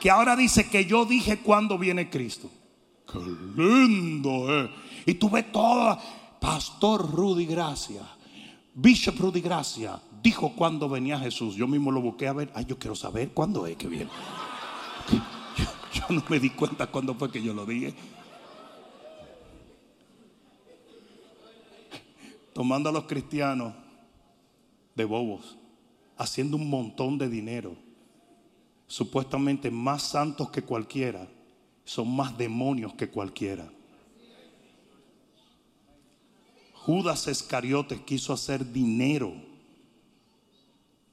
que 0.00 0.08
ahora 0.08 0.36
dice 0.36 0.68
que 0.68 0.84
yo 0.84 1.04
dije 1.04 1.38
cuando 1.38 1.76
viene 1.76 2.10
Cristo. 2.10 2.48
Qué 3.10 3.18
lindo, 3.56 4.56
eh. 4.56 4.70
Y 5.06 5.14
tú 5.14 5.30
ves 5.30 5.50
todo, 5.50 5.98
Pastor 6.40 7.10
Rudy 7.10 7.46
Gracia, 7.46 8.02
Bishop 8.74 9.18
Rudy 9.18 9.40
Gracia, 9.40 10.00
dijo 10.22 10.54
cuando 10.56 10.88
venía 10.88 11.18
Jesús. 11.18 11.54
Yo 11.54 11.66
mismo 11.66 11.90
lo 11.92 12.00
busqué 12.00 12.26
a 12.28 12.32
ver. 12.32 12.50
Ay, 12.54 12.64
yo 12.64 12.78
quiero 12.78 12.96
saber 12.96 13.30
cuándo 13.30 13.66
es 13.66 13.76
que 13.76 13.86
viene. 13.88 14.10
Yo, 15.54 16.08
yo 16.08 16.14
no 16.14 16.24
me 16.28 16.40
di 16.40 16.50
cuenta 16.50 16.88
cuándo 16.88 17.14
fue 17.14 17.30
que 17.30 17.40
yo 17.40 17.54
lo 17.54 17.64
dije. 17.64 17.94
tomando 22.54 22.88
a 22.88 22.92
los 22.92 23.04
cristianos 23.04 23.74
de 24.94 25.04
bobos, 25.04 25.58
haciendo 26.16 26.56
un 26.56 26.70
montón 26.70 27.18
de 27.18 27.28
dinero, 27.28 27.76
supuestamente 28.86 29.70
más 29.70 30.04
santos 30.04 30.50
que 30.50 30.62
cualquiera, 30.62 31.28
son 31.84 32.14
más 32.14 32.38
demonios 32.38 32.94
que 32.94 33.10
cualquiera. 33.10 33.70
Judas 36.84 37.28
Escariotes 37.28 38.00
quiso 38.00 38.34
hacer 38.34 38.70
dinero 38.70 39.32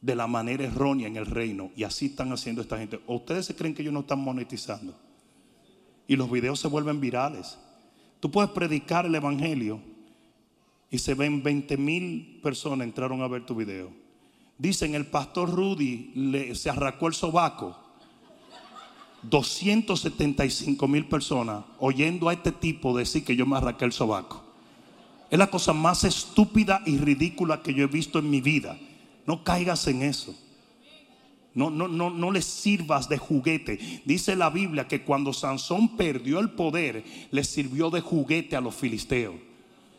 de 0.01 0.15
la 0.15 0.27
manera 0.27 0.65
errónea 0.65 1.07
en 1.07 1.15
el 1.15 1.25
reino 1.25 1.71
y 1.77 1.85
así 1.85 2.07
están 2.07 2.33
haciendo 2.33 2.61
esta 2.61 2.77
gente. 2.77 2.99
¿O 3.07 3.15
ustedes 3.15 3.45
se 3.45 3.55
creen 3.55 3.73
que 3.73 3.81
ellos 3.81 3.93
no 3.93 4.01
están 4.01 4.19
monetizando? 4.19 4.93
Y 6.07 6.17
los 6.17 6.29
videos 6.29 6.59
se 6.59 6.67
vuelven 6.67 6.99
virales. 6.99 7.57
Tú 8.19 8.29
puedes 8.29 8.51
predicar 8.51 9.05
el 9.05 9.15
evangelio 9.15 9.79
y 10.89 10.97
se 10.97 11.13
ven 11.13 11.41
20 11.41 11.77
mil 11.77 12.41
personas 12.43 12.85
entraron 12.85 13.21
a 13.21 13.29
ver 13.29 13.45
tu 13.45 13.55
video. 13.55 13.93
Dicen, 14.57 14.93
el 14.93 15.05
pastor 15.05 15.49
Rudy 15.51 16.51
se 16.53 16.69
arracó 16.69 17.07
el 17.07 17.13
sobaco. 17.13 17.77
275 19.23 20.85
mil 20.89 21.07
personas 21.07 21.63
oyendo 21.79 22.27
a 22.27 22.33
este 22.33 22.51
tipo 22.51 22.97
decir 22.97 23.23
que 23.23 23.37
yo 23.37 23.45
me 23.45 23.55
arraqué 23.55 23.85
el 23.85 23.93
sobaco. 23.93 24.50
Es 25.31 25.39
la 25.39 25.47
cosa 25.47 25.71
más 25.71 26.03
estúpida 26.03 26.83
y 26.85 26.97
ridícula 26.97 27.63
que 27.63 27.73
yo 27.73 27.85
he 27.85 27.87
visto 27.87 28.19
en 28.19 28.29
mi 28.29 28.41
vida. 28.41 28.77
No 29.25 29.45
caigas 29.45 29.87
en 29.87 30.01
eso. 30.01 30.35
No, 31.53 31.69
no, 31.69 31.87
no, 31.87 32.09
no 32.09 32.31
le 32.31 32.41
sirvas 32.41 33.07
de 33.07 33.17
juguete. 33.17 34.01
Dice 34.03 34.35
la 34.35 34.49
Biblia 34.49 34.89
que 34.89 35.03
cuando 35.03 35.31
Sansón 35.31 35.95
perdió 35.95 36.39
el 36.39 36.49
poder, 36.49 37.05
le 37.31 37.45
sirvió 37.45 37.89
de 37.89 38.01
juguete 38.01 38.57
a 38.57 38.61
los 38.61 38.75
filisteos. 38.75 39.35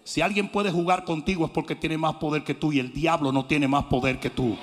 Si 0.04 0.20
alguien 0.20 0.48
puede 0.48 0.70
jugar 0.70 1.04
contigo 1.04 1.46
es 1.46 1.50
porque 1.50 1.76
tiene 1.76 1.96
más 1.96 2.16
poder 2.16 2.44
que 2.44 2.54
tú 2.54 2.70
y 2.70 2.78
el 2.78 2.92
diablo 2.92 3.32
no 3.32 3.46
tiene 3.46 3.66
más 3.68 3.84
poder 3.84 4.20
que 4.20 4.28
tú. 4.28 4.58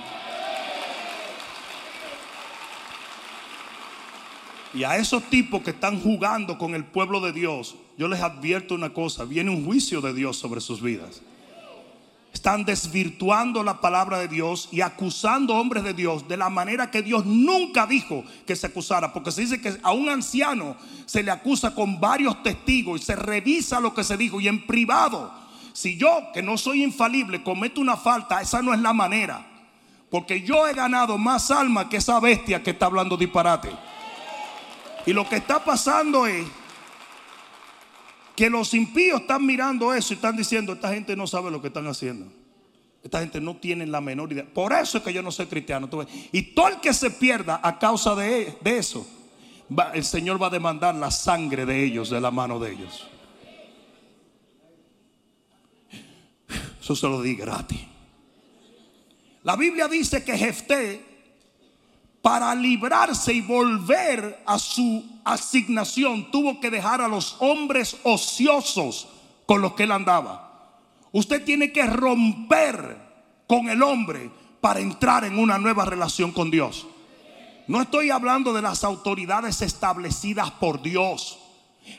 Y 4.72 4.84
a 4.84 4.96
esos 4.98 5.24
tipos 5.24 5.62
que 5.62 5.70
están 5.70 6.00
jugando 6.00 6.56
con 6.58 6.76
el 6.76 6.84
pueblo 6.84 7.20
de 7.20 7.32
Dios, 7.32 7.74
yo 8.00 8.08
les 8.08 8.22
advierto 8.22 8.74
una 8.74 8.94
cosa, 8.94 9.26
viene 9.26 9.50
un 9.50 9.62
juicio 9.62 10.00
de 10.00 10.14
Dios 10.14 10.38
sobre 10.38 10.62
sus 10.62 10.80
vidas. 10.80 11.20
Están 12.32 12.64
desvirtuando 12.64 13.62
la 13.62 13.82
palabra 13.82 14.16
de 14.16 14.26
Dios 14.26 14.70
y 14.72 14.80
acusando 14.80 15.54
hombres 15.54 15.84
de 15.84 15.92
Dios 15.92 16.26
de 16.26 16.38
la 16.38 16.48
manera 16.48 16.90
que 16.90 17.02
Dios 17.02 17.26
nunca 17.26 17.86
dijo 17.86 18.24
que 18.46 18.56
se 18.56 18.68
acusara. 18.68 19.12
Porque 19.12 19.30
se 19.30 19.42
dice 19.42 19.60
que 19.60 19.76
a 19.82 19.92
un 19.92 20.08
anciano 20.08 20.78
se 21.04 21.22
le 21.22 21.30
acusa 21.30 21.74
con 21.74 22.00
varios 22.00 22.42
testigos 22.42 23.02
y 23.02 23.04
se 23.04 23.16
revisa 23.16 23.80
lo 23.80 23.92
que 23.92 24.02
se 24.02 24.16
dijo 24.16 24.40
y 24.40 24.48
en 24.48 24.66
privado. 24.66 25.30
Si 25.74 25.98
yo, 25.98 26.28
que 26.32 26.42
no 26.42 26.56
soy 26.56 26.82
infalible, 26.82 27.42
cometo 27.42 27.82
una 27.82 27.98
falta, 27.98 28.40
esa 28.40 28.62
no 28.62 28.72
es 28.72 28.80
la 28.80 28.94
manera. 28.94 29.46
Porque 30.10 30.40
yo 30.40 30.66
he 30.66 30.72
ganado 30.72 31.18
más 31.18 31.50
alma 31.50 31.90
que 31.90 31.98
esa 31.98 32.18
bestia 32.18 32.62
que 32.62 32.70
está 32.70 32.86
hablando 32.86 33.18
disparate. 33.18 33.68
Y 35.04 35.12
lo 35.12 35.28
que 35.28 35.36
está 35.36 35.62
pasando 35.62 36.26
es 36.26 36.46
que 38.40 38.48
los 38.48 38.72
impíos 38.72 39.20
están 39.20 39.44
mirando 39.44 39.92
eso 39.92 40.14
y 40.14 40.16
están 40.16 40.34
diciendo, 40.34 40.72
esta 40.72 40.94
gente 40.94 41.14
no 41.14 41.26
sabe 41.26 41.50
lo 41.50 41.60
que 41.60 41.68
están 41.68 41.86
haciendo. 41.86 42.32
Esta 43.04 43.20
gente 43.20 43.38
no 43.38 43.56
tiene 43.56 43.86
la 43.86 44.00
menor 44.00 44.32
idea. 44.32 44.46
Por 44.46 44.72
eso 44.72 44.96
es 44.96 45.04
que 45.04 45.12
yo 45.12 45.20
no 45.20 45.30
soy 45.30 45.44
cristiano. 45.44 45.90
Y 46.32 46.54
todo 46.54 46.68
el 46.68 46.80
que 46.80 46.94
se 46.94 47.10
pierda 47.10 47.60
a 47.62 47.78
causa 47.78 48.14
de, 48.14 48.56
eso, 48.64 49.06
el 49.92 50.04
Señor 50.06 50.42
va 50.42 50.46
a 50.46 50.50
demandar 50.50 50.94
la 50.94 51.10
sangre 51.10 51.66
de 51.66 51.84
ellos, 51.84 52.08
de 52.08 52.18
la 52.18 52.30
mano 52.30 52.58
de 52.58 52.72
ellos. 52.72 53.06
Eso 56.80 56.96
se 56.96 57.06
lo 57.08 57.20
di 57.20 57.34
gratis. 57.34 57.80
La 59.42 59.54
Biblia 59.54 59.86
dice 59.86 60.24
que 60.24 60.38
Jefté, 60.38 61.09
para 62.22 62.54
librarse 62.54 63.32
y 63.32 63.40
volver 63.40 64.42
a 64.46 64.58
su 64.58 65.04
asignación, 65.24 66.30
tuvo 66.30 66.60
que 66.60 66.70
dejar 66.70 67.00
a 67.00 67.08
los 67.08 67.36
hombres 67.40 67.96
ociosos 68.02 69.08
con 69.46 69.62
los 69.62 69.72
que 69.74 69.84
él 69.84 69.92
andaba. 69.92 70.78
Usted 71.12 71.44
tiene 71.44 71.72
que 71.72 71.84
romper 71.84 72.96
con 73.46 73.68
el 73.68 73.82
hombre 73.82 74.30
para 74.60 74.80
entrar 74.80 75.24
en 75.24 75.38
una 75.38 75.58
nueva 75.58 75.84
relación 75.84 76.32
con 76.32 76.50
Dios. 76.50 76.86
No 77.66 77.80
estoy 77.80 78.10
hablando 78.10 78.52
de 78.52 78.62
las 78.62 78.84
autoridades 78.84 79.62
establecidas 79.62 80.50
por 80.50 80.82
Dios. 80.82 81.38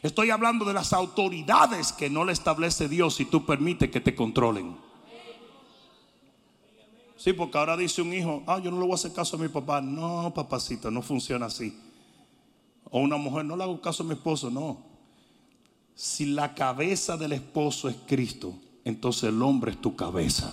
Estoy 0.03 0.30
hablando 0.30 0.65
de 0.65 0.74
las 0.74 0.93
autoridades 0.93 1.91
que 1.91 2.09
no 2.09 2.24
le 2.26 2.34
establece 2.34 2.88
Dios 2.88 3.19
y 3.19 3.26
tú 3.26 3.45
permites 3.45 3.89
que 3.89 3.99
te 3.99 4.15
controlen. 4.15 4.78
Sí, 7.22 7.34
porque 7.34 7.55
ahora 7.55 7.78
dice 7.78 8.01
un 8.01 8.11
hijo, 8.15 8.41
ah, 8.47 8.57
yo 8.57 8.72
no 8.72 8.78
le 8.78 8.84
voy 8.84 8.93
a 8.93 8.95
hacer 8.95 9.13
caso 9.13 9.36
a 9.36 9.39
mi 9.39 9.47
papá. 9.47 9.80
No, 9.80 10.34
papacito, 10.34 10.89
no 10.89 11.03
funciona 11.03 11.45
así. 11.45 11.78
O 12.89 12.99
una 12.99 13.15
mujer, 13.15 13.45
no 13.45 13.55
le 13.55 13.61
hago 13.61 13.80
caso 13.80 14.01
a 14.01 14.07
mi 14.07 14.13
esposo. 14.13 14.49
No. 14.49 14.82
Si 15.93 16.26
la 16.26 16.55
cabeza 16.55 17.17
del 17.17 17.34
esposo 17.34 17.89
es 17.89 17.95
Cristo, 18.07 18.55
entonces 18.84 19.26
el 19.26 19.39
hombre 19.43 19.69
es 19.69 19.80
tu 19.80 19.95
cabeza. 19.95 20.51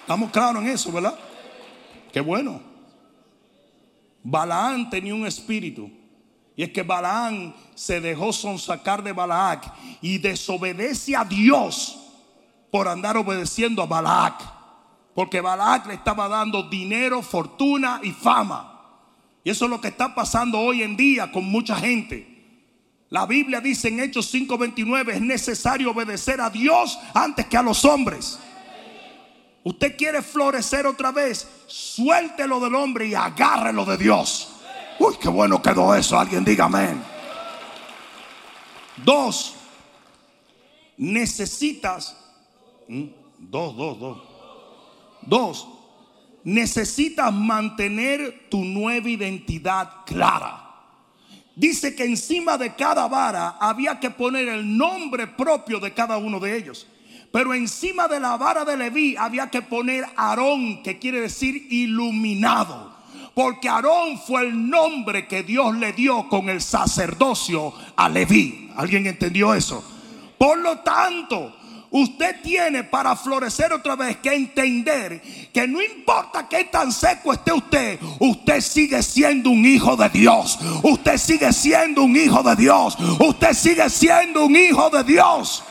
Estamos 0.00 0.32
claros 0.32 0.64
en 0.64 0.68
eso, 0.70 0.90
¿verdad? 0.90 1.16
Qué 2.12 2.20
bueno. 2.20 2.60
Balaán 4.24 4.90
tenía 4.90 5.14
un 5.14 5.28
espíritu 5.28 6.03
y 6.56 6.62
es 6.62 6.70
que 6.70 6.82
Balaam 6.82 7.52
se 7.74 8.00
dejó 8.00 8.32
sonsacar 8.32 9.02
de 9.02 9.12
Balac 9.12 9.72
y 10.00 10.18
desobedece 10.18 11.16
a 11.16 11.24
Dios 11.24 11.98
por 12.70 12.86
andar 12.86 13.16
obedeciendo 13.16 13.82
a 13.82 13.86
Balac. 13.86 14.40
Porque 15.14 15.40
Balac 15.40 15.86
le 15.86 15.94
estaba 15.94 16.28
dando 16.28 16.68
dinero, 16.68 17.22
fortuna 17.22 18.00
y 18.02 18.12
fama. 18.12 18.70
Y 19.42 19.50
eso 19.50 19.64
es 19.64 19.70
lo 19.70 19.80
que 19.80 19.88
está 19.88 20.14
pasando 20.14 20.58
hoy 20.60 20.82
en 20.82 20.96
día 20.96 21.30
con 21.30 21.44
mucha 21.44 21.76
gente. 21.76 22.34
La 23.10 23.26
Biblia 23.26 23.60
dice 23.60 23.88
en 23.88 24.00
Hechos 24.00 24.32
5:29 24.32 25.14
es 25.14 25.20
necesario 25.20 25.90
obedecer 25.90 26.40
a 26.40 26.50
Dios 26.50 26.98
antes 27.14 27.46
que 27.46 27.56
a 27.56 27.62
los 27.62 27.84
hombres. 27.84 28.38
Usted 29.64 29.96
quiere 29.96 30.22
florecer 30.22 30.86
otra 30.86 31.10
vez, 31.10 31.48
suéltelo 31.66 32.60
del 32.60 32.74
hombre 32.74 33.06
y 33.06 33.14
agárrelo 33.14 33.84
de 33.84 33.96
Dios. 33.96 34.53
Uy, 34.98 35.14
qué 35.20 35.28
bueno 35.28 35.60
quedó 35.60 35.94
eso. 35.94 36.18
Alguien 36.18 36.44
diga 36.44 36.66
amén. 36.66 37.02
Dos, 38.96 39.54
necesitas, 40.96 42.16
dos, 43.38 43.76
dos, 43.76 43.98
dos. 43.98 44.18
Dos, 45.22 45.68
necesitas 46.44 47.32
mantener 47.32 48.48
tu 48.50 48.64
nueva 48.64 49.08
identidad 49.08 49.90
clara. 50.04 50.60
Dice 51.56 51.94
que 51.94 52.04
encima 52.04 52.58
de 52.58 52.74
cada 52.74 53.08
vara 53.08 53.56
había 53.60 54.00
que 54.00 54.10
poner 54.10 54.48
el 54.48 54.76
nombre 54.76 55.26
propio 55.26 55.78
de 55.78 55.94
cada 55.94 56.16
uno 56.16 56.40
de 56.40 56.56
ellos. 56.56 56.86
Pero 57.32 57.54
encima 57.54 58.06
de 58.06 58.20
la 58.20 58.36
vara 58.36 58.64
de 58.64 58.76
Leví 58.76 59.16
había 59.16 59.50
que 59.50 59.62
poner 59.62 60.04
Aarón, 60.16 60.82
que 60.82 60.98
quiere 60.98 61.20
decir 61.20 61.66
iluminado. 61.70 62.93
Porque 63.34 63.68
Aarón 63.68 64.18
fue 64.18 64.42
el 64.42 64.70
nombre 64.70 65.26
que 65.26 65.42
Dios 65.42 65.76
le 65.76 65.92
dio 65.92 66.28
con 66.28 66.48
el 66.48 66.62
sacerdocio 66.62 67.74
a 67.96 68.08
Leví. 68.08 68.70
¿Alguien 68.76 69.06
entendió 69.06 69.54
eso? 69.54 69.84
Por 70.38 70.58
lo 70.58 70.78
tanto, 70.78 71.52
usted 71.90 72.40
tiene 72.42 72.84
para 72.84 73.16
florecer 73.16 73.72
otra 73.72 73.96
vez 73.96 74.18
que 74.18 74.34
entender 74.34 75.20
que 75.52 75.66
no 75.66 75.82
importa 75.82 76.48
qué 76.48 76.64
tan 76.64 76.92
seco 76.92 77.32
esté 77.32 77.52
usted, 77.52 77.98
usted 78.20 78.60
sigue 78.60 79.02
siendo 79.02 79.50
un 79.50 79.64
hijo 79.66 79.96
de 79.96 80.08
Dios. 80.10 80.58
Usted 80.82 81.18
sigue 81.18 81.52
siendo 81.52 82.04
un 82.04 82.16
hijo 82.16 82.42
de 82.42 82.54
Dios. 82.54 82.96
Usted 83.18 83.52
sigue 83.52 83.90
siendo 83.90 84.44
un 84.44 84.54
hijo 84.54 84.90
de 84.90 85.02
Dios. 85.02 85.64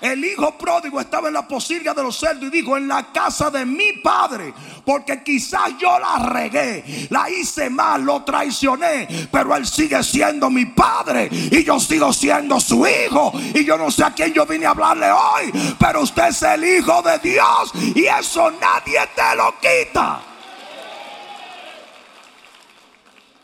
El 0.00 0.22
hijo 0.24 0.58
pródigo 0.58 1.00
estaba 1.00 1.28
en 1.28 1.34
la 1.34 1.48
posilga 1.48 1.94
de 1.94 2.02
los 2.02 2.18
cerdos 2.18 2.44
y 2.44 2.50
dijo, 2.50 2.76
en 2.76 2.86
la 2.86 3.10
casa 3.12 3.50
de 3.50 3.64
mi 3.64 3.94
padre, 3.94 4.52
porque 4.84 5.22
quizás 5.22 5.70
yo 5.80 5.98
la 5.98 6.18
regué, 6.28 7.08
la 7.08 7.30
hice 7.30 7.70
mal, 7.70 8.04
lo 8.04 8.22
traicioné, 8.22 9.08
pero 9.32 9.56
él 9.56 9.66
sigue 9.66 10.02
siendo 10.02 10.50
mi 10.50 10.66
padre 10.66 11.28
y 11.30 11.64
yo 11.64 11.80
sigo 11.80 12.12
siendo 12.12 12.60
su 12.60 12.86
hijo. 12.86 13.32
Y 13.54 13.64
yo 13.64 13.78
no 13.78 13.90
sé 13.90 14.04
a 14.04 14.12
quién 14.12 14.34
yo 14.34 14.44
vine 14.44 14.66
a 14.66 14.70
hablarle 14.70 15.10
hoy, 15.10 15.76
pero 15.78 16.02
usted 16.02 16.26
es 16.28 16.42
el 16.42 16.62
hijo 16.64 17.00
de 17.00 17.18
Dios 17.18 17.72
y 17.94 18.04
eso 18.04 18.50
nadie 18.50 19.00
te 19.14 19.36
lo 19.36 19.54
quita. 19.58 20.20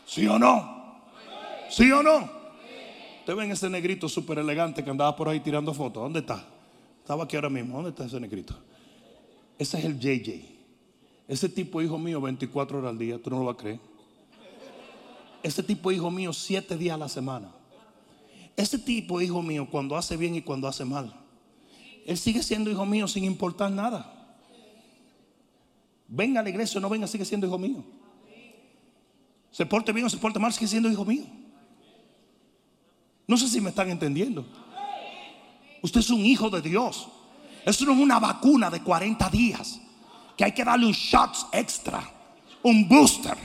¿Sí 0.05 0.27
o 0.27 0.37
no? 0.37 0.99
¿Sí 1.71 1.91
o 1.91 2.03
no? 2.03 2.32
Usted 3.23 3.37
ven 3.37 3.51
ese 3.51 3.69
negrito 3.69 4.09
súper 4.09 4.37
elegante 4.39 4.83
que 4.83 4.89
andaba 4.89 5.15
por 5.15 5.29
ahí 5.29 5.39
tirando 5.39 5.73
fotos. 5.73 6.03
¿Dónde 6.03 6.19
está? 6.19 6.45
Estaba 6.99 7.23
aquí 7.23 7.37
ahora 7.37 7.49
mismo. 7.49 7.75
¿Dónde 7.75 7.91
está 7.91 8.03
ese 8.03 8.19
negrito? 8.19 8.53
Ese 9.57 9.79
es 9.79 9.85
el 9.85 9.97
JJ. 9.97 10.41
Ese 11.29 11.47
tipo 11.47 11.81
hijo 11.81 11.97
mío 11.97 12.19
24 12.19 12.79
horas 12.79 12.89
al 12.89 12.97
día. 12.97 13.17
Tú 13.23 13.29
no 13.29 13.39
lo 13.39 13.45
vas 13.45 13.55
a 13.55 13.57
creer. 13.59 13.79
Ese 15.41 15.63
tipo 15.63 15.89
hijo 15.93 16.11
mío 16.11 16.33
7 16.33 16.75
días 16.75 16.95
a 16.95 16.97
la 16.97 17.07
semana. 17.07 17.49
Ese 18.57 18.77
tipo 18.77 19.21
hijo 19.21 19.41
mío 19.41 19.69
cuando 19.71 19.95
hace 19.95 20.17
bien 20.17 20.35
y 20.35 20.41
cuando 20.41 20.67
hace 20.67 20.83
mal. 20.83 21.13
Él 22.05 22.17
sigue 22.17 22.43
siendo 22.43 22.69
hijo 22.69 22.85
mío 22.85 23.07
sin 23.07 23.23
importar 23.23 23.71
nada. 23.71 24.35
Venga 26.09 26.41
a 26.41 26.43
la 26.43 26.49
iglesia 26.49 26.77
o 26.77 26.81
no 26.81 26.89
venga, 26.89 27.07
sigue 27.07 27.23
siendo 27.23 27.47
hijo 27.47 27.57
mío. 27.57 27.85
Se 29.49 29.65
porte 29.65 29.93
bien 29.93 30.07
o 30.07 30.09
se 30.09 30.17
porte 30.17 30.39
mal, 30.39 30.51
sigue 30.51 30.67
siendo 30.67 30.91
hijo 30.91 31.05
mío. 31.05 31.23
No 33.33 33.37
sé 33.37 33.47
si 33.47 33.59
me 33.59 33.71
están 33.71 33.89
entendiendo. 33.89 34.45
Usted 35.81 36.01
es 36.01 36.11
un 36.11 36.23
hijo 36.23 36.51
de 36.51 36.61
Dios. 36.61 37.07
Eso 37.65 37.83
no 37.83 37.93
es 37.93 37.97
una 37.97 38.19
vacuna 38.19 38.69
de 38.69 38.83
40 38.83 39.27
días. 39.31 39.79
Que 40.37 40.43
hay 40.43 40.51
que 40.51 40.63
darle 40.63 40.85
un 40.85 40.91
shot 40.91 41.49
extra. 41.51 42.07
Un 42.61 42.87
booster. 42.87 43.35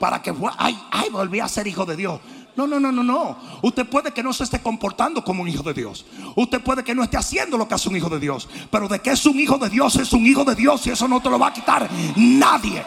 Para 0.00 0.22
que, 0.22 0.34
ay, 0.56 0.78
ay, 0.90 1.10
volví 1.10 1.38
a 1.38 1.48
ser 1.48 1.66
hijo 1.66 1.84
de 1.84 1.96
Dios. 1.96 2.18
No, 2.56 2.66
no, 2.66 2.80
no, 2.80 2.90
no, 2.90 3.02
no. 3.02 3.36
Usted 3.60 3.86
puede 3.86 4.10
que 4.14 4.22
no 4.22 4.32
se 4.32 4.44
esté 4.44 4.62
comportando 4.62 5.22
como 5.22 5.42
un 5.42 5.50
hijo 5.50 5.62
de 5.62 5.74
Dios. 5.74 6.06
Usted 6.34 6.62
puede 6.62 6.82
que 6.82 6.94
no 6.94 7.02
esté 7.02 7.18
haciendo 7.18 7.58
lo 7.58 7.68
que 7.68 7.74
hace 7.74 7.90
un 7.90 7.96
hijo 7.98 8.08
de 8.08 8.18
Dios. 8.18 8.48
Pero 8.70 8.88
de 8.88 9.00
que 9.00 9.10
es 9.10 9.26
un 9.26 9.38
hijo 9.38 9.58
de 9.58 9.68
Dios, 9.68 9.96
es 9.96 10.14
un 10.14 10.26
hijo 10.26 10.46
de 10.46 10.54
Dios 10.54 10.86
y 10.86 10.90
eso 10.92 11.06
no 11.06 11.20
te 11.20 11.28
lo 11.28 11.38
va 11.38 11.48
a 11.48 11.52
quitar 11.52 11.90
nadie. 12.16 12.82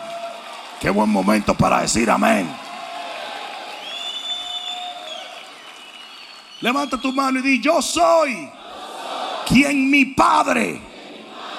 Qué 0.79 0.89
buen 0.89 1.11
momento 1.11 1.53
para 1.53 1.81
decir 1.81 2.09
amén. 2.09 2.70
Levanta 6.61 6.97
tu 6.97 7.11
mano 7.11 7.39
y 7.39 7.41
di, 7.41 7.59
yo 7.59 7.81
soy 7.81 8.49
quien 9.47 9.89
mi 9.89 10.05
padre 10.05 10.79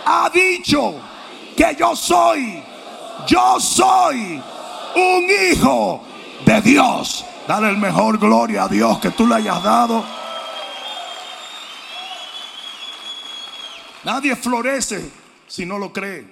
ha 0.05 0.31
dicho 0.31 0.95
que 1.57 1.77
yo 1.79 1.95
soy. 1.95 2.63
Yo 3.27 3.61
soy 3.61 4.43
un 4.97 5.27
hijo 5.53 6.03
de 6.45 6.61
Dios. 6.61 7.25
Dale 7.47 7.69
el 7.69 7.77
mejor 7.77 8.19
gloria 8.19 8.65
a 8.65 8.69
Dios 8.69 8.99
que 8.99 9.11
tú 9.11 9.27
le 9.27 9.37
hayas 9.37 9.63
dado. 9.63 10.05
Nadie 14.05 14.35
florece 14.35 15.11
si 15.47 15.65
no 15.65 15.79
lo 15.79 15.93
cree. 15.93 16.27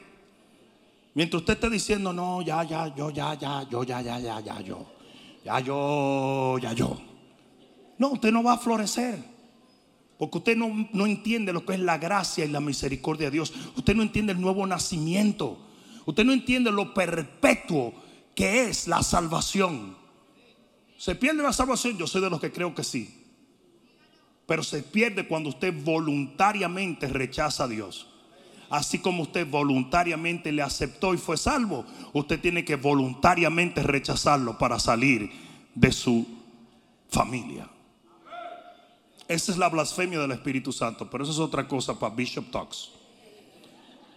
Mientras 1.15 1.41
usted 1.41 1.55
esté 1.55 1.71
diciendo, 1.71 2.13
no, 2.13 2.43
ya, 2.43 2.63
ya, 2.65 2.93
yo, 2.95 3.11
ya, 3.11 3.35
ya, 3.35 3.65
yo, 3.69 3.85
ya, 3.85 4.01
ya, 4.01 4.19
ya, 4.19 4.41
ya, 4.41 4.61
yo. 4.61 4.87
Ya, 5.45 5.61
yo, 5.61 6.59
ya, 6.59 6.73
yo. 6.73 7.10
No, 8.01 8.13
usted 8.13 8.33
no 8.33 8.43
va 8.43 8.55
a 8.55 8.59
florecer. 8.59 9.23
Porque 10.19 10.39
usted 10.39 10.57
no, 10.57 10.89
no, 10.95 11.05
entiende 11.05 11.53
lo 11.53 11.67
que 11.67 11.75
es 11.75 11.81
la 11.81 11.99
gracia 11.99 12.47
y 12.47 12.49
la 12.49 12.61
misericordia 12.61 13.27
de 13.27 13.33
Dios. 13.33 13.53
Usted 13.77 13.95
no 13.95 14.03
entiende 14.03 14.33
el 14.33 14.41
nuevo 14.41 14.67
nacimiento. 14.67 15.59
Usted 16.07 16.25
no 16.25 16.33
entiende 16.33 16.73
lo 16.73 16.95
perpetuo 16.95 17.93
que 18.35 18.71
es 18.71 18.89
la 18.89 19.03
salvación. 19.03 19.99
¿Se 20.97 21.15
pierde 21.15 21.43
la 21.43 21.53
salvación? 21.53 21.99
Yo 21.99 22.07
soy 22.07 22.23
de 22.23 22.31
los 22.31 22.41
que 22.41 22.51
creo 22.51 22.75
que 22.75 22.85
sí. 22.85 23.23
pero 24.47 24.63
se 24.63 24.83
pierde 24.83 25.29
cuando 25.29 25.51
usted 25.51 25.73
voluntariamente 25.85 27.07
rechaza 27.07 27.65
a 27.65 27.69
Dios. 27.69 28.09
Así 28.71 28.99
como 28.99 29.25
usted 29.25 29.47
voluntariamente 29.47 30.53
le 30.53 30.63
aceptó 30.63 31.13
y 31.13 31.19
fue 31.19 31.37
salvo, 31.37 31.85
usted 32.15 32.41
tiene 32.41 32.65
que 32.65 32.77
voluntariamente 32.77 33.83
rechazarlo 33.83 34.57
para 34.57 34.79
salir 34.79 35.31
de 35.75 35.93
su 35.93 36.27
familia. 37.11 37.69
Esa 39.31 39.53
es 39.53 39.59
la 39.59 39.69
blasfemia 39.69 40.19
del 40.19 40.33
Espíritu 40.33 40.73
Santo, 40.73 41.09
pero 41.09 41.23
eso 41.23 41.33
es 41.33 41.39
otra 41.39 41.69
cosa 41.69 41.97
para 41.97 42.13
Bishop 42.13 42.51
Talks. 42.51 42.91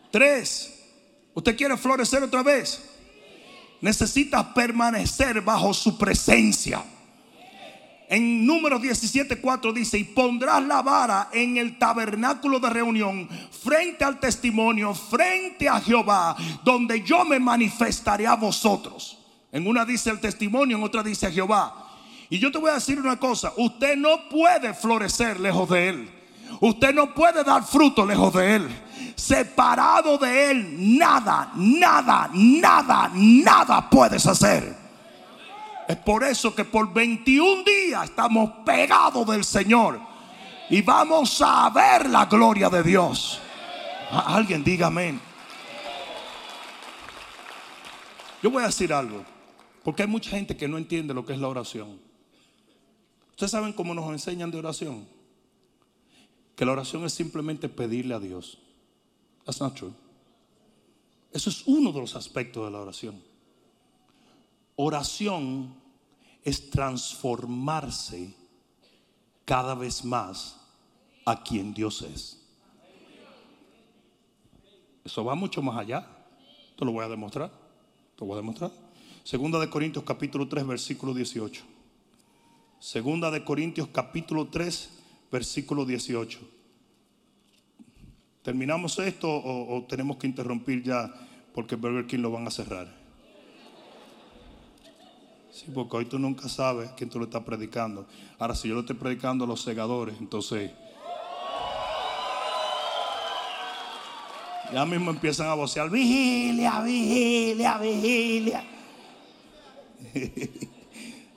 Tres, 0.10 0.90
¿usted 1.36 1.56
quiere 1.56 1.78
florecer 1.78 2.24
otra 2.24 2.42
vez? 2.42 2.84
Necesita 3.80 4.56
permanecer 4.56 5.40
bajo 5.42 5.72
su 5.72 6.00
presencia. 6.00 6.84
En 8.10 8.44
número 8.44 8.80
17.4 8.80 9.72
dice, 9.72 10.00
y 10.00 10.04
pondrás 10.04 10.64
la 10.64 10.82
vara 10.82 11.30
en 11.32 11.58
el 11.58 11.78
tabernáculo 11.78 12.60
de 12.60 12.72
reunión 12.72 13.30
frente 13.52 14.04
al 14.04 14.20
testimonio, 14.20 14.96
frente 14.96 15.70
a 15.70 15.80
Jehová, 15.80 16.36
donde 16.64 17.04
yo 17.04 17.24
me 17.24 17.40
manifestaré 17.40 18.26
a 18.26 18.36
vosotros. 18.36 19.20
En 19.52 19.68
una 19.68 19.86
dice 19.86 20.10
el 20.10 20.20
testimonio, 20.20 20.76
en 20.78 20.84
otra 20.84 21.04
dice 21.04 21.32
Jehová. 21.32 21.83
Y 22.30 22.40
yo 22.40 22.52
te 22.52 22.58
voy 22.58 22.72
a 22.72 22.76
decir 22.76 23.00
una 23.00 23.18
cosa, 23.20 23.54
usted 23.58 23.96
no 23.96 24.30
puede 24.30 24.74
florecer 24.74 25.40
lejos 25.40 25.70
de 25.70 25.90
él. 25.90 26.10
Usted 26.60 26.94
no 26.94 27.14
puede 27.14 27.44
dar 27.44 27.64
fruto 27.64 28.06
lejos 28.06 28.34
de 28.34 28.56
él. 28.56 28.68
Separado 29.16 30.18
de 30.18 30.52
él, 30.52 30.98
nada, 30.98 31.52
nada, 31.56 32.30
nada, 32.34 33.12
nada 33.14 33.90
puedes 33.90 34.26
hacer. 34.26 34.76
Es 35.88 35.98
por 35.98 36.24
eso 36.24 36.56
que 36.56 36.64
por 36.64 36.92
21 36.94 37.64
días 37.64 38.06
estamos 38.06 38.50
pegados 38.66 39.28
del 39.28 39.44
Señor. 39.44 40.00
Y 40.70 40.82
vamos 40.82 41.42
a 41.46 41.70
ver 41.70 42.10
la 42.10 42.26
gloria 42.26 42.70
de 42.70 42.82
Dios. 42.82 43.40
Alguien 44.10 44.64
diga 44.64 44.88
amén. 44.88 45.20
Yo 48.42 48.50
voy 48.50 48.64
a 48.64 48.68
decir 48.68 48.94
algo. 48.94 49.24
Porque 49.84 50.04
hay 50.04 50.08
mucha 50.08 50.30
gente 50.30 50.56
que 50.56 50.68
no 50.68 50.78
entiende 50.78 51.14
lo 51.14 51.26
que 51.26 51.34
es 51.34 51.40
la 51.40 51.50
oración. 51.50 52.00
Ustedes 53.34 53.52
saben 53.52 53.74
cómo 53.74 53.94
nos 53.94 54.10
enseñan 54.12 54.52
de 54.52 54.60
oración. 54.60 55.08
Que 56.56 56.66
la 56.66 56.74
oración 56.74 57.04
es 57.04 57.14
simplemente 57.14 57.68
pedirle 57.68 58.14
a 58.14 58.20
Dios. 58.20 58.60
That's 59.44 59.60
not 59.60 59.76
true. 59.76 59.94
Eso 61.32 61.50
es 61.50 61.64
uno 61.66 61.92
de 61.92 62.00
los 62.00 62.16
aspectos 62.16 62.64
de 62.64 62.72
la 62.72 62.80
oración. 62.80 63.20
Oración 64.76 65.74
es 66.44 66.70
transformarse 66.70 68.36
cada 69.46 69.74
vez 69.74 70.06
más 70.06 70.60
a 71.26 71.42
quien 71.42 71.74
Dios 71.74 72.04
es. 72.04 72.40
Eso 75.04 75.26
va 75.26 75.34
mucho 75.34 75.62
más 75.64 75.80
allá. 75.80 76.08
Te 76.78 76.86
lo 76.86 76.92
voy 76.92 77.04
a 77.04 77.10
demostrar. 77.10 77.50
Te 77.50 78.22
lo 78.22 78.28
voy 78.28 78.34
a 78.36 78.42
demostrar. 78.42 78.72
Segunda 79.24 79.60
de 79.60 79.70
Corintios 79.70 80.04
capítulo 80.04 80.48
3 80.48 80.68
versículo 80.68 81.16
18. 81.16 81.73
Segunda 82.84 83.32
de 83.32 83.46
Corintios 83.46 83.88
capítulo 83.94 84.50
3 84.50 84.90
versículo 85.32 85.86
18. 85.86 86.38
¿Terminamos 88.42 89.00
esto 89.00 89.30
o, 89.32 89.86
tenemos 89.88 90.18
que 90.18 90.28
interrumpir 90.28 90.84
ya 90.84 91.10
porque 91.54 91.78
Burger 91.78 92.06
King 92.06 92.20
lo 92.20 92.32
van 92.32 92.46
a 92.46 92.52
cerrar? 92.52 92.94
Sí, 95.50 95.68
porque 95.74 95.96
hoy 95.96 96.06
tú 96.08 96.20
nunca 96.20 96.50
sabes 96.50 96.90
quién 96.98 97.10
tú 97.10 97.20
lo 97.20 97.26
estás 97.26 97.44
predicando. 97.44 98.06
Ahora, 98.38 98.54
si 98.54 98.68
yo 98.68 98.74
lo 98.74 98.82
estoy 98.82 98.98
predicando 98.98 99.46
a 99.46 99.48
los 99.48 99.62
segadores, 99.62 100.18
entonces 100.20 100.70
ya 104.74 104.86
mismo 104.86 105.10
empiezan 105.10 105.48
a 105.48 105.54
vocear, 105.54 105.90
vigilia, 105.90 106.82
vigilia, 106.82 107.78
vigilia. 107.78 108.64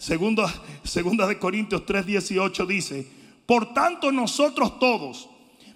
segunda, 0.06 0.46
segunda 0.84 1.26
de 1.26 1.36
Corintios 1.36 1.84
3:18 1.84 2.66
dice, 2.66 3.10
por 3.44 3.74
tanto 3.74 4.12
nosotros 4.12 4.78
todos, 4.78 5.28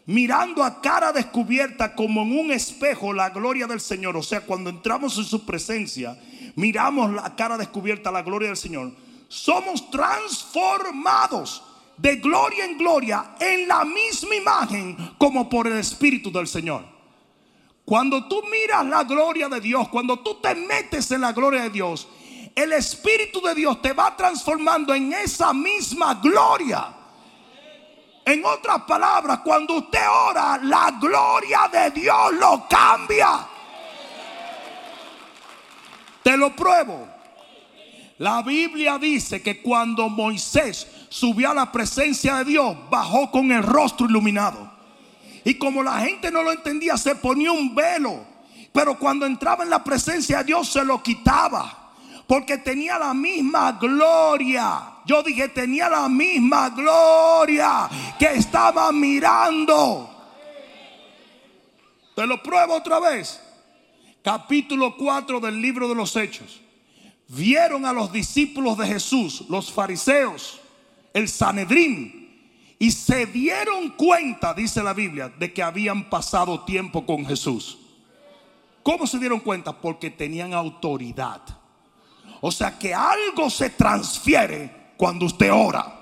mirando 0.07 0.63
a 0.63 0.81
cara 0.81 1.13
descubierta 1.13 1.97
como 1.97 2.23
en 2.23 2.39
un 2.39 2.53
espejo 2.53 3.13
la 3.13 3.31
gloria 3.31 3.67
del 3.67 3.81
Señor, 3.81 4.17
o 4.17 4.23
sea, 4.23 4.43
cuando 4.43 4.71
entramos 4.71 5.19
en 5.19 5.25
su 5.25 5.45
presencia, 5.45 6.17
miramos 6.55 7.13
la 7.13 7.35
cara 7.35 7.59
descubierta, 7.59 8.13
la 8.13 8.23
gloria 8.23 8.49
del 8.49 8.57
Señor, 8.57 8.93
somos 9.27 9.91
transformados 9.91 11.65
de 11.97 12.17
gloria 12.17 12.67
en 12.67 12.79
gloria 12.79 13.35
en 13.41 13.67
la 13.67 13.85
misma 13.85 14.37
imagen 14.37 14.97
como 15.19 15.49
por 15.49 15.67
el 15.67 15.77
Espíritu 15.77 16.31
del 16.31 16.47
Señor. 16.47 16.85
Cuando 17.85 18.29
tú 18.29 18.43
miras 18.49 18.87
la 18.87 19.03
gloria 19.03 19.49
de 19.49 19.61
Dios, 19.61 19.89
cuando 19.89 20.21
tú 20.21 20.37
te 20.41 20.55
metes 20.55 21.11
en 21.11 21.23
la 21.23 21.33
gloria 21.33 21.63
de 21.63 21.71
Dios, 21.71 22.07
el 22.61 22.73
Espíritu 22.73 23.41
de 23.41 23.55
Dios 23.55 23.81
te 23.81 23.93
va 23.93 24.17
transformando 24.17 24.95
en 24.95 25.13
esa 25.13 25.53
misma 25.53 26.15
gloria. 26.15 26.95
En 28.25 28.45
otras 28.45 28.83
palabras, 28.83 29.41
cuando 29.41 29.75
usted 29.75 30.07
ora, 30.29 30.59
la 30.63 30.97
gloria 31.01 31.69
de 31.73 31.91
Dios 31.91 32.33
lo 32.35 32.67
cambia. 32.69 33.47
Te 36.23 36.37
lo 36.37 36.55
pruebo. 36.55 37.09
La 38.19 38.43
Biblia 38.43 38.99
dice 38.99 39.43
que 39.43 39.63
cuando 39.63 40.09
Moisés 40.11 40.87
subió 41.09 41.51
a 41.51 41.55
la 41.55 41.73
presencia 41.73 42.37
de 42.37 42.45
Dios, 42.45 42.77
bajó 42.91 43.31
con 43.31 43.51
el 43.51 43.63
rostro 43.63 44.07
iluminado. 44.07 44.71
Y 45.43 45.55
como 45.55 45.83
la 45.83 46.01
gente 46.01 46.31
no 46.31 46.43
lo 46.43 46.53
entendía, 46.53 46.99
se 46.99 47.15
ponía 47.15 47.51
un 47.51 47.75
velo. 47.75 48.27
Pero 48.73 48.99
cuando 48.99 49.25
entraba 49.25 49.65
en 49.65 49.71
la 49.71 49.83
presencia 49.83 50.39
de 50.39 50.45
Dios, 50.45 50.69
se 50.69 50.85
lo 50.85 51.03
quitaba. 51.03 51.80
Porque 52.31 52.59
tenía 52.59 52.97
la 52.97 53.13
misma 53.13 53.73
gloria. 53.73 55.01
Yo 55.05 55.21
dije, 55.21 55.49
tenía 55.49 55.89
la 55.89 56.09
misma 56.09 56.71
gloria 56.71 57.91
que 58.17 58.27
estaba 58.35 58.93
mirando. 58.93 60.09
Te 62.15 62.25
lo 62.29 62.41
pruebo 62.41 62.77
otra 62.77 63.01
vez 63.01 63.41
capítulo 64.23 64.97
4 64.97 65.41
del 65.41 65.61
libro 65.61 65.89
de 65.89 65.97
los 65.97 66.15
Hechos, 66.15 66.61
vieron 67.27 67.85
a 67.85 67.93
los 67.93 68.13
discípulos 68.13 68.79
de 68.79 68.87
Jesús, 68.87 69.47
los 69.49 69.73
fariseos, 69.73 70.61
el 71.13 71.29
Sanedrín, 71.29 72.47
y 72.79 72.93
se 72.93 73.27
dieron 73.27 73.91
cuenta, 73.97 74.55
dice 74.55 74.85
la 74.85 74.95
Biblia, 74.95 75.33
de 75.37 75.53
que 75.53 75.65
habían 75.65 76.09
pasado 76.09 76.61
tiempo 76.61 77.05
con 77.05 77.27
Jesús. 77.27 77.77
¿Cómo 78.85 79.09
se 79.09 79.19
dieron 79.19 79.41
cuenta? 79.41 79.73
Porque 79.81 80.11
tenían 80.11 80.55
autoridad. 80.55 81.60
O 82.41 82.51
sea 82.51 82.79
que 82.79 82.95
algo 82.95 83.51
se 83.51 83.71
transfiere 83.71 84.93
cuando 84.97 85.27
usted 85.27 85.53
ora. 85.53 85.97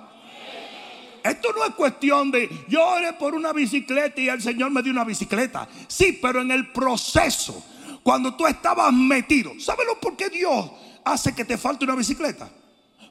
Esto 1.22 1.53
no 1.53 1.64
es 1.64 1.74
cuestión 1.74 2.30
de 2.30 2.49
yo 2.68 2.86
oré 2.86 3.12
por 3.14 3.34
una 3.34 3.53
bicicleta 3.53 4.20
y 4.20 4.28
el 4.28 4.41
Señor 4.41 4.70
me 4.70 4.82
dio 4.82 4.93
una 4.93 5.05
bicicleta. 5.05 5.68
Sí, 5.89 6.18
pero 6.22 6.41
en 6.41 6.51
el 6.51 6.72
proceso 6.72 7.62
cuando 8.09 8.34
tú 8.34 8.47
estabas 8.47 8.91
metido. 8.91 9.53
¿Sabes 9.61 9.86
por 10.01 10.16
qué 10.16 10.30
Dios 10.30 10.70
hace 11.05 11.34
que 11.34 11.45
te 11.45 11.59
falte 11.59 11.84
una 11.84 11.95
bicicleta? 11.95 12.49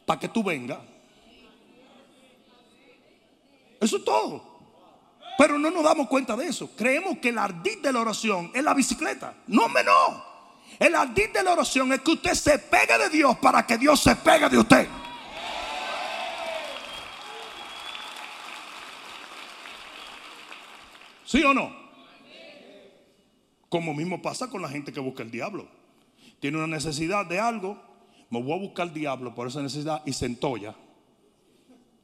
Para 0.07 0.19
que 0.19 0.27
tú 0.27 0.43
vengas. 0.43 0.79
Eso 3.79 3.97
es 3.97 4.03
todo. 4.03 4.57
Pero 5.37 5.59
no 5.59 5.69
nos 5.69 5.83
damos 5.83 6.07
cuenta 6.07 6.35
de 6.35 6.47
eso. 6.47 6.71
Creemos 6.75 7.19
que 7.19 7.29
el 7.29 7.37
ardid 7.37 7.77
de 7.77 7.93
la 7.93 7.99
oración 7.99 8.49
es 8.55 8.63
la 8.63 8.73
bicicleta. 8.73 9.35
No, 9.45 9.69
menos. 9.69 10.26
El 10.79 10.93
ardid 10.95 11.29
de 11.33 11.43
la 11.43 11.53
oración 11.53 11.91
es 11.93 12.01
que 12.01 12.11
usted 12.11 12.33
se 12.33 12.59
pegue 12.59 12.97
de 12.97 13.09
Dios 13.09 13.37
para 13.37 13.65
que 13.65 13.77
Dios 13.77 13.99
se 13.99 14.15
pegue 14.15 14.47
de 14.49 14.57
usted. 14.57 14.87
¿Sí 21.25 21.43
o 21.43 21.53
no? 21.53 21.75
Como 23.69 23.93
mismo 23.93 24.21
pasa 24.21 24.49
con 24.49 24.61
la 24.61 24.69
gente 24.69 24.93
que 24.93 24.99
busca 24.99 25.23
el 25.23 25.31
diablo. 25.31 25.67
Tiene 26.39 26.57
una 26.57 26.67
necesidad 26.67 27.25
de 27.25 27.39
algo, 27.39 27.81
me 28.29 28.41
voy 28.41 28.53
a 28.53 28.61
buscar 28.61 28.87
el 28.87 28.93
diablo 28.93 29.35
por 29.35 29.47
esa 29.47 29.61
necesidad 29.61 30.01
y 30.05 30.13
se 30.13 30.25
entolla. 30.25 30.75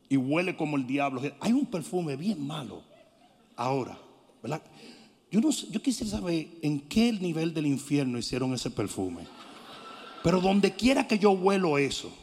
Y 0.10 0.18
huele 0.18 0.58
como 0.58 0.76
el 0.76 0.86
diablo. 0.86 1.22
Hay 1.40 1.54
un 1.54 1.66
perfume 1.68 2.16
bien 2.16 2.46
malo 2.46 2.84
ahora, 3.56 3.98
¿verdad? 4.42 4.62
Yo, 5.34 5.42
no, 5.42 5.50
quisiera 5.82 6.12
saber 6.12 6.48
en 6.62 6.80
qué 6.82 7.12
nivel 7.12 7.56
del 7.56 7.66
infierno 7.66 8.20
hicieron 8.20 8.54
ese 8.54 8.70
perfume. 8.70 9.24
Pero 10.22 10.40
donde 10.40 10.74
quiera 10.74 11.08
que 11.08 11.18
yo 11.18 11.32
huelo 11.32 11.80
eso, 11.80 12.14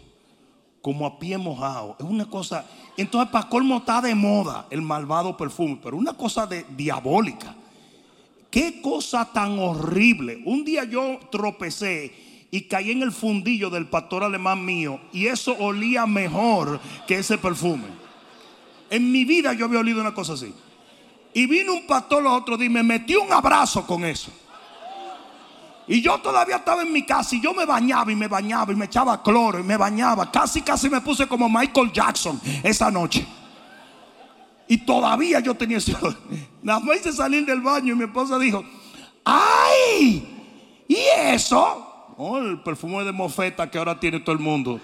como 0.81 1.05
a 1.05 1.19
pie 1.19 1.37
mojado, 1.37 1.97
es 1.99 2.07
una 2.07 2.27
cosa. 2.27 2.65
Entonces, 2.97 3.29
para 3.33 3.49
colmo 3.49 3.79
está 3.79 4.01
de 4.01 4.15
moda 4.15 4.69
el 4.71 4.81
malvado 4.81 5.37
perfume, 5.37 5.81
pero 5.83 5.97
una 5.97 6.13
cosa 6.13 6.47
de 6.47 6.65
diabólica. 6.77 7.57
Qué 8.49 8.81
cosa 8.81 9.29
tan 9.33 9.59
horrible. 9.59 10.41
Un 10.47 10.65
día 10.65 10.85
yo 10.85 11.19
tropecé 11.33 12.15
y 12.53 12.61
caí 12.69 12.93
en 12.93 13.03
el 13.03 13.11
fundillo 13.11 13.71
del 13.71 13.89
pastor 13.89 14.23
alemán 14.23 14.65
mío 14.65 15.01
y 15.13 15.27
eso 15.27 15.57
olía 15.59 16.07
mejor 16.07 16.81
que 17.09 17.19
ese 17.19 17.39
perfume. 17.39 17.89
En 18.89 19.11
mi 19.11 19.25
vida 19.25 19.53
yo 19.53 19.65
había 19.65 19.81
olido 19.81 20.01
una 20.01 20.15
cosa 20.15 20.35
así. 20.35 20.55
Y 21.33 21.47
vino 21.47 21.73
un 21.75 21.87
pastor 21.87 22.23
los 22.23 22.33
otros 22.33 22.59
días 22.59 22.71
y 22.71 22.75
me 22.75 22.83
metió 22.83 23.23
un 23.23 23.33
abrazo 23.33 23.87
con 23.87 24.05
eso. 24.05 24.31
Y 25.87 26.01
yo 26.01 26.19
todavía 26.21 26.57
estaba 26.57 26.83
en 26.83 26.93
mi 26.93 27.05
casa 27.05 27.35
y 27.35 27.41
yo 27.41 27.53
me 27.53 27.67
bañaba 27.67 28.13
y 28.13 28.15
me 28.15 28.29
bañaba 28.29 28.73
y 28.73 28.77
me 28.77 28.85
echaba 28.85 29.23
cloro 29.23 29.59
y 29.59 29.63
me 29.63 29.77
bañaba. 29.77 30.31
Casi, 30.31 30.63
casi 30.63 30.89
me 30.89 31.01
puse 31.01 31.27
como 31.27 31.49
Michael 31.49 31.93
Jackson 31.93 32.41
esa 32.63 32.91
noche. 32.91 33.27
Y 34.69 34.79
todavía 34.79 35.41
yo 35.41 35.55
tenía 35.57 35.79
ese 35.79 35.97
Nada 36.63 36.79
más 36.79 36.99
hice 36.99 37.13
salir 37.13 37.45
del 37.45 37.61
baño 37.61 37.93
y 37.93 37.97
mi 37.97 38.05
esposa 38.05 38.39
dijo, 38.39 38.65
¡ay! 39.25 40.85
¿Y 40.87 40.97
eso? 41.35 42.15
Oh, 42.17 42.39
el 42.39 42.61
perfume 42.61 43.03
de 43.03 43.11
mofeta 43.11 43.69
que 43.69 43.79
ahora 43.79 43.99
tiene 43.99 44.21
todo 44.21 44.33
el 44.33 44.41
mundo. 44.41 44.81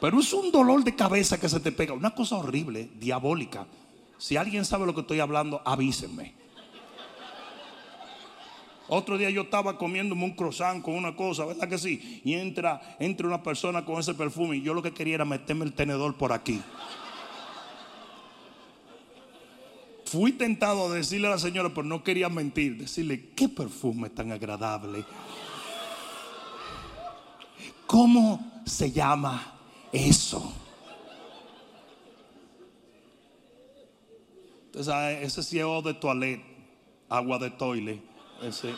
Pero 0.00 0.20
es 0.20 0.32
un 0.32 0.52
dolor 0.52 0.84
de 0.84 0.94
cabeza 0.94 1.40
que 1.40 1.48
se 1.48 1.58
te 1.58 1.72
pega. 1.72 1.92
Una 1.92 2.10
cosa 2.10 2.36
horrible, 2.36 2.90
diabólica. 3.00 3.66
Si 4.18 4.36
alguien 4.36 4.64
sabe 4.64 4.84
lo 4.84 4.94
que 4.94 5.02
estoy 5.02 5.20
hablando, 5.20 5.62
avísenme. 5.64 6.34
Otro 8.88 9.18
día 9.18 9.28
yo 9.28 9.42
estaba 9.42 9.76
comiéndome 9.76 10.24
un 10.24 10.34
croissant 10.34 10.82
con 10.82 10.94
una 10.94 11.14
cosa, 11.14 11.44
¿verdad 11.44 11.68
que 11.68 11.76
sí? 11.76 12.22
Y 12.24 12.34
entra, 12.34 12.80
una 13.22 13.42
persona 13.42 13.84
con 13.84 14.00
ese 14.00 14.14
perfume 14.14 14.56
y 14.56 14.62
yo 14.62 14.72
lo 14.72 14.82
que 14.82 14.92
quería 14.92 15.16
era 15.16 15.24
meterme 15.26 15.66
el 15.66 15.74
tenedor 15.74 16.16
por 16.16 16.32
aquí. 16.32 16.62
Fui 20.06 20.32
tentado 20.32 20.86
a 20.86 20.94
decirle 20.94 21.26
a 21.26 21.32
la 21.32 21.38
señora, 21.38 21.68
pero 21.68 21.82
no 21.82 22.02
quería 22.02 22.30
mentir, 22.30 22.78
decirle, 22.78 23.28
qué 23.36 23.46
perfume 23.46 24.08
tan 24.08 24.32
agradable. 24.32 25.04
¿Cómo 27.86 28.62
se 28.64 28.90
llama 28.90 29.52
eso? 29.92 30.67
Ese 34.78 35.42
sí 35.42 35.58
de 35.58 35.94
toilet, 35.94 36.40
agua 37.08 37.40
de 37.40 37.50
toile. 37.50 38.00
Ese, 38.40 38.68
de 38.68 38.74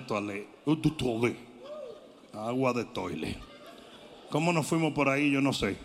toilet. 0.00 0.46
De 0.66 0.90
toilet. 0.90 1.38
Agua 2.34 2.74
de 2.74 2.84
toile. 2.84 3.38
¿Cómo 4.28 4.52
nos 4.52 4.66
fuimos 4.66 4.92
por 4.92 5.08
ahí? 5.08 5.30
Yo 5.30 5.40
no 5.40 5.54
sé. 5.54 5.78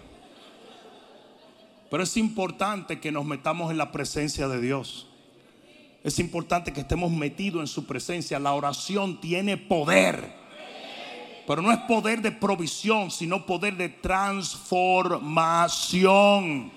Pero 1.90 2.04
es 2.04 2.18
importante 2.18 3.00
que 3.00 3.14
nos 3.14 3.24
metamos 3.24 3.72
en 3.72 3.78
la 3.78 3.94
presencia 3.94 4.50
de 4.50 4.60
Dios. 4.60 5.08
Es 6.04 6.20
importante 6.20 6.74
que 6.74 6.82
estemos 6.82 7.12
metidos 7.12 7.62
en 7.62 7.68
su 7.68 7.86
presencia. 7.86 8.40
La 8.40 8.52
oración 8.54 9.22
tiene 9.22 9.56
poder. 9.56 10.34
Pero 11.48 11.62
no 11.62 11.72
es 11.72 11.78
poder 11.80 12.22
de 12.22 12.34
provisión, 12.34 13.10
sino 13.10 13.46
poder 13.46 13.78
de 13.78 13.88
transformación. 13.88 16.74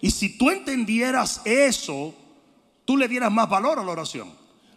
Y 0.00 0.10
si 0.10 0.38
tú 0.38 0.50
entendieras 0.50 1.42
eso, 1.44 2.14
tú 2.84 2.96
le 2.96 3.08
dieras 3.08 3.32
más 3.32 3.48
valor 3.48 3.78
a 3.78 3.84
la 3.84 3.92
oración. 3.92 4.30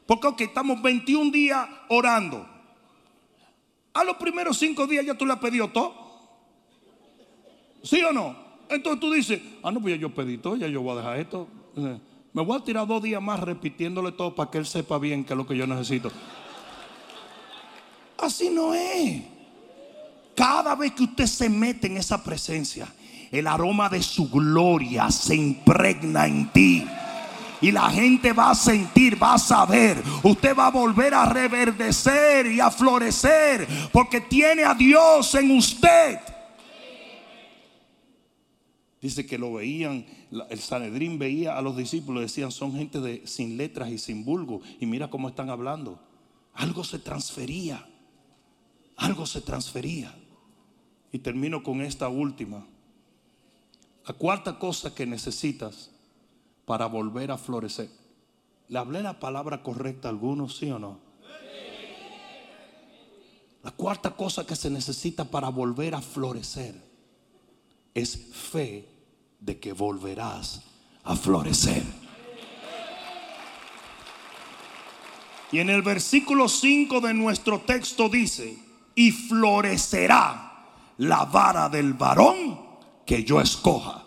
Porque 0.05 0.27
ok, 0.27 0.41
estamos 0.41 0.81
21 0.81 1.31
días 1.31 1.67
orando. 1.89 2.47
A 3.93 4.03
los 4.03 4.17
primeros 4.17 4.57
5 4.57 4.87
días 4.87 5.05
ya 5.05 5.13
tú 5.13 5.25
le 5.25 5.33
has 5.33 5.39
pedido 5.39 5.69
todo. 5.69 5.93
¿Sí 7.83 8.01
o 8.03 8.11
no? 8.11 8.35
Entonces 8.69 8.99
tú 8.99 9.11
dices, 9.11 9.41
ah, 9.63 9.71
no, 9.71 9.81
pues 9.81 9.95
ya 9.95 10.01
yo 10.01 10.13
pedí 10.13 10.37
todo, 10.37 10.55
ya 10.55 10.67
yo 10.67 10.81
voy 10.81 10.93
a 10.93 11.01
dejar 11.01 11.19
esto. 11.19 11.47
Me 12.33 12.41
voy 12.43 12.57
a 12.57 12.63
tirar 12.63 12.87
dos 12.87 13.03
días 13.03 13.21
más 13.21 13.39
repitiéndole 13.39 14.13
todo 14.13 14.33
para 14.33 14.49
que 14.49 14.57
él 14.57 14.65
sepa 14.65 14.97
bien 14.97 15.25
qué 15.25 15.33
es 15.33 15.37
lo 15.37 15.45
que 15.45 15.57
yo 15.57 15.67
necesito. 15.67 16.11
Así 18.17 18.49
no 18.49 18.73
es. 18.73 19.23
Cada 20.35 20.75
vez 20.75 20.93
que 20.93 21.03
usted 21.03 21.25
se 21.25 21.49
mete 21.49 21.87
en 21.87 21.97
esa 21.97 22.23
presencia, 22.23 22.87
el 23.31 23.47
aroma 23.47 23.87
de 23.89 24.03
su 24.03 24.29
gloria 24.29 25.09
se 25.09 25.35
impregna 25.35 26.27
en 26.27 26.51
ti. 26.51 26.85
Y 27.61 27.71
la 27.71 27.89
gente 27.89 28.33
va 28.33 28.51
a 28.51 28.55
sentir, 28.55 29.21
va 29.21 29.35
a 29.35 29.39
saber. 29.39 30.01
Usted 30.23 30.57
va 30.57 30.67
a 30.67 30.71
volver 30.71 31.13
a 31.13 31.25
reverdecer 31.25 32.47
y 32.47 32.59
a 32.59 32.71
florecer 32.71 33.67
porque 33.93 34.21
tiene 34.21 34.63
a 34.63 34.73
Dios 34.73 35.33
en 35.35 35.51
usted. 35.51 36.19
Dice 38.99 39.25
que 39.25 39.37
lo 39.37 39.53
veían, 39.53 40.05
el 40.49 40.59
Sanedrín 40.59 41.17
veía 41.17 41.57
a 41.57 41.61
los 41.61 41.77
discípulos, 41.77 42.21
decían, 42.21 42.51
son 42.51 42.73
gente 42.73 42.99
de, 42.99 43.25
sin 43.25 43.57
letras 43.57 43.89
y 43.89 43.97
sin 43.97 44.25
vulgo. 44.25 44.61
Y 44.79 44.85
mira 44.85 45.09
cómo 45.09 45.29
están 45.29 45.49
hablando. 45.49 45.99
Algo 46.53 46.83
se 46.83 46.99
transfería. 46.99 47.87
Algo 48.97 49.25
se 49.25 49.41
transfería. 49.41 50.13
Y 51.11 51.19
termino 51.19 51.63
con 51.63 51.81
esta 51.81 52.09
última. 52.09 52.65
La 54.07 54.13
cuarta 54.13 54.57
cosa 54.57 54.95
que 54.95 55.05
necesitas 55.05 55.91
para 56.65 56.87
volver 56.87 57.31
a 57.31 57.37
florecer. 57.37 57.89
¿Le 58.67 58.79
hablé 58.79 59.03
la 59.03 59.19
palabra 59.19 59.61
correcta 59.61 60.07
a 60.07 60.11
algunos, 60.11 60.57
sí 60.57 60.71
o 60.71 60.79
no? 60.79 60.99
La 63.63 63.71
cuarta 63.71 64.15
cosa 64.15 64.45
que 64.45 64.55
se 64.55 64.69
necesita 64.69 65.25
para 65.25 65.49
volver 65.49 65.93
a 65.93 66.01
florecer 66.01 66.73
es 67.93 68.17
fe 68.33 68.87
de 69.39 69.59
que 69.59 69.73
volverás 69.73 70.61
a 71.03 71.15
florecer. 71.15 71.83
Y 75.51 75.59
en 75.59 75.69
el 75.69 75.81
versículo 75.81 76.47
5 76.47 77.01
de 77.01 77.13
nuestro 77.13 77.59
texto 77.59 78.07
dice, 78.09 78.57
y 78.95 79.11
florecerá 79.11 80.65
la 80.97 81.25
vara 81.25 81.69
del 81.69 81.93
varón 81.93 82.70
que 83.11 83.25
yo 83.25 83.41
escoja. 83.41 84.05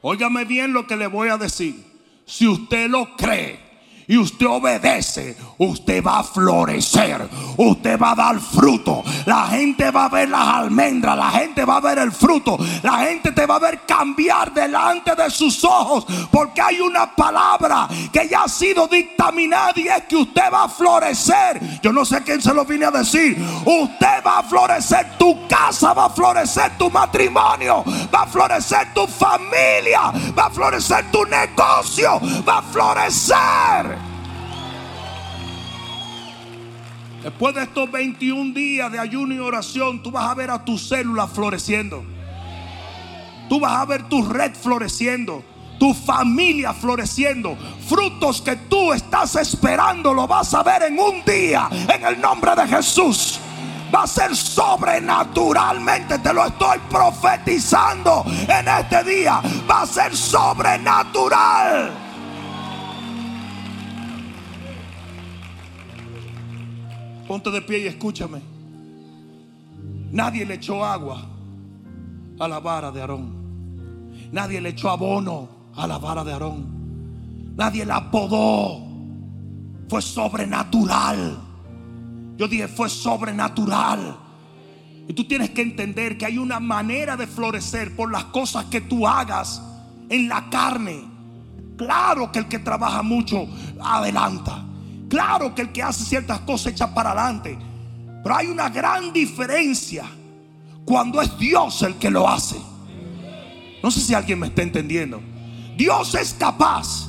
Óigame 0.00 0.46
bien 0.46 0.72
lo 0.72 0.86
que 0.86 0.96
le 0.96 1.08
voy 1.08 1.28
a 1.28 1.36
decir. 1.36 1.74
Si 2.24 2.48
usted 2.48 2.88
lo 2.88 3.14
cree, 3.14 3.60
y 4.08 4.16
usted 4.16 4.46
obedece, 4.46 5.36
usted 5.58 6.02
va 6.02 6.20
a 6.20 6.24
florecer, 6.24 7.28
usted 7.56 7.98
va 7.98 8.12
a 8.12 8.14
dar 8.14 8.40
fruto. 8.40 9.02
La 9.24 9.46
gente 9.48 9.90
va 9.90 10.04
a 10.04 10.08
ver 10.08 10.28
las 10.28 10.46
almendras, 10.46 11.16
la 11.16 11.30
gente 11.30 11.64
va 11.64 11.76
a 11.76 11.80
ver 11.80 11.98
el 11.98 12.12
fruto, 12.12 12.56
la 12.82 12.98
gente 12.98 13.32
te 13.32 13.46
va 13.46 13.56
a 13.56 13.60
ver 13.60 13.80
cambiar 13.86 14.52
delante 14.54 15.14
de 15.14 15.30
sus 15.30 15.64
ojos, 15.64 16.06
porque 16.30 16.60
hay 16.60 16.80
una 16.80 17.14
palabra 17.14 17.88
que 18.12 18.28
ya 18.28 18.44
ha 18.44 18.48
sido 18.48 18.86
dictaminada 18.86 19.72
y 19.76 19.88
es 19.88 20.04
que 20.04 20.16
usted 20.16 20.52
va 20.52 20.64
a 20.64 20.68
florecer. 20.68 21.60
Yo 21.82 21.92
no 21.92 22.04
sé 22.04 22.22
quién 22.22 22.40
se 22.40 22.54
lo 22.54 22.64
vine 22.64 22.86
a 22.86 22.90
decir. 22.90 23.36
Usted 23.64 24.24
va 24.24 24.38
a 24.38 24.42
florecer, 24.42 25.18
tu 25.18 25.46
casa 25.48 25.92
va 25.92 26.06
a 26.06 26.10
florecer, 26.10 26.78
tu 26.78 26.90
matrimonio 26.90 27.84
va 28.14 28.22
a 28.22 28.26
florecer, 28.26 28.92
tu 28.94 29.06
familia 29.06 30.12
va 30.36 30.46
a 30.46 30.50
florecer, 30.50 31.10
tu 31.10 31.24
negocio 31.24 32.20
va 32.46 32.58
a 32.58 32.62
florecer. 32.62 33.95
Después 37.26 37.56
de 37.56 37.64
estos 37.64 37.90
21 37.90 38.54
días 38.54 38.92
de 38.92 39.00
ayuno 39.00 39.34
y 39.34 39.40
oración, 39.40 40.00
tú 40.00 40.12
vas 40.12 40.30
a 40.30 40.34
ver 40.34 40.48
a 40.48 40.64
tus 40.64 40.86
células 40.86 41.28
floreciendo. 41.28 42.04
Tú 43.48 43.58
vas 43.58 43.72
a 43.72 43.84
ver 43.84 44.04
tu 44.04 44.24
red 44.24 44.54
floreciendo. 44.54 45.42
Tu 45.76 45.92
familia 45.92 46.72
floreciendo. 46.72 47.58
Frutos 47.88 48.40
que 48.40 48.54
tú 48.54 48.92
estás 48.92 49.34
esperando, 49.34 50.14
lo 50.14 50.28
vas 50.28 50.54
a 50.54 50.62
ver 50.62 50.84
en 50.84 51.00
un 51.00 51.24
día. 51.24 51.68
En 51.92 52.06
el 52.06 52.20
nombre 52.20 52.54
de 52.54 52.68
Jesús. 52.68 53.40
Va 53.92 54.04
a 54.04 54.06
ser 54.06 54.36
sobrenaturalmente. 54.36 56.20
Te 56.20 56.32
lo 56.32 56.46
estoy 56.46 56.78
profetizando 56.88 58.24
en 58.46 58.68
este 58.68 59.02
día. 59.02 59.42
Va 59.68 59.82
a 59.82 59.86
ser 59.86 60.16
sobrenatural. 60.16 62.05
Ponte 67.26 67.50
de 67.50 67.62
pie 67.62 67.80
y 67.80 67.86
escúchame. 67.86 68.40
Nadie 70.12 70.46
le 70.46 70.54
echó 70.54 70.84
agua 70.84 71.26
a 72.38 72.48
la 72.48 72.60
vara 72.60 72.90
de 72.92 73.00
Aarón. 73.00 74.30
Nadie 74.32 74.60
le 74.60 74.70
echó 74.70 74.90
abono 74.90 75.48
a 75.74 75.86
la 75.86 75.98
vara 75.98 76.24
de 76.24 76.32
Aarón. 76.32 77.54
Nadie 77.56 77.84
la 77.84 77.96
apodó. 77.96 78.86
Fue 79.88 80.02
sobrenatural. 80.02 81.38
Yo 82.36 82.46
dije, 82.46 82.68
fue 82.68 82.88
sobrenatural. 82.88 84.16
Y 85.08 85.12
tú 85.12 85.24
tienes 85.24 85.50
que 85.50 85.62
entender 85.62 86.18
que 86.18 86.26
hay 86.26 86.38
una 86.38 86.60
manera 86.60 87.16
de 87.16 87.26
florecer 87.26 87.94
por 87.94 88.10
las 88.10 88.24
cosas 88.26 88.66
que 88.66 88.80
tú 88.80 89.06
hagas 89.06 89.62
en 90.08 90.28
la 90.28 90.48
carne. 90.50 91.04
Claro 91.76 92.32
que 92.32 92.40
el 92.40 92.48
que 92.48 92.58
trabaja 92.58 93.02
mucho 93.02 93.46
adelanta. 93.80 94.64
Claro 95.08 95.54
que 95.54 95.62
el 95.62 95.72
que 95.72 95.82
hace 95.82 96.04
ciertas 96.04 96.40
cosas 96.40 96.72
echa 96.72 96.92
para 96.92 97.12
adelante. 97.12 97.58
Pero 98.22 98.36
hay 98.36 98.48
una 98.48 98.68
gran 98.68 99.12
diferencia 99.12 100.04
cuando 100.84 101.20
es 101.20 101.38
Dios 101.38 101.82
el 101.82 101.94
que 101.94 102.10
lo 102.10 102.28
hace. 102.28 102.56
No 103.82 103.90
sé 103.90 104.00
si 104.00 104.14
alguien 104.14 104.40
me 104.40 104.48
está 104.48 104.62
entendiendo. 104.62 105.20
Dios 105.76 106.14
es 106.14 106.34
capaz 106.34 107.06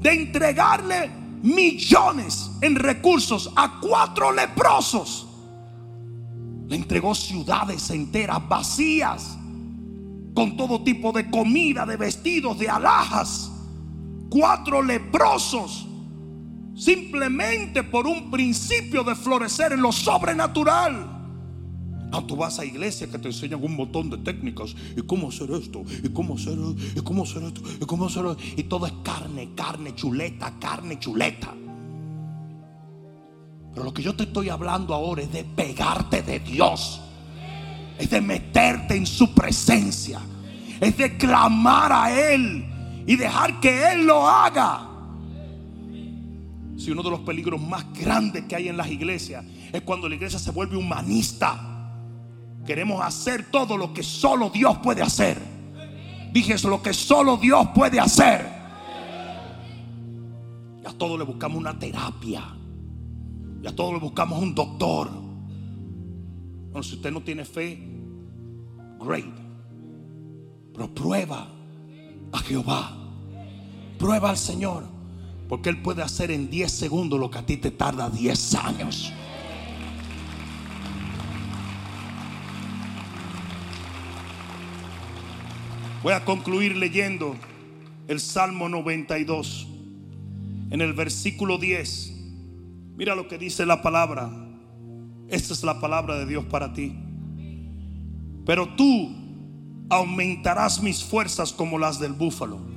de 0.00 0.12
entregarle 0.12 1.10
millones 1.42 2.50
en 2.60 2.76
recursos 2.76 3.52
a 3.56 3.80
cuatro 3.80 4.32
leprosos. 4.32 5.26
Le 6.68 6.76
entregó 6.76 7.14
ciudades 7.14 7.90
enteras 7.90 8.48
vacías. 8.48 9.38
con 10.34 10.56
todo 10.56 10.82
tipo 10.82 11.12
de 11.12 11.30
comida, 11.30 11.84
de 11.84 11.96
vestidos, 11.98 12.58
de 12.58 12.68
alhajas. 12.70 13.50
Cuatro 14.30 14.80
leprosos, 14.80 15.86
simplemente 16.74 17.82
por 17.82 18.06
un 18.06 18.30
principio 18.30 19.04
de 19.04 19.14
florecer 19.14 19.72
en 19.72 19.82
lo 19.82 19.92
sobrenatural. 19.92 21.20
No, 22.12 22.26
tú 22.26 22.36
vas 22.36 22.58
a 22.58 22.64
iglesia 22.64 23.10
que 23.10 23.18
te 23.18 23.28
enseñan 23.28 23.64
un 23.64 23.74
montón 23.74 24.10
de 24.10 24.18
técnicas 24.18 24.76
y 24.94 25.00
cómo 25.00 25.30
hacer 25.30 25.50
esto, 25.50 25.82
y 26.02 26.10
cómo 26.10 26.34
hacer, 26.34 26.58
y 26.94 27.00
cómo 27.00 27.22
hacer 27.22 27.42
esto, 27.42 27.62
y 27.80 27.86
cómo 27.86 28.06
hacer 28.06 28.26
esto. 28.26 28.38
Y 28.54 28.64
todo 28.64 28.86
es 28.86 28.92
carne, 29.02 29.48
carne, 29.56 29.94
chuleta, 29.94 30.52
carne, 30.60 30.98
chuleta. 30.98 31.54
Pero 33.72 33.84
lo 33.84 33.94
que 33.94 34.02
yo 34.02 34.14
te 34.14 34.24
estoy 34.24 34.50
hablando 34.50 34.92
ahora 34.92 35.22
es 35.22 35.32
de 35.32 35.44
pegarte 35.44 36.20
de 36.20 36.40
Dios. 36.40 37.00
Es 37.98 38.10
de 38.10 38.20
meterte 38.20 38.94
en 38.94 39.06
su 39.06 39.32
presencia. 39.32 40.20
Es 40.80 40.98
de 40.98 41.16
clamar 41.16 41.92
a 41.92 42.32
Él 42.34 42.66
y 43.06 43.16
dejar 43.16 43.58
que 43.60 43.92
Él 43.92 44.04
lo 44.04 44.28
haga. 44.28 44.91
Si 46.82 46.90
uno 46.90 47.04
de 47.04 47.10
los 47.10 47.20
peligros 47.20 47.60
más 47.60 47.84
grandes 47.92 48.46
que 48.46 48.56
hay 48.56 48.66
en 48.66 48.76
las 48.76 48.90
iglesias 48.90 49.44
es 49.72 49.82
cuando 49.82 50.08
la 50.08 50.16
iglesia 50.16 50.40
se 50.40 50.50
vuelve 50.50 50.76
humanista. 50.76 51.94
Queremos 52.66 53.00
hacer 53.00 53.52
todo 53.52 53.76
lo 53.76 53.94
que 53.94 54.02
solo 54.02 54.50
Dios 54.50 54.78
puede 54.78 55.00
hacer. 55.00 55.38
Dije 56.32 56.56
lo 56.66 56.82
que 56.82 56.92
solo 56.92 57.36
Dios 57.36 57.68
puede 57.72 58.00
hacer. 58.00 58.44
Y 60.82 60.88
a 60.88 60.90
todos 60.98 61.16
le 61.20 61.24
buscamos 61.24 61.56
una 61.56 61.78
terapia. 61.78 62.42
Y 63.62 63.66
a 63.68 63.76
todos 63.76 63.92
le 63.92 64.00
buscamos 64.00 64.42
un 64.42 64.52
doctor. 64.52 65.08
Bueno, 65.12 66.82
si 66.82 66.96
usted 66.96 67.12
no 67.12 67.20
tiene 67.20 67.44
fe, 67.44 67.78
great. 68.98 69.32
Pero 70.74 70.92
prueba 70.92 71.46
a 72.32 72.38
Jehová. 72.38 72.90
Prueba 74.00 74.30
al 74.30 74.36
Señor. 74.36 74.91
Porque 75.52 75.68
Él 75.68 75.82
puede 75.82 76.00
hacer 76.00 76.30
en 76.30 76.48
10 76.48 76.72
segundos 76.72 77.20
lo 77.20 77.30
que 77.30 77.36
a 77.36 77.44
ti 77.44 77.58
te 77.58 77.70
tarda 77.70 78.08
10 78.08 78.54
años. 78.54 79.12
Voy 86.02 86.14
a 86.14 86.24
concluir 86.24 86.74
leyendo 86.74 87.36
el 88.08 88.18
Salmo 88.18 88.70
92. 88.70 89.68
En 90.70 90.80
el 90.80 90.94
versículo 90.94 91.58
10. 91.58 92.14
Mira 92.96 93.14
lo 93.14 93.28
que 93.28 93.36
dice 93.36 93.66
la 93.66 93.82
palabra. 93.82 94.30
Esta 95.28 95.52
es 95.52 95.62
la 95.64 95.80
palabra 95.80 96.16
de 96.16 96.24
Dios 96.24 96.46
para 96.46 96.72
ti. 96.72 96.94
Pero 98.46 98.74
tú 98.74 99.14
aumentarás 99.90 100.82
mis 100.82 101.04
fuerzas 101.04 101.52
como 101.52 101.78
las 101.78 102.00
del 102.00 102.14
búfalo. 102.14 102.71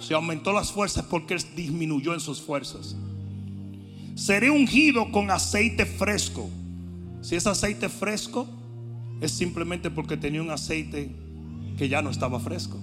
Se 0.00 0.14
aumentó 0.14 0.52
las 0.52 0.72
fuerzas 0.72 1.04
porque 1.04 1.34
él 1.34 1.40
disminuyó 1.54 2.14
en 2.14 2.20
sus 2.20 2.40
fuerzas. 2.40 2.96
Seré 4.14 4.50
ungido 4.50 5.10
con 5.12 5.30
aceite 5.30 5.86
fresco. 5.86 6.48
Si 7.22 7.36
es 7.36 7.46
aceite 7.46 7.88
fresco, 7.88 8.48
es 9.20 9.32
simplemente 9.32 9.90
porque 9.90 10.16
tenía 10.16 10.42
un 10.42 10.50
aceite 10.50 11.10
que 11.76 11.88
ya 11.88 12.02
no 12.02 12.10
estaba 12.10 12.40
fresco. 12.40 12.78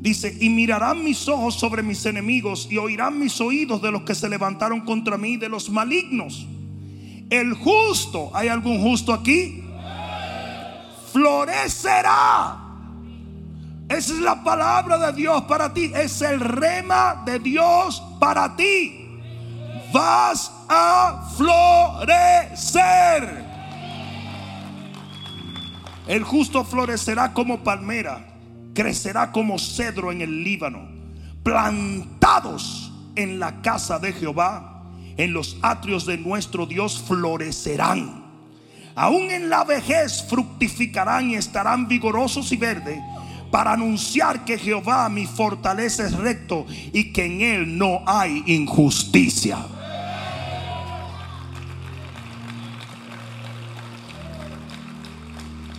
Dice, 0.00 0.36
y 0.38 0.50
mirarán 0.50 1.02
mis 1.02 1.26
ojos 1.28 1.54
sobre 1.54 1.82
mis 1.82 2.04
enemigos 2.04 2.68
y 2.70 2.76
oirán 2.76 3.18
mis 3.18 3.40
oídos 3.40 3.80
de 3.80 3.90
los 3.90 4.02
que 4.02 4.14
se 4.14 4.28
levantaron 4.28 4.82
contra 4.82 5.16
mí, 5.16 5.38
de 5.38 5.48
los 5.48 5.70
malignos. 5.70 6.46
El 7.30 7.54
justo, 7.54 8.30
¿hay 8.34 8.48
algún 8.48 8.82
justo 8.82 9.14
aquí? 9.14 9.64
Florecerá. 11.10 12.63
Esa 13.88 14.14
es 14.14 14.20
la 14.20 14.42
palabra 14.42 14.98
de 14.98 15.12
Dios 15.12 15.42
para 15.44 15.74
ti. 15.74 15.92
Es 15.94 16.22
el 16.22 16.40
rema 16.40 17.22
de 17.26 17.38
Dios 17.38 18.02
para 18.18 18.56
ti. 18.56 19.20
Vas 19.92 20.50
a 20.68 21.30
florecer. 21.36 23.44
El 26.06 26.24
justo 26.24 26.64
florecerá 26.64 27.32
como 27.32 27.62
palmera, 27.62 28.26
crecerá 28.74 29.32
como 29.32 29.58
cedro 29.58 30.12
en 30.12 30.20
el 30.20 30.44
Líbano, 30.44 30.86
plantados 31.42 32.92
en 33.16 33.38
la 33.38 33.62
casa 33.62 33.98
de 33.98 34.12
Jehová, 34.12 34.82
en 35.16 35.32
los 35.32 35.56
atrios 35.62 36.04
de 36.04 36.18
nuestro 36.18 36.66
Dios 36.66 37.02
florecerán. 37.06 38.22
Aún 38.96 39.30
en 39.30 39.48
la 39.48 39.64
vejez 39.64 40.26
fructificarán 40.28 41.30
y 41.30 41.36
estarán 41.36 41.88
vigorosos 41.88 42.52
y 42.52 42.56
verdes 42.56 42.98
para 43.54 43.74
anunciar 43.74 44.44
que 44.44 44.58
Jehová 44.58 45.08
mi 45.08 45.26
fortaleza 45.26 46.04
es 46.04 46.16
recto 46.16 46.66
y 46.92 47.12
que 47.12 47.24
en 47.24 47.40
él 47.40 47.78
no 47.78 48.02
hay 48.04 48.42
injusticia. 48.48 49.64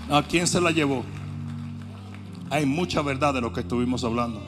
¿A 0.09 0.23
quién 0.23 0.47
se 0.47 0.61
la 0.61 0.71
llevó? 0.71 1.03
Hay 2.49 2.65
mucha 2.65 3.01
verdad 3.01 3.33
de 3.33 3.41
lo 3.41 3.51
que 3.51 3.59
estuvimos 3.59 4.05
hablando. 4.05 4.41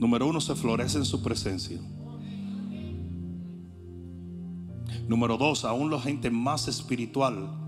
Número 0.00 0.26
uno, 0.26 0.40
se 0.40 0.56
florece 0.56 0.98
en 0.98 1.04
su 1.04 1.22
presencia. 1.22 1.78
Número 5.06 5.36
dos, 5.36 5.64
aún 5.64 5.88
la 5.88 6.00
gente 6.00 6.32
más 6.32 6.66
espiritual 6.66 7.61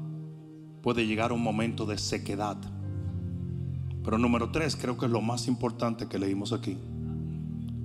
puede 0.85 1.07
llegar 1.07 1.32
un 1.32 1.43
momento 1.43 1.87
de 1.87 1.97
sequedad. 1.97 2.59
Pero 4.05 4.18
número 4.18 4.51
tres, 4.51 4.76
creo 4.76 4.99
que 4.99 5.07
es 5.07 5.11
lo 5.11 5.22
más 5.22 5.49
importante 5.49 6.09
que 6.09 6.18
leímos 6.18 6.53
aquí. 6.53 6.76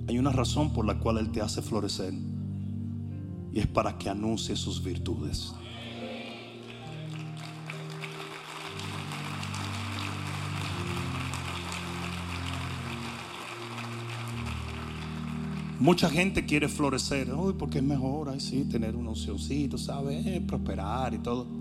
Hay 0.06 0.18
una 0.18 0.32
razón 0.32 0.74
por 0.74 0.84
la 0.84 0.98
cual 0.98 1.16
Él 1.16 1.32
te 1.32 1.40
hace 1.40 1.62
florecer. 1.62 2.12
Y 3.54 3.58
es 3.58 3.66
para 3.66 3.96
que 3.96 4.10
anuncie 4.10 4.54
sus 4.54 4.84
virtudes. 4.84 5.54
Mucha 15.78 16.10
gente 16.10 16.44
quiere 16.44 16.68
florecer, 16.68 17.32
Uy, 17.32 17.54
porque 17.54 17.78
es 17.78 17.84
mejor, 17.84 18.28
ay, 18.28 18.40
sí, 18.40 18.66
tener 18.66 18.94
un 18.94 19.06
opcioncito, 19.06 19.78
¿sabes? 19.78 20.26
Eh, 20.26 20.44
prosperar 20.46 21.14
y 21.14 21.18
todo. 21.20 21.59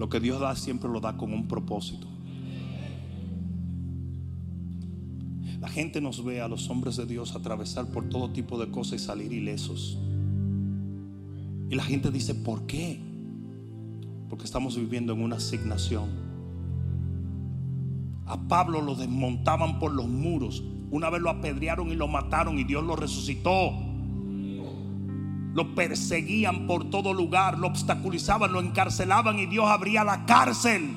Lo 0.00 0.08
que 0.08 0.18
Dios 0.18 0.40
da 0.40 0.56
siempre 0.56 0.88
lo 0.88 0.98
da 0.98 1.18
con 1.18 1.34
un 1.34 1.46
propósito. 1.46 2.06
La 5.60 5.68
gente 5.68 6.00
nos 6.00 6.24
ve 6.24 6.40
a 6.40 6.48
los 6.48 6.70
hombres 6.70 6.96
de 6.96 7.04
Dios 7.04 7.36
atravesar 7.36 7.84
por 7.88 8.08
todo 8.08 8.30
tipo 8.30 8.58
de 8.58 8.70
cosas 8.70 9.02
y 9.02 9.04
salir 9.04 9.30
ilesos. 9.30 9.98
Y 11.68 11.74
la 11.74 11.84
gente 11.84 12.10
dice, 12.10 12.34
¿por 12.34 12.64
qué? 12.64 12.98
Porque 14.30 14.46
estamos 14.46 14.74
viviendo 14.74 15.12
en 15.12 15.20
una 15.20 15.36
asignación. 15.36 16.08
A 18.24 18.48
Pablo 18.48 18.80
lo 18.80 18.94
desmontaban 18.94 19.78
por 19.78 19.92
los 19.92 20.08
muros 20.08 20.62
una 20.90 21.10
vez 21.10 21.20
lo 21.20 21.28
apedrearon 21.28 21.90
y 21.90 21.94
lo 21.94 22.08
mataron 22.08 22.58
y 22.58 22.64
Dios 22.64 22.82
lo 22.82 22.96
resucitó. 22.96 23.89
Lo 25.54 25.74
perseguían 25.74 26.66
por 26.66 26.90
todo 26.90 27.12
lugar, 27.12 27.58
lo 27.58 27.66
obstaculizaban, 27.66 28.52
lo 28.52 28.60
encarcelaban 28.60 29.38
y 29.38 29.46
Dios 29.46 29.66
abría 29.68 30.04
la 30.04 30.24
cárcel. 30.24 30.90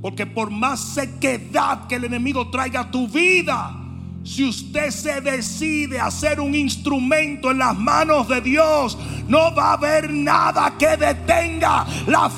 Porque 0.00 0.26
por 0.26 0.50
más 0.50 0.80
sequedad 0.80 1.86
que 1.86 1.96
el 1.96 2.04
enemigo 2.04 2.48
traiga 2.50 2.80
a 2.80 2.90
tu 2.90 3.08
vida, 3.08 3.76
si 4.24 4.44
usted 4.44 4.90
se 4.90 5.20
decide 5.20 6.00
a 6.00 6.10
ser 6.10 6.40
un 6.40 6.54
instrumento 6.54 7.50
en 7.50 7.58
las 7.58 7.76
manos 7.76 8.28
de 8.28 8.40
Dios, 8.40 8.96
no 9.26 9.54
va 9.54 9.70
a 9.70 9.72
haber 9.74 10.10
nada 10.12 10.74
que 10.78 10.96
detenga 10.96 11.86
la 12.06 12.30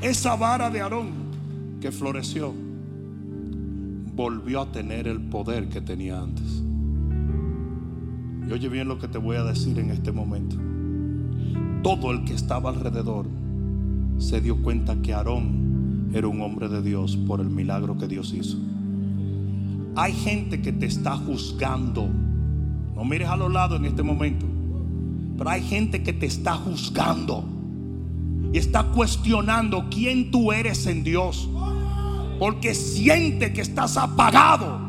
esa 0.00 0.36
vara 0.36 0.70
de 0.70 0.80
Aarón 0.80 1.10
que 1.80 1.90
floreció 1.90 2.65
volvió 4.16 4.62
a 4.62 4.72
tener 4.72 5.06
el 5.06 5.20
poder 5.20 5.68
que 5.68 5.82
tenía 5.82 6.18
antes. 6.18 6.62
Y 8.48 8.52
oye 8.52 8.68
bien 8.70 8.88
lo 8.88 8.98
que 8.98 9.08
te 9.08 9.18
voy 9.18 9.36
a 9.36 9.44
decir 9.44 9.78
en 9.78 9.90
este 9.90 10.10
momento. 10.10 10.56
Todo 11.82 12.10
el 12.10 12.24
que 12.24 12.32
estaba 12.32 12.70
alrededor 12.70 13.26
se 14.16 14.40
dio 14.40 14.62
cuenta 14.62 14.96
que 15.02 15.12
Aarón 15.12 16.10
era 16.14 16.26
un 16.28 16.40
hombre 16.40 16.68
de 16.68 16.80
Dios 16.80 17.16
por 17.16 17.40
el 17.40 17.50
milagro 17.50 17.98
que 17.98 18.08
Dios 18.08 18.32
hizo. 18.32 18.56
Hay 19.96 20.14
gente 20.14 20.62
que 20.62 20.72
te 20.72 20.86
está 20.86 21.16
juzgando. 21.16 22.08
No 22.94 23.04
mires 23.04 23.28
a 23.28 23.36
los 23.36 23.52
lados 23.52 23.78
en 23.78 23.84
este 23.84 24.02
momento. 24.02 24.46
Pero 25.36 25.50
hay 25.50 25.62
gente 25.62 26.02
que 26.02 26.14
te 26.14 26.24
está 26.24 26.54
juzgando 26.54 27.44
y 28.52 28.58
está 28.58 28.84
cuestionando 28.84 29.90
quién 29.90 30.30
tú 30.30 30.52
eres 30.52 30.86
en 30.86 31.04
Dios. 31.04 31.50
Porque 32.38 32.74
siente 32.74 33.52
que 33.52 33.62
estás 33.62 33.96
apagado. 33.96 34.80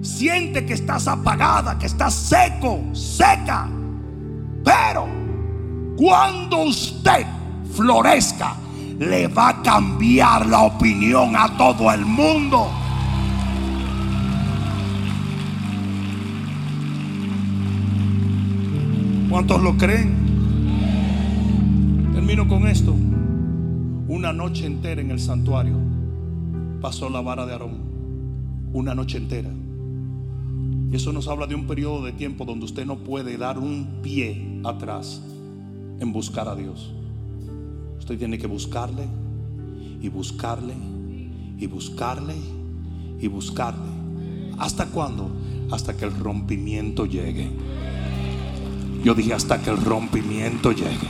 Siente 0.00 0.64
que 0.64 0.74
estás 0.74 1.08
apagada, 1.08 1.78
que 1.78 1.86
estás 1.86 2.14
seco, 2.14 2.80
seca. 2.92 3.68
Pero 4.64 5.06
cuando 5.96 6.62
usted 6.64 7.26
florezca, 7.74 8.56
le 8.98 9.28
va 9.28 9.48
a 9.48 9.62
cambiar 9.62 10.46
la 10.46 10.62
opinión 10.62 11.36
a 11.36 11.56
todo 11.56 11.92
el 11.92 12.04
mundo. 12.06 12.70
¿Cuántos 19.28 19.62
lo 19.62 19.76
creen? 19.76 20.16
Termino 22.12 22.48
con 22.48 22.66
esto. 22.66 22.94
Una 24.08 24.32
noche 24.32 24.64
entera 24.66 25.00
en 25.00 25.10
el 25.10 25.20
santuario 25.20 25.87
pasó 26.80 27.08
la 27.08 27.20
vara 27.20 27.46
de 27.46 27.52
Aarón. 27.52 27.76
Una 28.72 28.94
noche 28.94 29.18
entera. 29.18 29.50
Y 30.90 30.96
eso 30.96 31.12
nos 31.12 31.28
habla 31.28 31.46
de 31.46 31.54
un 31.54 31.66
periodo 31.66 32.04
de 32.04 32.12
tiempo 32.12 32.44
donde 32.44 32.64
usted 32.64 32.86
no 32.86 32.98
puede 32.98 33.36
dar 33.36 33.58
un 33.58 34.00
pie 34.02 34.60
atrás 34.64 35.22
en 36.00 36.12
buscar 36.12 36.48
a 36.48 36.54
Dios. 36.54 36.92
Usted 37.98 38.18
tiene 38.18 38.38
que 38.38 38.46
buscarle 38.46 39.06
y 40.00 40.08
buscarle 40.08 40.74
y 41.58 41.66
buscarle 41.66 42.34
y 43.20 43.28
buscarle. 43.28 43.90
¿Hasta 44.58 44.86
cuándo? 44.86 45.30
Hasta 45.70 45.96
que 45.96 46.04
el 46.06 46.18
rompimiento 46.18 47.04
llegue. 47.04 47.50
Yo 49.04 49.14
dije 49.14 49.34
hasta 49.34 49.60
que 49.60 49.70
el 49.70 49.76
rompimiento 49.76 50.72
llegue. 50.72 51.08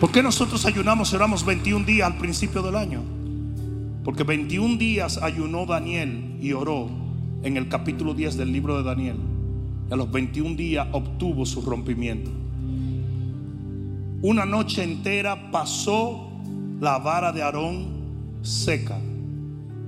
¿Por 0.00 0.10
qué 0.10 0.22
nosotros 0.22 0.64
ayunamos 0.66 1.12
y 1.12 1.16
oramos 1.16 1.44
21 1.44 1.84
días 1.84 2.10
al 2.10 2.18
principio 2.18 2.62
del 2.62 2.76
año? 2.76 3.02
Porque 4.04 4.22
21 4.22 4.76
días 4.76 5.18
ayunó 5.22 5.64
Daniel 5.64 6.36
y 6.40 6.52
oró 6.52 6.88
en 7.42 7.56
el 7.56 7.68
capítulo 7.68 8.12
10 8.12 8.36
del 8.36 8.52
libro 8.52 8.76
de 8.76 8.82
Daniel. 8.82 9.16
Y 9.88 9.92
a 9.92 9.96
los 9.96 10.12
21 10.12 10.56
días 10.56 10.86
obtuvo 10.92 11.46
su 11.46 11.62
rompimiento. 11.62 12.30
Una 14.20 14.44
noche 14.44 14.82
entera 14.82 15.50
pasó 15.50 16.28
la 16.80 16.98
vara 16.98 17.32
de 17.32 17.42
Aarón 17.42 17.86
seca, 18.42 18.98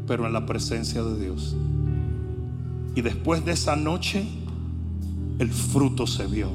pero 0.06 0.26
en 0.26 0.32
la 0.32 0.46
presencia 0.46 1.02
de 1.02 1.20
Dios. 1.20 1.54
Y 2.94 3.02
después 3.02 3.44
de 3.44 3.52
esa 3.52 3.76
noche, 3.76 4.24
el 5.38 5.50
fruto 5.50 6.06
se 6.06 6.26
vio. 6.26 6.48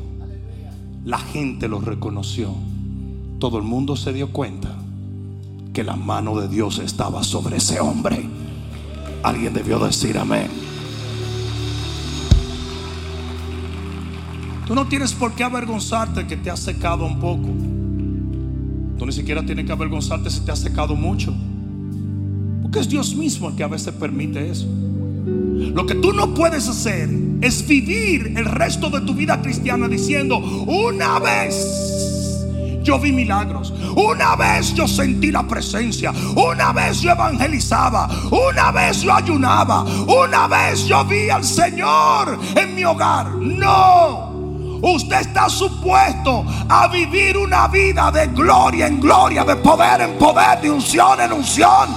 La 1.06 1.20
gente 1.20 1.68
lo 1.68 1.80
reconoció. 1.80 2.56
Todo 3.38 3.60
el 3.60 3.64
mundo 3.64 3.96
se 3.96 4.14
dio 4.14 4.32
cuenta 4.32 4.81
que 5.74 5.84
la 5.84 5.96
mano 5.96 6.40
de 6.40 6.48
Dios 6.48 6.80
estaba 6.80 7.24
sobre 7.24 7.58
ese 7.58 7.80
hombre. 7.80 8.26
Alguien 9.24 9.54
debió 9.54 9.80
decir 9.80 10.18
amén. 10.18 10.50
Tú 14.68 14.76
no 14.76 14.88
tienes 14.88 15.14
por 15.14 15.34
qué 15.34 15.44
avergonzarte 15.44 16.28
que 16.28 16.38
te 16.38 16.50
has 16.50 16.60
secado 16.60 17.06
un 17.06 17.20
poco. 17.20 17.50
Tú 18.98 19.06
ni 19.06 19.12
siquiera 19.12 19.46
tienes 19.46 19.66
que 19.66 19.72
avergonzarte 19.72 20.30
si 20.30 20.42
te 20.42 20.52
has 20.52 20.60
secado 20.60 20.96
mucho. 20.96 21.34
Porque 22.62 22.80
es 22.80 22.90
Dios 22.90 23.16
mismo 23.16 23.50
el 23.50 23.56
que 23.56 23.64
a 23.64 23.68
veces 23.68 23.94
permite 23.94 24.50
eso. 24.50 24.68
Lo 25.26 25.86
que 25.86 25.96
tú 25.96 26.14
no 26.14 26.34
puedes 26.34 26.68
hacer 26.68 27.10
es 27.42 27.68
vivir 27.68 28.34
el 28.38 28.46
resto 28.46 28.90
de 28.90 29.02
tu 29.02 29.14
vida 29.14 29.42
cristiana 29.42 29.88
diciendo, 29.88 30.38
una 30.38 31.20
vez 31.20 32.11
yo 32.92 33.00
vi 33.00 33.14
milagros, 33.14 33.72
una 33.96 34.36
vez 34.36 34.74
yo 34.74 34.86
sentí 34.86 35.32
la 35.32 35.48
presencia, 35.48 36.12
una 36.36 36.74
vez 36.74 37.00
yo 37.00 37.12
evangelizaba, 37.12 38.10
una 38.30 38.70
vez 38.74 39.02
yo 39.02 39.14
ayunaba, 39.14 39.84
una 39.84 40.46
vez 40.50 40.88
yo 40.88 41.06
vi 41.06 41.30
al 41.30 41.42
Señor 41.42 42.38
en 42.54 42.76
mi 42.76 42.84
hogar. 42.84 43.30
No. 43.30 44.32
Usted 44.82 45.22
está 45.22 45.48
supuesto 45.48 46.44
a 46.68 46.90
vivir 46.90 47.38
una 47.38 47.70
vida 47.70 48.12
de 48.12 48.28
gloria 48.28 48.88
en 48.88 49.00
gloria, 49.00 49.46
de 49.46 49.56
poder 49.56 50.02
en 50.02 50.18
poder, 50.18 50.60
de 50.60 50.70
unción 50.70 51.22
en 51.22 51.32
unción. 51.32 51.88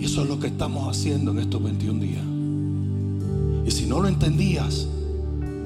Eso 0.00 0.22
es 0.22 0.28
lo 0.30 0.40
que 0.40 0.46
estamos 0.46 0.88
haciendo 0.88 1.32
en 1.32 1.40
estos 1.40 1.62
21 1.62 2.00
días. 2.00 2.35
Y 3.66 3.70
si 3.70 3.86
no 3.86 4.00
lo 4.00 4.08
entendías, 4.08 4.86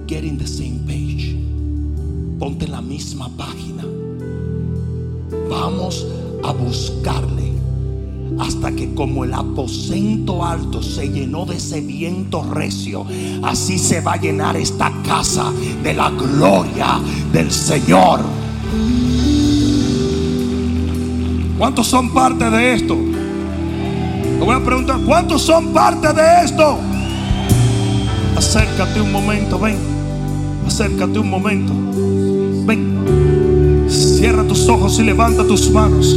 get 0.07 0.25
in 0.25 0.39
the 0.39 0.47
same 0.47 0.81
page. 0.87 1.37
Ponte 2.39 2.65
en 2.65 2.73
la 2.73 2.81
misma 2.81 3.29
página. 3.37 3.85
Vamos 5.51 6.07
a 6.43 6.53
buscarle 6.53 7.53
hasta 8.39 8.73
que 8.73 8.95
como 8.95 9.25
el 9.25 9.35
aposento 9.35 10.45
alto 10.45 10.83
se 10.83 11.11
llenó 11.11 11.45
de 11.45 11.57
ese 11.57 11.81
viento 11.81 12.43
recio, 12.43 13.05
así 13.43 13.79
se 13.79 14.01
va 14.01 14.15
a 14.15 14.17
llenar 14.17 14.57
esta 14.57 14.91
casa 15.05 15.53
de 15.83 15.93
la 15.93 16.11
gloria 16.11 17.01
del 17.33 17.51
Señor. 17.51 18.21
¿Cuántos 21.59 21.87
son 21.87 22.15
parte 22.15 22.49
de 22.49 22.75
esto? 22.75 22.97
Le 22.97 24.47
voy 24.47 24.55
a 24.55 24.65
preguntar, 24.65 24.99
¿cuántos 25.05 25.43
son 25.43 25.75
parte 25.75 26.11
de 26.15 26.45
esto? 26.45 26.79
Acércate 28.41 29.03
un 29.03 29.13
momento, 29.13 29.59
ven. 29.59 29.77
Acércate 30.67 31.19
un 31.19 31.29
momento. 31.29 31.75
Ven. 32.65 33.85
Cierra 33.87 34.45
tus 34.45 34.67
ojos 34.67 34.99
y 34.99 35.03
levanta 35.03 35.47
tus 35.47 35.71
manos. 35.71 36.17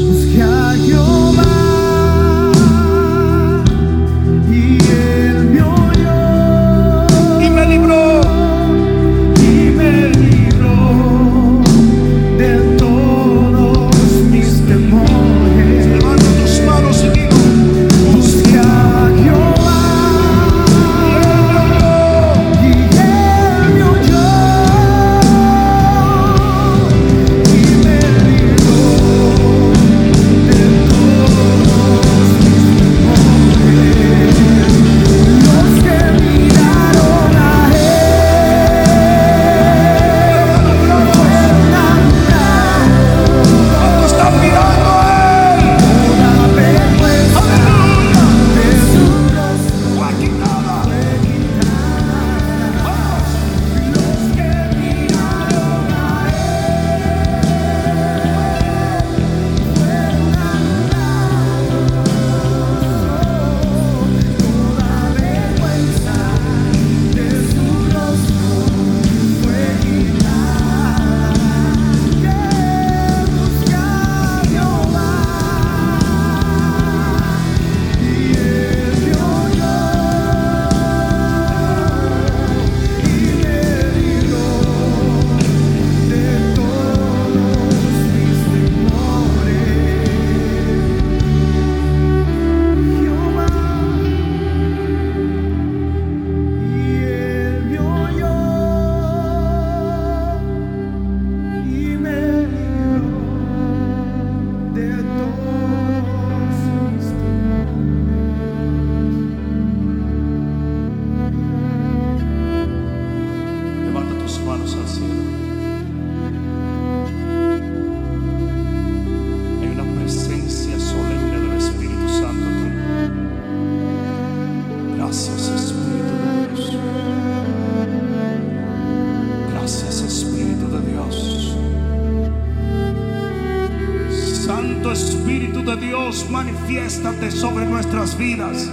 Manifiéstate 136.30 137.32
sobre 137.32 137.66
nuestras 137.66 138.18
vidas. 138.18 138.70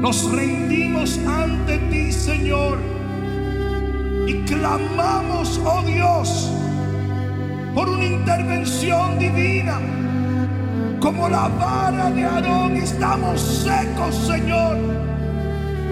Nos 0.00 0.30
rendimos 0.32 1.18
ante 1.26 1.78
ti, 1.90 2.10
Señor, 2.10 2.78
y 4.26 4.34
clamamos, 4.44 5.60
oh 5.64 5.82
Dios, 5.82 6.50
por 7.74 7.90
una 7.90 8.06
intervención 8.06 9.18
divina. 9.18 9.80
Como 10.98 11.28
la 11.28 11.48
vara 11.48 12.10
de 12.10 12.24
Aarón, 12.24 12.76
estamos 12.76 13.40
secos, 13.40 14.14
Señor, 14.14 14.78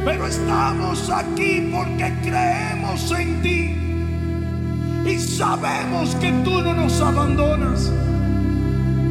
pero 0.05 0.27
estamos 0.27 1.11
aquí 1.11 1.69
porque 1.71 2.11
creemos 2.23 3.13
en 3.13 3.43
ti 3.43 3.83
y 5.05 5.19
sabemos 5.19 6.15
que 6.17 6.33
tú 6.43 6.63
no 6.63 6.73
nos 6.73 7.01
abandonas. 7.03 7.93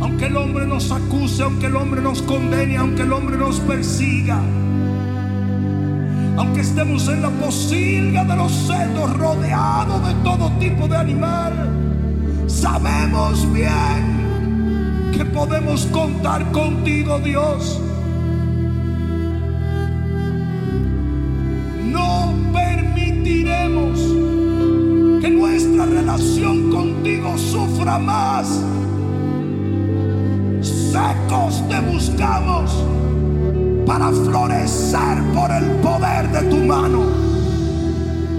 Aunque 0.01 0.25
el 0.25 0.35
hombre 0.35 0.65
nos 0.65 0.91
acuse, 0.91 1.43
aunque 1.43 1.67
el 1.67 1.75
hombre 1.75 2.01
nos 2.01 2.21
condene, 2.23 2.75
aunque 2.77 3.03
el 3.03 3.13
hombre 3.13 3.37
nos 3.37 3.59
persiga. 3.59 4.41
Aunque 6.37 6.61
estemos 6.61 7.07
en 7.07 7.21
la 7.21 7.29
posilga 7.29 8.25
de 8.25 8.35
los 8.35 8.51
cerdos, 8.51 9.15
rodeados 9.15 10.07
de 10.07 10.13
todo 10.23 10.51
tipo 10.59 10.87
de 10.87 10.97
animal, 10.97 11.69
sabemos 12.47 13.51
bien 13.53 15.11
que 15.15 15.23
podemos 15.25 15.85
contar 15.87 16.51
contigo, 16.51 17.19
Dios. 17.19 17.79
No 21.91 22.33
permitiremos 22.51 23.99
que 25.21 25.29
nuestra 25.29 25.85
relación 25.85 26.71
contigo 26.71 27.37
sufra 27.37 27.99
más. 27.99 28.63
Secos 30.91 31.63
te 31.69 31.79
buscamos 31.89 32.83
para 33.85 34.11
florecer 34.11 35.23
por 35.33 35.49
el 35.49 35.63
poder 35.79 36.29
de 36.33 36.41
tu 36.49 36.57
mano. 36.57 37.03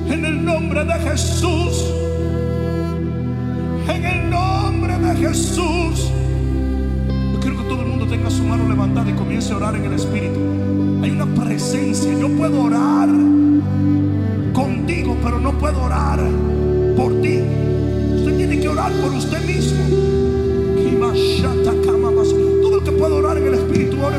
En 0.06 0.22
el 0.22 0.44
nombre 0.44 0.84
de 0.84 0.92
Jesús. 0.92 1.86
En 3.88 4.04
el 4.04 4.28
nombre 4.28 4.98
de 4.98 5.14
Jesús. 5.16 6.10
Yo 7.32 7.40
quiero 7.40 7.56
que 7.56 7.64
todo 7.70 7.80
el 7.80 7.88
mundo 7.88 8.06
tenga 8.06 8.28
su 8.28 8.42
mano 8.42 8.68
levantada 8.68 9.10
y 9.10 9.14
comience 9.14 9.50
a 9.54 9.56
orar 9.56 9.74
en 9.76 9.86
el 9.86 9.94
Espíritu. 9.94 10.38
Hay 11.02 11.10
una 11.10 11.24
presencia. 11.24 12.12
Yo 12.12 12.28
puedo 12.36 12.64
orar 12.64 13.08
contigo, 14.52 15.16
pero 15.22 15.40
no 15.40 15.52
puedo 15.52 15.84
orar 15.84 16.20
por 16.98 17.18
ti. 17.22 17.40
Usted 18.16 18.36
tiene 18.36 18.60
que 18.60 18.68
orar 18.68 18.92
por 19.00 19.10
usted 19.12 19.42
mismo. 19.46 20.21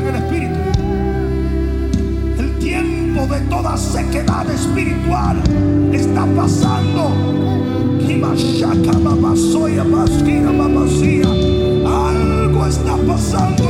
El 0.08 0.16
Espíritu. 0.16 0.58
El 2.38 2.58
tiempo 2.58 3.26
de 3.26 3.40
toda 3.42 3.76
sequedad 3.76 4.48
espiritual 4.50 5.42
está 5.92 6.26
pasando. 6.36 7.12
Algo 11.86 12.66
está 12.66 12.96
pasando 13.06 13.63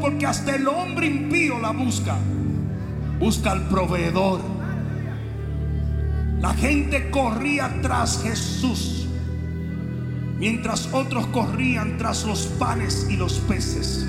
porque 0.00 0.26
hasta 0.26 0.54
el 0.54 0.68
hombre 0.68 1.06
impío 1.06 1.58
la 1.58 1.70
busca. 1.70 2.16
Busca 3.18 3.52
al 3.52 3.68
proveedor. 3.68 4.40
La 6.40 6.54
gente 6.54 7.10
corría 7.10 7.80
tras 7.82 8.22
Jesús, 8.22 9.08
mientras 10.38 10.88
otros 10.92 11.26
corrían 11.28 11.96
tras 11.98 12.24
los 12.24 12.46
panes 12.58 13.08
y 13.10 13.16
los 13.16 13.40
peces. 13.40 14.06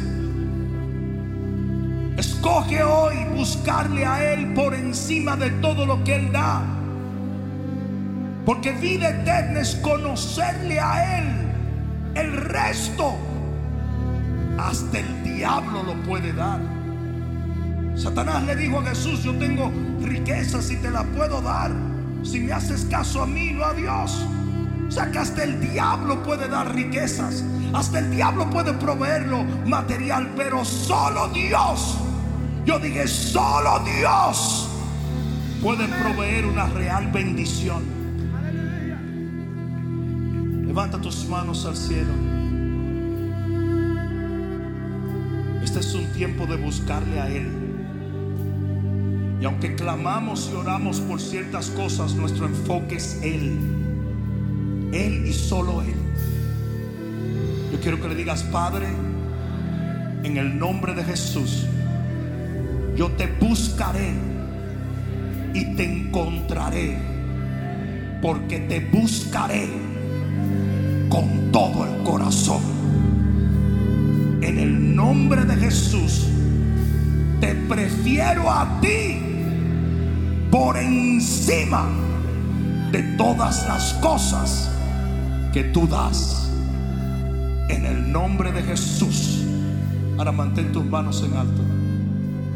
Escoge 2.17 2.83
hoy 2.83 3.15
buscarle 3.35 4.05
a 4.05 4.33
Él 4.33 4.53
por 4.53 4.75
encima 4.75 5.35
de 5.37 5.49
todo 5.51 5.85
lo 5.85 6.03
que 6.03 6.15
Él 6.15 6.31
da. 6.31 6.61
Porque 8.45 8.73
vida 8.73 9.09
eterna 9.09 9.61
es 9.61 9.75
conocerle 9.75 10.79
a 10.79 11.19
Él. 11.19 11.25
El 12.15 12.33
resto, 12.33 13.15
hasta 14.57 14.99
el 14.99 15.16
lo 15.87 15.95
puede 16.03 16.33
dar. 16.33 16.59
Satanás 17.95 18.43
le 18.43 18.55
dijo 18.55 18.79
a 18.79 18.85
Jesús, 18.85 19.23
yo 19.23 19.33
tengo 19.37 19.71
riquezas 20.01 20.69
y 20.69 20.75
te 20.77 20.91
las 20.91 21.05
puedo 21.05 21.41
dar. 21.41 21.71
Si 22.23 22.39
me 22.39 22.51
haces 22.51 22.85
caso 22.85 23.23
a 23.23 23.25
mí, 23.25 23.53
no 23.53 23.63
a 23.63 23.73
Dios. 23.73 24.23
O 24.87 24.91
sea 24.91 25.09
que 25.11 25.17
hasta 25.17 25.43
el 25.43 25.59
diablo 25.59 26.21
puede 26.23 26.47
dar 26.47 26.75
riquezas. 26.75 27.43
Hasta 27.73 27.99
el 27.99 28.11
diablo 28.11 28.49
puede 28.49 28.73
proveerlo 28.73 29.43
material, 29.65 30.29
pero 30.35 30.63
solo 30.63 31.29
Dios. 31.29 31.97
Yo 32.65 32.77
dije, 32.79 33.07
solo 33.07 33.81
Dios 33.97 34.69
puede 35.61 35.87
proveer 35.87 36.45
una 36.45 36.67
real 36.67 37.07
bendición. 37.11 37.83
Levanta 40.65 40.99
tus 40.99 41.25
manos 41.25 41.65
al 41.65 41.75
cielo. 41.75 42.36
Este 45.77 45.89
es 45.89 45.95
un 45.95 46.11
tiempo 46.13 46.47
de 46.47 46.55
buscarle 46.55 47.19
a 47.19 47.27
Él. 47.27 47.51
Y 49.39 49.45
aunque 49.45 49.75
clamamos 49.75 50.49
y 50.51 50.55
oramos 50.55 50.99
por 51.01 51.21
ciertas 51.21 51.69
cosas, 51.69 52.15
nuestro 52.15 52.47
enfoque 52.47 52.95
es 52.95 53.19
Él. 53.21 53.59
Él 54.91 55.27
y 55.27 55.33
solo 55.33 55.83
Él. 55.83 55.93
Yo 57.71 57.79
quiero 57.79 58.01
que 58.01 58.07
le 58.07 58.15
digas, 58.15 58.41
Padre, 58.45 58.87
en 60.23 60.37
el 60.37 60.57
nombre 60.57 60.95
de 60.95 61.03
Jesús, 61.03 61.67
yo 62.95 63.11
te 63.11 63.27
buscaré 63.39 64.15
y 65.53 65.75
te 65.75 65.83
encontraré, 65.83 66.97
porque 68.19 68.61
te 68.61 68.79
buscaré 68.79 69.69
con 71.07 71.51
todo 71.51 71.85
el 71.85 72.01
corazón. 72.01 72.96
En 74.47 74.59
el 74.59 74.95
nombre 74.95 75.43
de 75.43 75.57
Jesús, 75.57 76.25
te 77.41 77.53
prefiero 77.67 78.49
a 78.49 78.79
ti 78.79 79.19
por 80.49 80.77
encima 80.77 81.89
de 82.93 83.03
todas 83.17 83.67
las 83.67 83.95
cosas 83.95 84.71
que 85.51 85.65
tú 85.65 85.85
das. 85.85 86.49
En 87.67 87.85
el 87.85 88.09
nombre 88.09 88.53
de 88.53 88.63
Jesús. 88.63 89.43
Ahora 90.17 90.31
mantén 90.31 90.71
tus 90.71 90.85
manos 90.85 91.25
en 91.29 91.35
alto. 91.35 91.61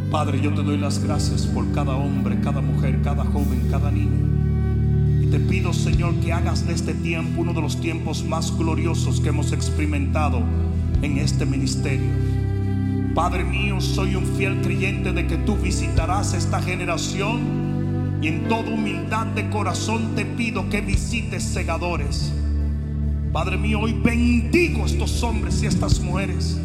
Padre, 0.10 0.40
yo 0.40 0.54
te 0.54 0.64
doy 0.64 0.78
las 0.78 1.04
gracias 1.04 1.46
por 1.46 1.70
cada 1.74 1.94
hombre, 1.98 2.40
cada 2.40 2.62
mujer, 2.62 3.02
cada 3.04 3.26
joven, 3.26 3.68
cada 3.70 3.92
niño. 3.92 5.24
Y 5.24 5.28
te 5.28 5.42
pido, 5.42 5.74
Señor, 5.74 6.16
que 6.22 6.32
hagas 6.32 6.66
de 6.66 6.74
este 6.74 6.94
tiempo 6.94 7.42
uno 7.42 7.52
de 7.52 7.62
los 7.62 7.82
tiempos 7.82 8.24
más 8.24 8.58
gloriosos 8.58 9.20
que 9.20 9.28
hemos 9.28 9.52
experimentado 9.52 10.42
en 11.02 11.18
este 11.18 11.46
ministerio. 11.46 12.10
Padre 13.16 13.44
mío, 13.44 13.82
soy 13.82 14.16
un 14.16 14.26
fiel 14.38 14.62
creyente 14.62 15.12
de 15.12 15.28
que 15.28 15.38
tú 15.38 15.58
visitarás 15.58 16.34
esta 16.34 16.62
generación 16.62 18.20
y 18.22 18.28
en 18.28 18.48
toda 18.48 18.70
humildad 18.70 19.26
de 19.28 19.50
corazón 19.50 20.16
te 20.16 20.26
pido 20.26 20.70
que 20.70 20.82
visites 20.82 21.44
segadores. 21.44 22.32
Padre 23.34 23.58
mío, 23.58 23.80
hoy 23.82 23.94
bendigo 23.94 24.84
a 24.84 24.86
estos 24.86 25.24
hombres 25.24 25.62
y 25.64 25.66
a 25.66 25.70
estas 25.70 26.00
mujeres. 26.00 26.58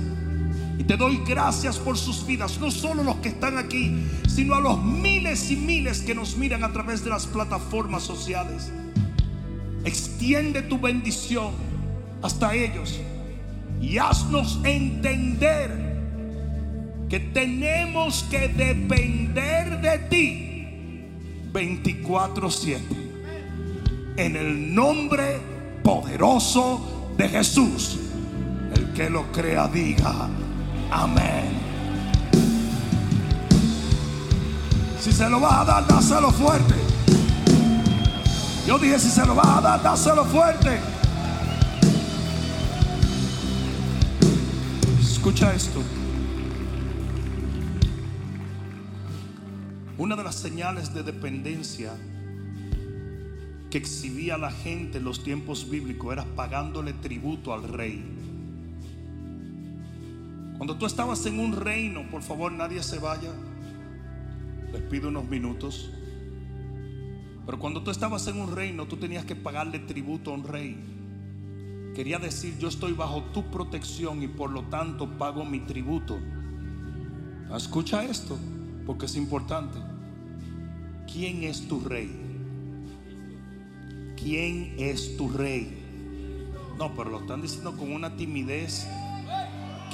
Y 0.79 0.85
te 0.85 0.97
doy 0.97 1.21
gracias 1.27 1.79
por 1.79 1.97
sus 1.97 2.27
vidas, 2.27 2.61
no 2.61 2.71
solo 2.71 3.03
los 3.03 3.17
que 3.17 3.31
están 3.31 3.57
aquí, 3.57 3.97
sino 4.29 4.55
a 4.55 4.61
los 4.61 4.83
miles 4.85 5.51
y 5.51 5.57
miles 5.57 6.03
que 6.03 6.15
nos 6.15 6.37
miran 6.37 6.63
a 6.63 6.73
través 6.73 7.03
de 7.03 7.11
las 7.11 7.27
plataformas 7.27 8.03
sociales. 8.03 8.71
Extiende 9.85 10.63
tu 10.63 10.79
bendición 10.79 11.53
hasta 12.23 12.55
ellos 12.55 13.01
y 13.81 13.99
haznos 13.99 14.61
entender 14.65 15.87
que 17.09 17.21
tenemos 17.21 18.25
que 18.31 18.49
depender 18.49 19.81
de 19.81 19.99
ti 20.11 20.47
24/7. 21.53 22.81
En 24.17 24.37
el 24.37 24.75
nombre 24.75 25.39
poderoso 25.83 27.13
de 27.17 27.29
Jesús. 27.29 27.99
El 28.75 28.93
que 28.93 29.09
lo 29.09 29.31
crea 29.31 29.69
diga 29.69 30.29
amén. 30.91 31.45
Si 35.01 35.13
se 35.13 35.29
lo 35.29 35.39
vas 35.39 35.59
a 35.61 35.65
dar, 35.65 35.87
dáselo 35.87 36.33
fuerte. 36.33 36.75
Yo 38.67 38.79
dije, 38.79 38.99
si 38.99 39.09
se 39.09 39.25
lo 39.25 39.37
vas 39.37 39.47
a 39.47 39.61
dar, 39.61 39.83
dáselo 39.83 40.25
fuerte. 40.25 40.81
Escucha 45.27 45.53
esto. 45.53 45.83
Una 49.99 50.15
de 50.15 50.23
las 50.23 50.37
señales 50.37 50.95
de 50.95 51.03
dependencia 51.03 51.95
que 53.69 53.77
exhibía 53.77 54.39
la 54.39 54.53
gente 54.53 54.99
en 54.99 55.05
los 55.05 55.25
tiempos 55.25 55.69
bíblicos 55.69 56.13
era 56.13 56.25
pagándole 56.37 56.93
tributo 56.93 57.53
al 57.53 57.65
rey. 57.65 58.05
Cuando 60.59 60.79
tú 60.79 60.87
estabas 60.87 61.27
en 61.27 61.41
un 61.41 61.57
reino, 61.57 62.09
por 62.09 62.23
favor 62.23 62.53
nadie 62.53 62.81
se 62.85 63.01
vaya, 63.01 63.33
les 64.73 64.83
pido 64.83 65.09
unos 65.09 65.29
minutos. 65.29 65.91
Pero 67.45 67.59
cuando 67.59 67.83
tú 67.83 67.91
estabas 67.91 68.29
en 68.29 68.41
un 68.41 68.55
reino, 68.55 68.87
tú 68.87 68.97
tenías 68.97 69.25
que 69.25 69.35
pagarle 69.35 69.81
tributo 69.81 70.31
a 70.31 70.35
un 70.35 70.45
rey. 70.45 70.96
Quería 71.97 72.19
decir, 72.19 72.59
yo 72.59 72.69
estoy 72.69 72.93
bajo 72.93 73.23
tu 73.33 73.45
protección 73.45 74.23
y 74.23 74.29
por 74.29 74.51
lo 74.51 74.65
tanto 74.65 75.09
pago 75.17 75.47
mi 75.47 75.61
tributo. 75.61 76.19
Escucha 77.57 78.05
esto, 78.05 78.37
porque 78.85 79.07
es 79.07 79.17
importante. 79.17 79.79
¿Quién 81.11 81.43
es 81.45 81.67
tu 81.67 81.81
rey? 81.81 82.15
¿Quién 84.15 84.75
es 84.77 85.17
tu 85.17 85.31
rey? 85.31 86.43
No, 86.77 86.95
pero 86.95 87.09
lo 87.09 87.21
están 87.21 87.41
diciendo 87.41 87.75
con 87.75 87.91
una 87.91 88.15
timidez. 88.15 88.87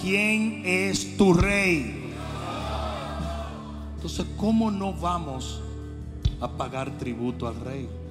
¿Quién 0.01 0.63
es 0.65 1.17
tu 1.17 1.35
rey? 1.35 2.13
Entonces, 3.95 4.27
¿cómo 4.37 4.73
no 4.73 4.93
vamos 4.93 5.63
a 6.41 6.51
pagar 6.57 6.99
tributo 6.99 7.47
al 7.47 7.61
rey? 7.61 8.02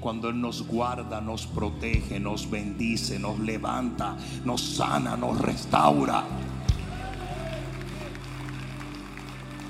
Cuando 0.00 0.30
Él 0.30 0.40
nos 0.40 0.66
guarda, 0.66 1.20
nos 1.20 1.46
protege, 1.46 2.18
nos 2.18 2.50
bendice, 2.50 3.18
nos 3.18 3.38
levanta, 3.38 4.16
nos 4.44 4.62
sana, 4.62 5.16
nos 5.16 5.38
restaura. 5.38 6.24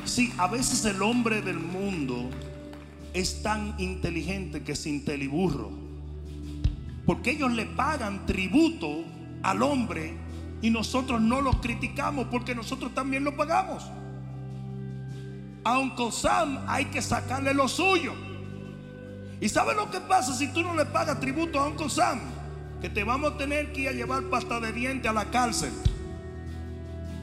Sí, 0.04 0.32
a 0.38 0.46
veces 0.46 0.84
el 0.84 1.02
hombre 1.02 1.42
del 1.42 1.58
mundo 1.58 2.30
es 3.12 3.42
tan 3.42 3.74
inteligente 3.78 4.62
que 4.62 4.72
es 4.72 4.86
inteliburro. 4.86 5.70
Porque 7.06 7.32
ellos 7.32 7.52
le 7.52 7.66
pagan 7.66 8.24
tributo 8.26 9.04
al 9.42 9.62
hombre 9.62 10.14
y 10.62 10.70
nosotros 10.70 11.20
no 11.20 11.40
lo 11.40 11.60
criticamos 11.60 12.26
porque 12.30 12.54
nosotros 12.54 12.94
también 12.94 13.24
lo 13.24 13.36
pagamos. 13.36 13.84
A 15.64 15.78
Sam 16.10 16.64
hay 16.66 16.86
que 16.86 17.02
sacarle 17.02 17.52
lo 17.52 17.68
suyo. 17.68 18.29
¿Y 19.40 19.48
sabe 19.48 19.74
lo 19.74 19.90
que 19.90 20.00
pasa 20.00 20.34
si 20.34 20.48
tú 20.48 20.62
no 20.62 20.74
le 20.74 20.84
pagas 20.84 21.18
tributo 21.18 21.58
a 21.58 21.66
Uncle 21.66 21.88
Sam? 21.88 22.20
Que 22.80 22.90
te 22.90 23.04
vamos 23.04 23.32
a 23.32 23.36
tener 23.38 23.72
que 23.72 23.82
ir 23.82 23.88
a 23.88 23.92
llevar 23.92 24.24
pasta 24.24 24.60
de 24.60 24.72
diente 24.72 25.08
a 25.08 25.12
la 25.12 25.26
cárcel. 25.26 25.72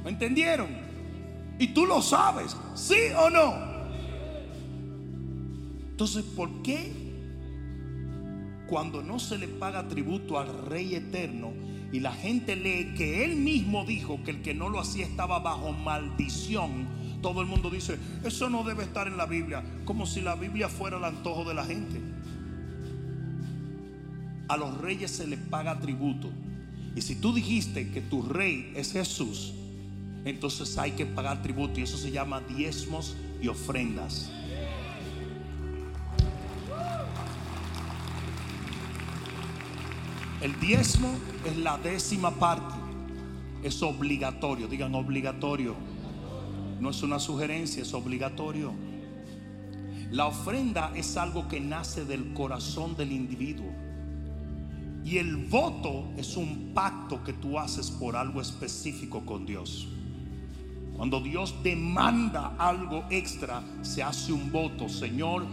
¿Me 0.04 0.10
entendieron? 0.10 0.70
Y 1.60 1.68
tú 1.70 1.86
lo 1.86 2.02
sabes, 2.02 2.56
¿sí 2.76 2.96
o 3.18 3.30
no? 3.30 3.78
Entonces, 5.92 6.24
¿por 6.24 6.62
qué 6.62 6.92
cuando 8.68 9.02
no 9.02 9.18
se 9.18 9.38
le 9.38 9.48
paga 9.48 9.88
tributo 9.88 10.40
al 10.40 10.66
Rey 10.66 10.96
Eterno 10.96 11.54
y 11.92 12.00
la 12.02 12.12
gente 12.12 12.56
lee 12.56 12.94
que 12.96 13.24
Él 13.24 13.38
mismo 13.38 13.86
dijo 13.86 14.22
que 14.24 14.32
el 14.32 14.42
que 14.42 14.54
no 14.54 14.70
lo 14.70 14.80
hacía 14.80 15.06
estaba 15.06 15.40
bajo 15.40 15.72
maldición, 15.72 16.88
Todo 17.22 17.42
el 17.42 17.48
mundo 17.48 17.70
dice, 17.70 17.98
eso 18.24 18.50
no 18.50 18.64
debe 18.64 18.84
estar 18.84 19.08
en 19.08 19.18
la 19.18 19.26
Biblia, 19.26 19.64
como 19.86 20.06
si 20.06 20.22
la 20.22 20.36
Biblia 20.36 20.70
fuera 20.70 20.98
el 20.98 21.04
antojo 21.04 21.44
de 21.46 21.54
la 21.54 21.66
gente. 21.66 22.00
A 24.48 24.56
los 24.56 24.78
reyes 24.78 25.12
se 25.12 25.28
les 25.28 25.40
paga 25.40 25.80
tributo. 25.80 26.30
Y 26.96 27.02
si 27.02 27.16
tú 27.16 27.34
dijiste 27.34 27.92
que 27.92 28.02
tu 28.02 28.22
rey 28.22 28.72
es 28.76 28.92
Jesús, 28.92 29.54
entonces 30.26 30.78
hay 30.78 30.92
que 30.92 31.06
pagar 31.06 31.42
tributo. 31.42 31.80
Y 31.80 31.84
eso 31.84 31.98
se 31.98 32.12
llama 32.12 32.42
diezmos 32.42 33.16
y 33.42 33.48
ofrendas. 33.48 34.32
El 40.42 40.60
diezmo 40.60 41.14
es 41.46 41.58
la 41.58 41.78
décima 41.78 42.32
parte. 42.32 42.76
Es 43.64 43.82
obligatorio. 43.82 44.68
Digan 44.68 44.94
obligatorio. 44.96 45.76
No 46.80 46.90
es 46.90 47.04
una 47.04 47.20
sugerencia, 47.20 47.82
es 47.82 47.94
obligatorio. 47.94 48.74
La 50.12 50.28
ofrenda 50.28 50.92
es 50.96 51.18
algo 51.18 51.48
que 51.48 51.60
nace 51.60 52.06
del 52.06 52.34
corazón 52.34 52.96
del 52.96 53.12
individuo. 53.12 53.68
Y 55.04 55.18
el 55.18 55.38
voto 55.38 56.10
es 56.18 56.38
un 56.38 56.72
pacto 56.74 57.24
que 57.24 57.34
tú 57.34 57.58
haces 57.60 57.92
por 57.92 58.16
algo 58.16 58.42
específico 58.42 59.26
con 59.26 59.46
Dios. 59.46 59.88
Cuando 60.96 61.22
Dios 61.22 61.56
demanda 61.64 62.56
algo 62.58 63.06
extra, 63.10 63.64
se 63.84 64.02
hace 64.02 64.34
un 64.34 64.52
voto. 64.52 64.90
Señor, 64.90 65.46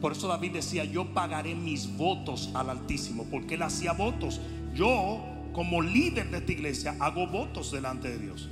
por 0.00 0.12
eso 0.12 0.28
David 0.28 0.52
decía, 0.52 0.84
yo 0.84 1.12
pagaré 1.14 1.54
mis 1.54 1.96
votos 1.96 2.50
al 2.54 2.70
Altísimo, 2.70 3.24
porque 3.30 3.54
él 3.54 3.62
hacía 3.62 3.92
votos. 3.92 4.40
Yo, 4.74 5.22
como 5.52 5.82
líder 5.82 6.30
de 6.30 6.38
esta 6.38 6.52
iglesia, 6.52 6.96
hago 7.00 7.26
votos 7.26 7.72
delante 7.72 8.10
de 8.10 8.18
Dios. 8.18 8.48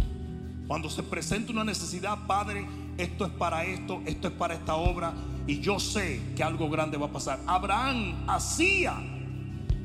Cuando 0.66 0.90
se 0.90 1.02
presenta 1.02 1.52
una 1.52 1.64
necesidad, 1.64 2.26
Padre, 2.26 2.66
esto 2.98 3.24
es 3.24 3.32
para 3.32 3.64
esto, 3.64 4.02
esto 4.04 4.28
es 4.28 4.34
para 4.34 4.54
esta 4.54 4.74
obra, 4.74 5.14
y 5.46 5.60
yo 5.60 5.78
sé 5.78 6.20
que 6.34 6.42
algo 6.42 6.68
grande 6.68 6.96
va 6.96 7.06
a 7.06 7.12
pasar. 7.12 7.40
Abraham 7.46 8.24
hacía 8.26 8.96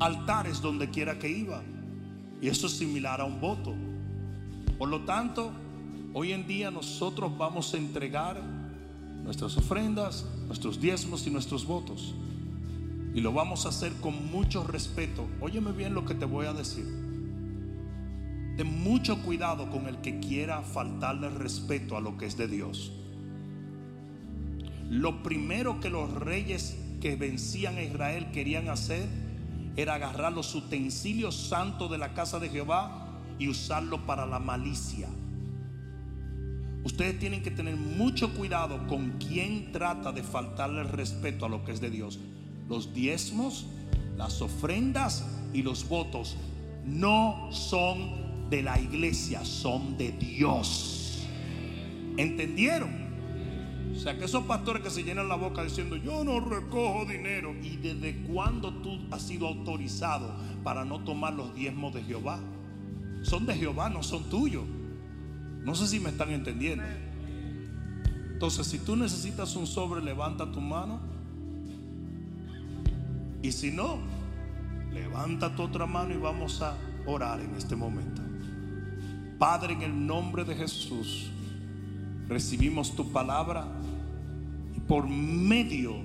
altares 0.00 0.60
donde 0.60 0.90
quiera 0.90 1.18
que 1.18 1.28
iba, 1.28 1.62
y 2.40 2.48
eso 2.48 2.66
es 2.66 2.72
similar 2.72 3.20
a 3.20 3.24
un 3.24 3.40
voto. 3.40 3.74
Por 4.76 4.88
lo 4.88 5.04
tanto, 5.04 5.52
hoy 6.14 6.32
en 6.32 6.46
día 6.48 6.72
nosotros 6.72 7.36
vamos 7.38 7.72
a 7.74 7.76
entregar 7.76 8.42
nuestras 9.22 9.56
ofrendas, 9.56 10.26
nuestros 10.46 10.80
diezmos 10.80 11.26
y 11.28 11.30
nuestros 11.30 11.64
votos. 11.64 12.14
Y 13.14 13.20
lo 13.20 13.32
vamos 13.32 13.66
a 13.66 13.68
hacer 13.68 13.92
con 14.00 14.32
mucho 14.32 14.64
respeto. 14.64 15.28
Óyeme 15.40 15.70
bien 15.70 15.94
lo 15.94 16.04
que 16.04 16.14
te 16.14 16.24
voy 16.24 16.46
a 16.46 16.52
decir. 16.52 17.11
Ten 18.56 18.82
mucho 18.82 19.22
cuidado 19.22 19.70
con 19.70 19.86
el 19.86 20.00
que 20.00 20.20
quiera 20.20 20.62
faltarle 20.62 21.30
respeto 21.30 21.96
a 21.96 22.00
lo 22.00 22.18
que 22.18 22.26
es 22.26 22.36
de 22.36 22.48
Dios. 22.48 22.92
Lo 24.90 25.22
primero 25.22 25.80
que 25.80 25.88
los 25.88 26.12
reyes 26.12 26.78
que 27.00 27.16
vencían 27.16 27.76
a 27.76 27.82
Israel 27.82 28.30
querían 28.30 28.68
hacer 28.68 29.08
era 29.76 29.94
agarrar 29.94 30.32
los 30.32 30.54
utensilios 30.54 31.34
santos 31.34 31.90
de 31.90 31.98
la 31.98 32.12
casa 32.12 32.38
de 32.38 32.50
Jehová 32.50 33.08
y 33.38 33.48
usarlo 33.48 34.04
para 34.06 34.26
la 34.26 34.38
malicia. 34.38 35.08
Ustedes 36.84 37.18
tienen 37.18 37.42
que 37.42 37.50
tener 37.50 37.76
mucho 37.76 38.34
cuidado 38.34 38.86
con 38.86 39.12
quien 39.18 39.72
trata 39.72 40.12
de 40.12 40.22
faltarle 40.22 40.82
respeto 40.82 41.46
a 41.46 41.48
lo 41.48 41.64
que 41.64 41.72
es 41.72 41.80
de 41.80 41.90
Dios. 41.90 42.18
Los 42.68 42.92
diezmos, 42.92 43.66
las 44.16 44.42
ofrendas 44.42 45.26
y 45.54 45.62
los 45.62 45.88
votos 45.88 46.36
no 46.84 47.48
son 47.50 48.31
de 48.52 48.62
la 48.62 48.78
iglesia, 48.78 49.46
son 49.46 49.96
de 49.96 50.12
Dios. 50.12 51.26
¿Entendieron? 52.18 52.90
O 53.90 53.98
sea, 53.98 54.18
que 54.18 54.26
esos 54.26 54.44
pastores 54.44 54.82
que 54.82 54.90
se 54.90 55.02
llenan 55.02 55.26
la 55.30 55.36
boca 55.36 55.64
diciendo, 55.64 55.96
yo 55.96 56.22
no 56.22 56.38
recojo 56.38 57.06
dinero. 57.06 57.54
¿Y 57.62 57.76
desde 57.78 58.14
cuándo 58.24 58.74
tú 58.74 58.98
has 59.10 59.22
sido 59.22 59.48
autorizado 59.48 60.36
para 60.62 60.84
no 60.84 61.02
tomar 61.02 61.32
los 61.32 61.54
diezmos 61.54 61.94
de 61.94 62.02
Jehová? 62.02 62.40
Son 63.22 63.46
de 63.46 63.54
Jehová, 63.54 63.88
no 63.88 64.02
son 64.02 64.24
tuyos. 64.24 64.64
No 65.64 65.74
sé 65.74 65.86
si 65.86 65.98
me 65.98 66.10
están 66.10 66.30
entendiendo. 66.30 66.84
Entonces, 68.34 68.66
si 68.66 68.78
tú 68.80 68.96
necesitas 68.96 69.56
un 69.56 69.66
sobre, 69.66 70.02
levanta 70.02 70.52
tu 70.52 70.60
mano. 70.60 71.00
Y 73.40 73.50
si 73.50 73.70
no, 73.70 73.98
levanta 74.92 75.56
tu 75.56 75.62
otra 75.62 75.86
mano 75.86 76.12
y 76.12 76.18
vamos 76.18 76.60
a 76.60 76.76
orar 77.06 77.40
en 77.40 77.54
este 77.54 77.76
momento. 77.76 78.20
Padre, 79.42 79.72
en 79.72 79.82
el 79.82 80.06
nombre 80.06 80.44
de 80.44 80.54
Jesús, 80.54 81.26
recibimos 82.28 82.94
tu 82.94 83.10
palabra 83.10 83.66
y 84.76 84.78
por 84.78 85.08
medio 85.08 85.96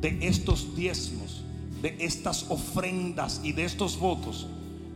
de 0.00 0.26
estos 0.26 0.74
diezmos, 0.74 1.44
de 1.80 1.94
estas 2.00 2.46
ofrendas 2.48 3.40
y 3.44 3.52
de 3.52 3.62
estos 3.62 3.96
votos, 3.96 4.48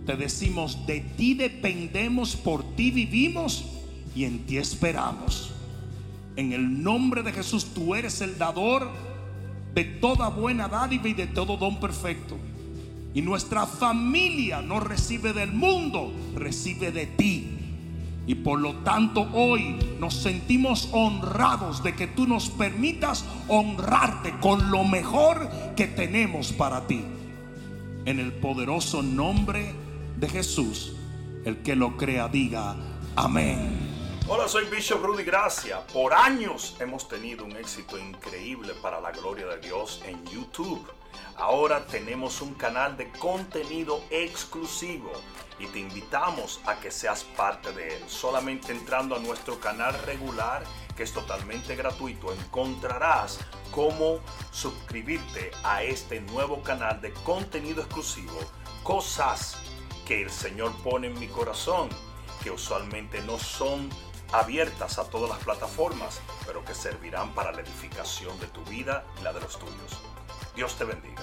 te 0.07 0.17
decimos, 0.17 0.89
de 0.89 1.03
ti 1.17 1.35
dependemos, 1.35 2.35
por 2.35 2.65
ti 2.75 2.91
vivimos 2.91 3.65
y 4.17 4.25
en 4.25 4.41
ti 4.41 4.57
esperamos. 4.57 5.53
En 6.35 6.53
el 6.53 6.83
nombre 6.83 7.23
de 7.23 7.31
Jesús, 7.31 7.67
tú 7.73 7.95
eres 7.95 8.21
el 8.23 8.39
dador 8.39 8.91
de 9.73 9.85
toda 9.85 10.31
buena 10.31 10.67
dádiva 10.67 11.07
y 11.07 11.15
de 11.15 11.29
todo 11.29 11.57
don 11.57 11.79
perfecto. 11.79 12.37
Y 13.17 13.23
nuestra 13.23 13.65
familia 13.65 14.61
no 14.61 14.79
recibe 14.79 15.33
del 15.33 15.51
mundo, 15.51 16.13
recibe 16.35 16.93
de 16.93 17.07
ti. 17.07 17.49
Y 18.27 18.35
por 18.35 18.61
lo 18.61 18.75
tanto 18.81 19.27
hoy 19.33 19.79
nos 19.99 20.13
sentimos 20.13 20.91
honrados 20.93 21.83
de 21.83 21.95
que 21.95 22.09
tú 22.09 22.27
nos 22.27 22.51
permitas 22.51 23.25
honrarte 23.49 24.35
con 24.43 24.71
lo 24.71 24.85
mejor 24.85 25.49
que 25.75 25.87
tenemos 25.87 26.53
para 26.53 26.87
ti. 26.87 27.07
En 28.05 28.21
el 28.21 28.35
poderoso 28.35 29.03
nombre 29.03 29.75
de 30.19 30.29
Jesús, 30.29 30.93
el 31.47 31.63
que 31.63 31.75
lo 31.75 31.97
crea 31.97 32.29
diga 32.29 32.77
amén. 33.17 33.79
Hola, 34.29 34.47
soy 34.47 34.67
Bishop 34.67 35.03
Rudy 35.03 35.25
Gracia. 35.25 35.81
Por 35.91 36.13
años 36.13 36.77
hemos 36.81 37.09
tenido 37.09 37.47
un 37.47 37.53
éxito 37.53 37.97
increíble 37.97 38.75
para 38.83 39.01
la 39.01 39.11
gloria 39.11 39.47
de 39.47 39.59
Dios 39.61 40.03
en 40.05 40.23
YouTube. 40.27 40.87
Ahora 41.39 41.85
tenemos 41.85 42.41
un 42.41 42.55
canal 42.55 42.97
de 42.97 43.11
contenido 43.11 44.03
exclusivo 44.09 45.13
y 45.59 45.67
te 45.67 45.81
invitamos 45.81 46.61
a 46.65 46.77
que 46.77 46.91
seas 46.91 47.25
parte 47.25 47.73
de 47.73 47.97
él. 47.97 48.05
Solamente 48.09 48.73
entrando 48.73 49.15
a 49.15 49.19
nuestro 49.19 49.61
canal 49.61 49.93
regular, 50.07 50.65
que 50.97 51.03
es 51.03 51.13
totalmente 51.13 51.77
gratuito, 51.77 52.33
encontrarás 52.33 53.39
cómo 53.71 54.21
suscribirte 54.51 55.51
a 55.63 55.83
este 55.83 56.23
nuevo 56.23 56.63
canal 56.63 57.03
de 57.03 57.13
contenido 57.13 57.83
exclusivo. 57.83 58.39
Cosas 58.83 59.59
que 60.07 60.23
el 60.23 60.31
Señor 60.31 60.75
pone 60.83 61.09
en 61.09 61.19
mi 61.19 61.29
corazón, 61.29 61.91
que 62.43 62.51
usualmente 62.51 63.21
no 63.23 63.39
son 63.39 63.91
abiertas 64.33 64.99
a 64.99 65.05
todas 65.11 65.29
las 65.29 65.45
plataformas, 65.45 66.21
pero 66.47 66.65
que 66.65 66.75
servirán 66.75 67.35
para 67.35 67.53
la 67.53 67.61
edificación 67.61 68.41
de 68.41 68.47
tu 68.47 68.65
vida 68.65 69.05
y 69.21 69.23
la 69.23 69.35
de 69.35 69.41
los 69.41 69.59
tuyos. 69.59 70.01
Dios 70.57 70.75
te 70.79 70.85
bendiga. 70.85 71.23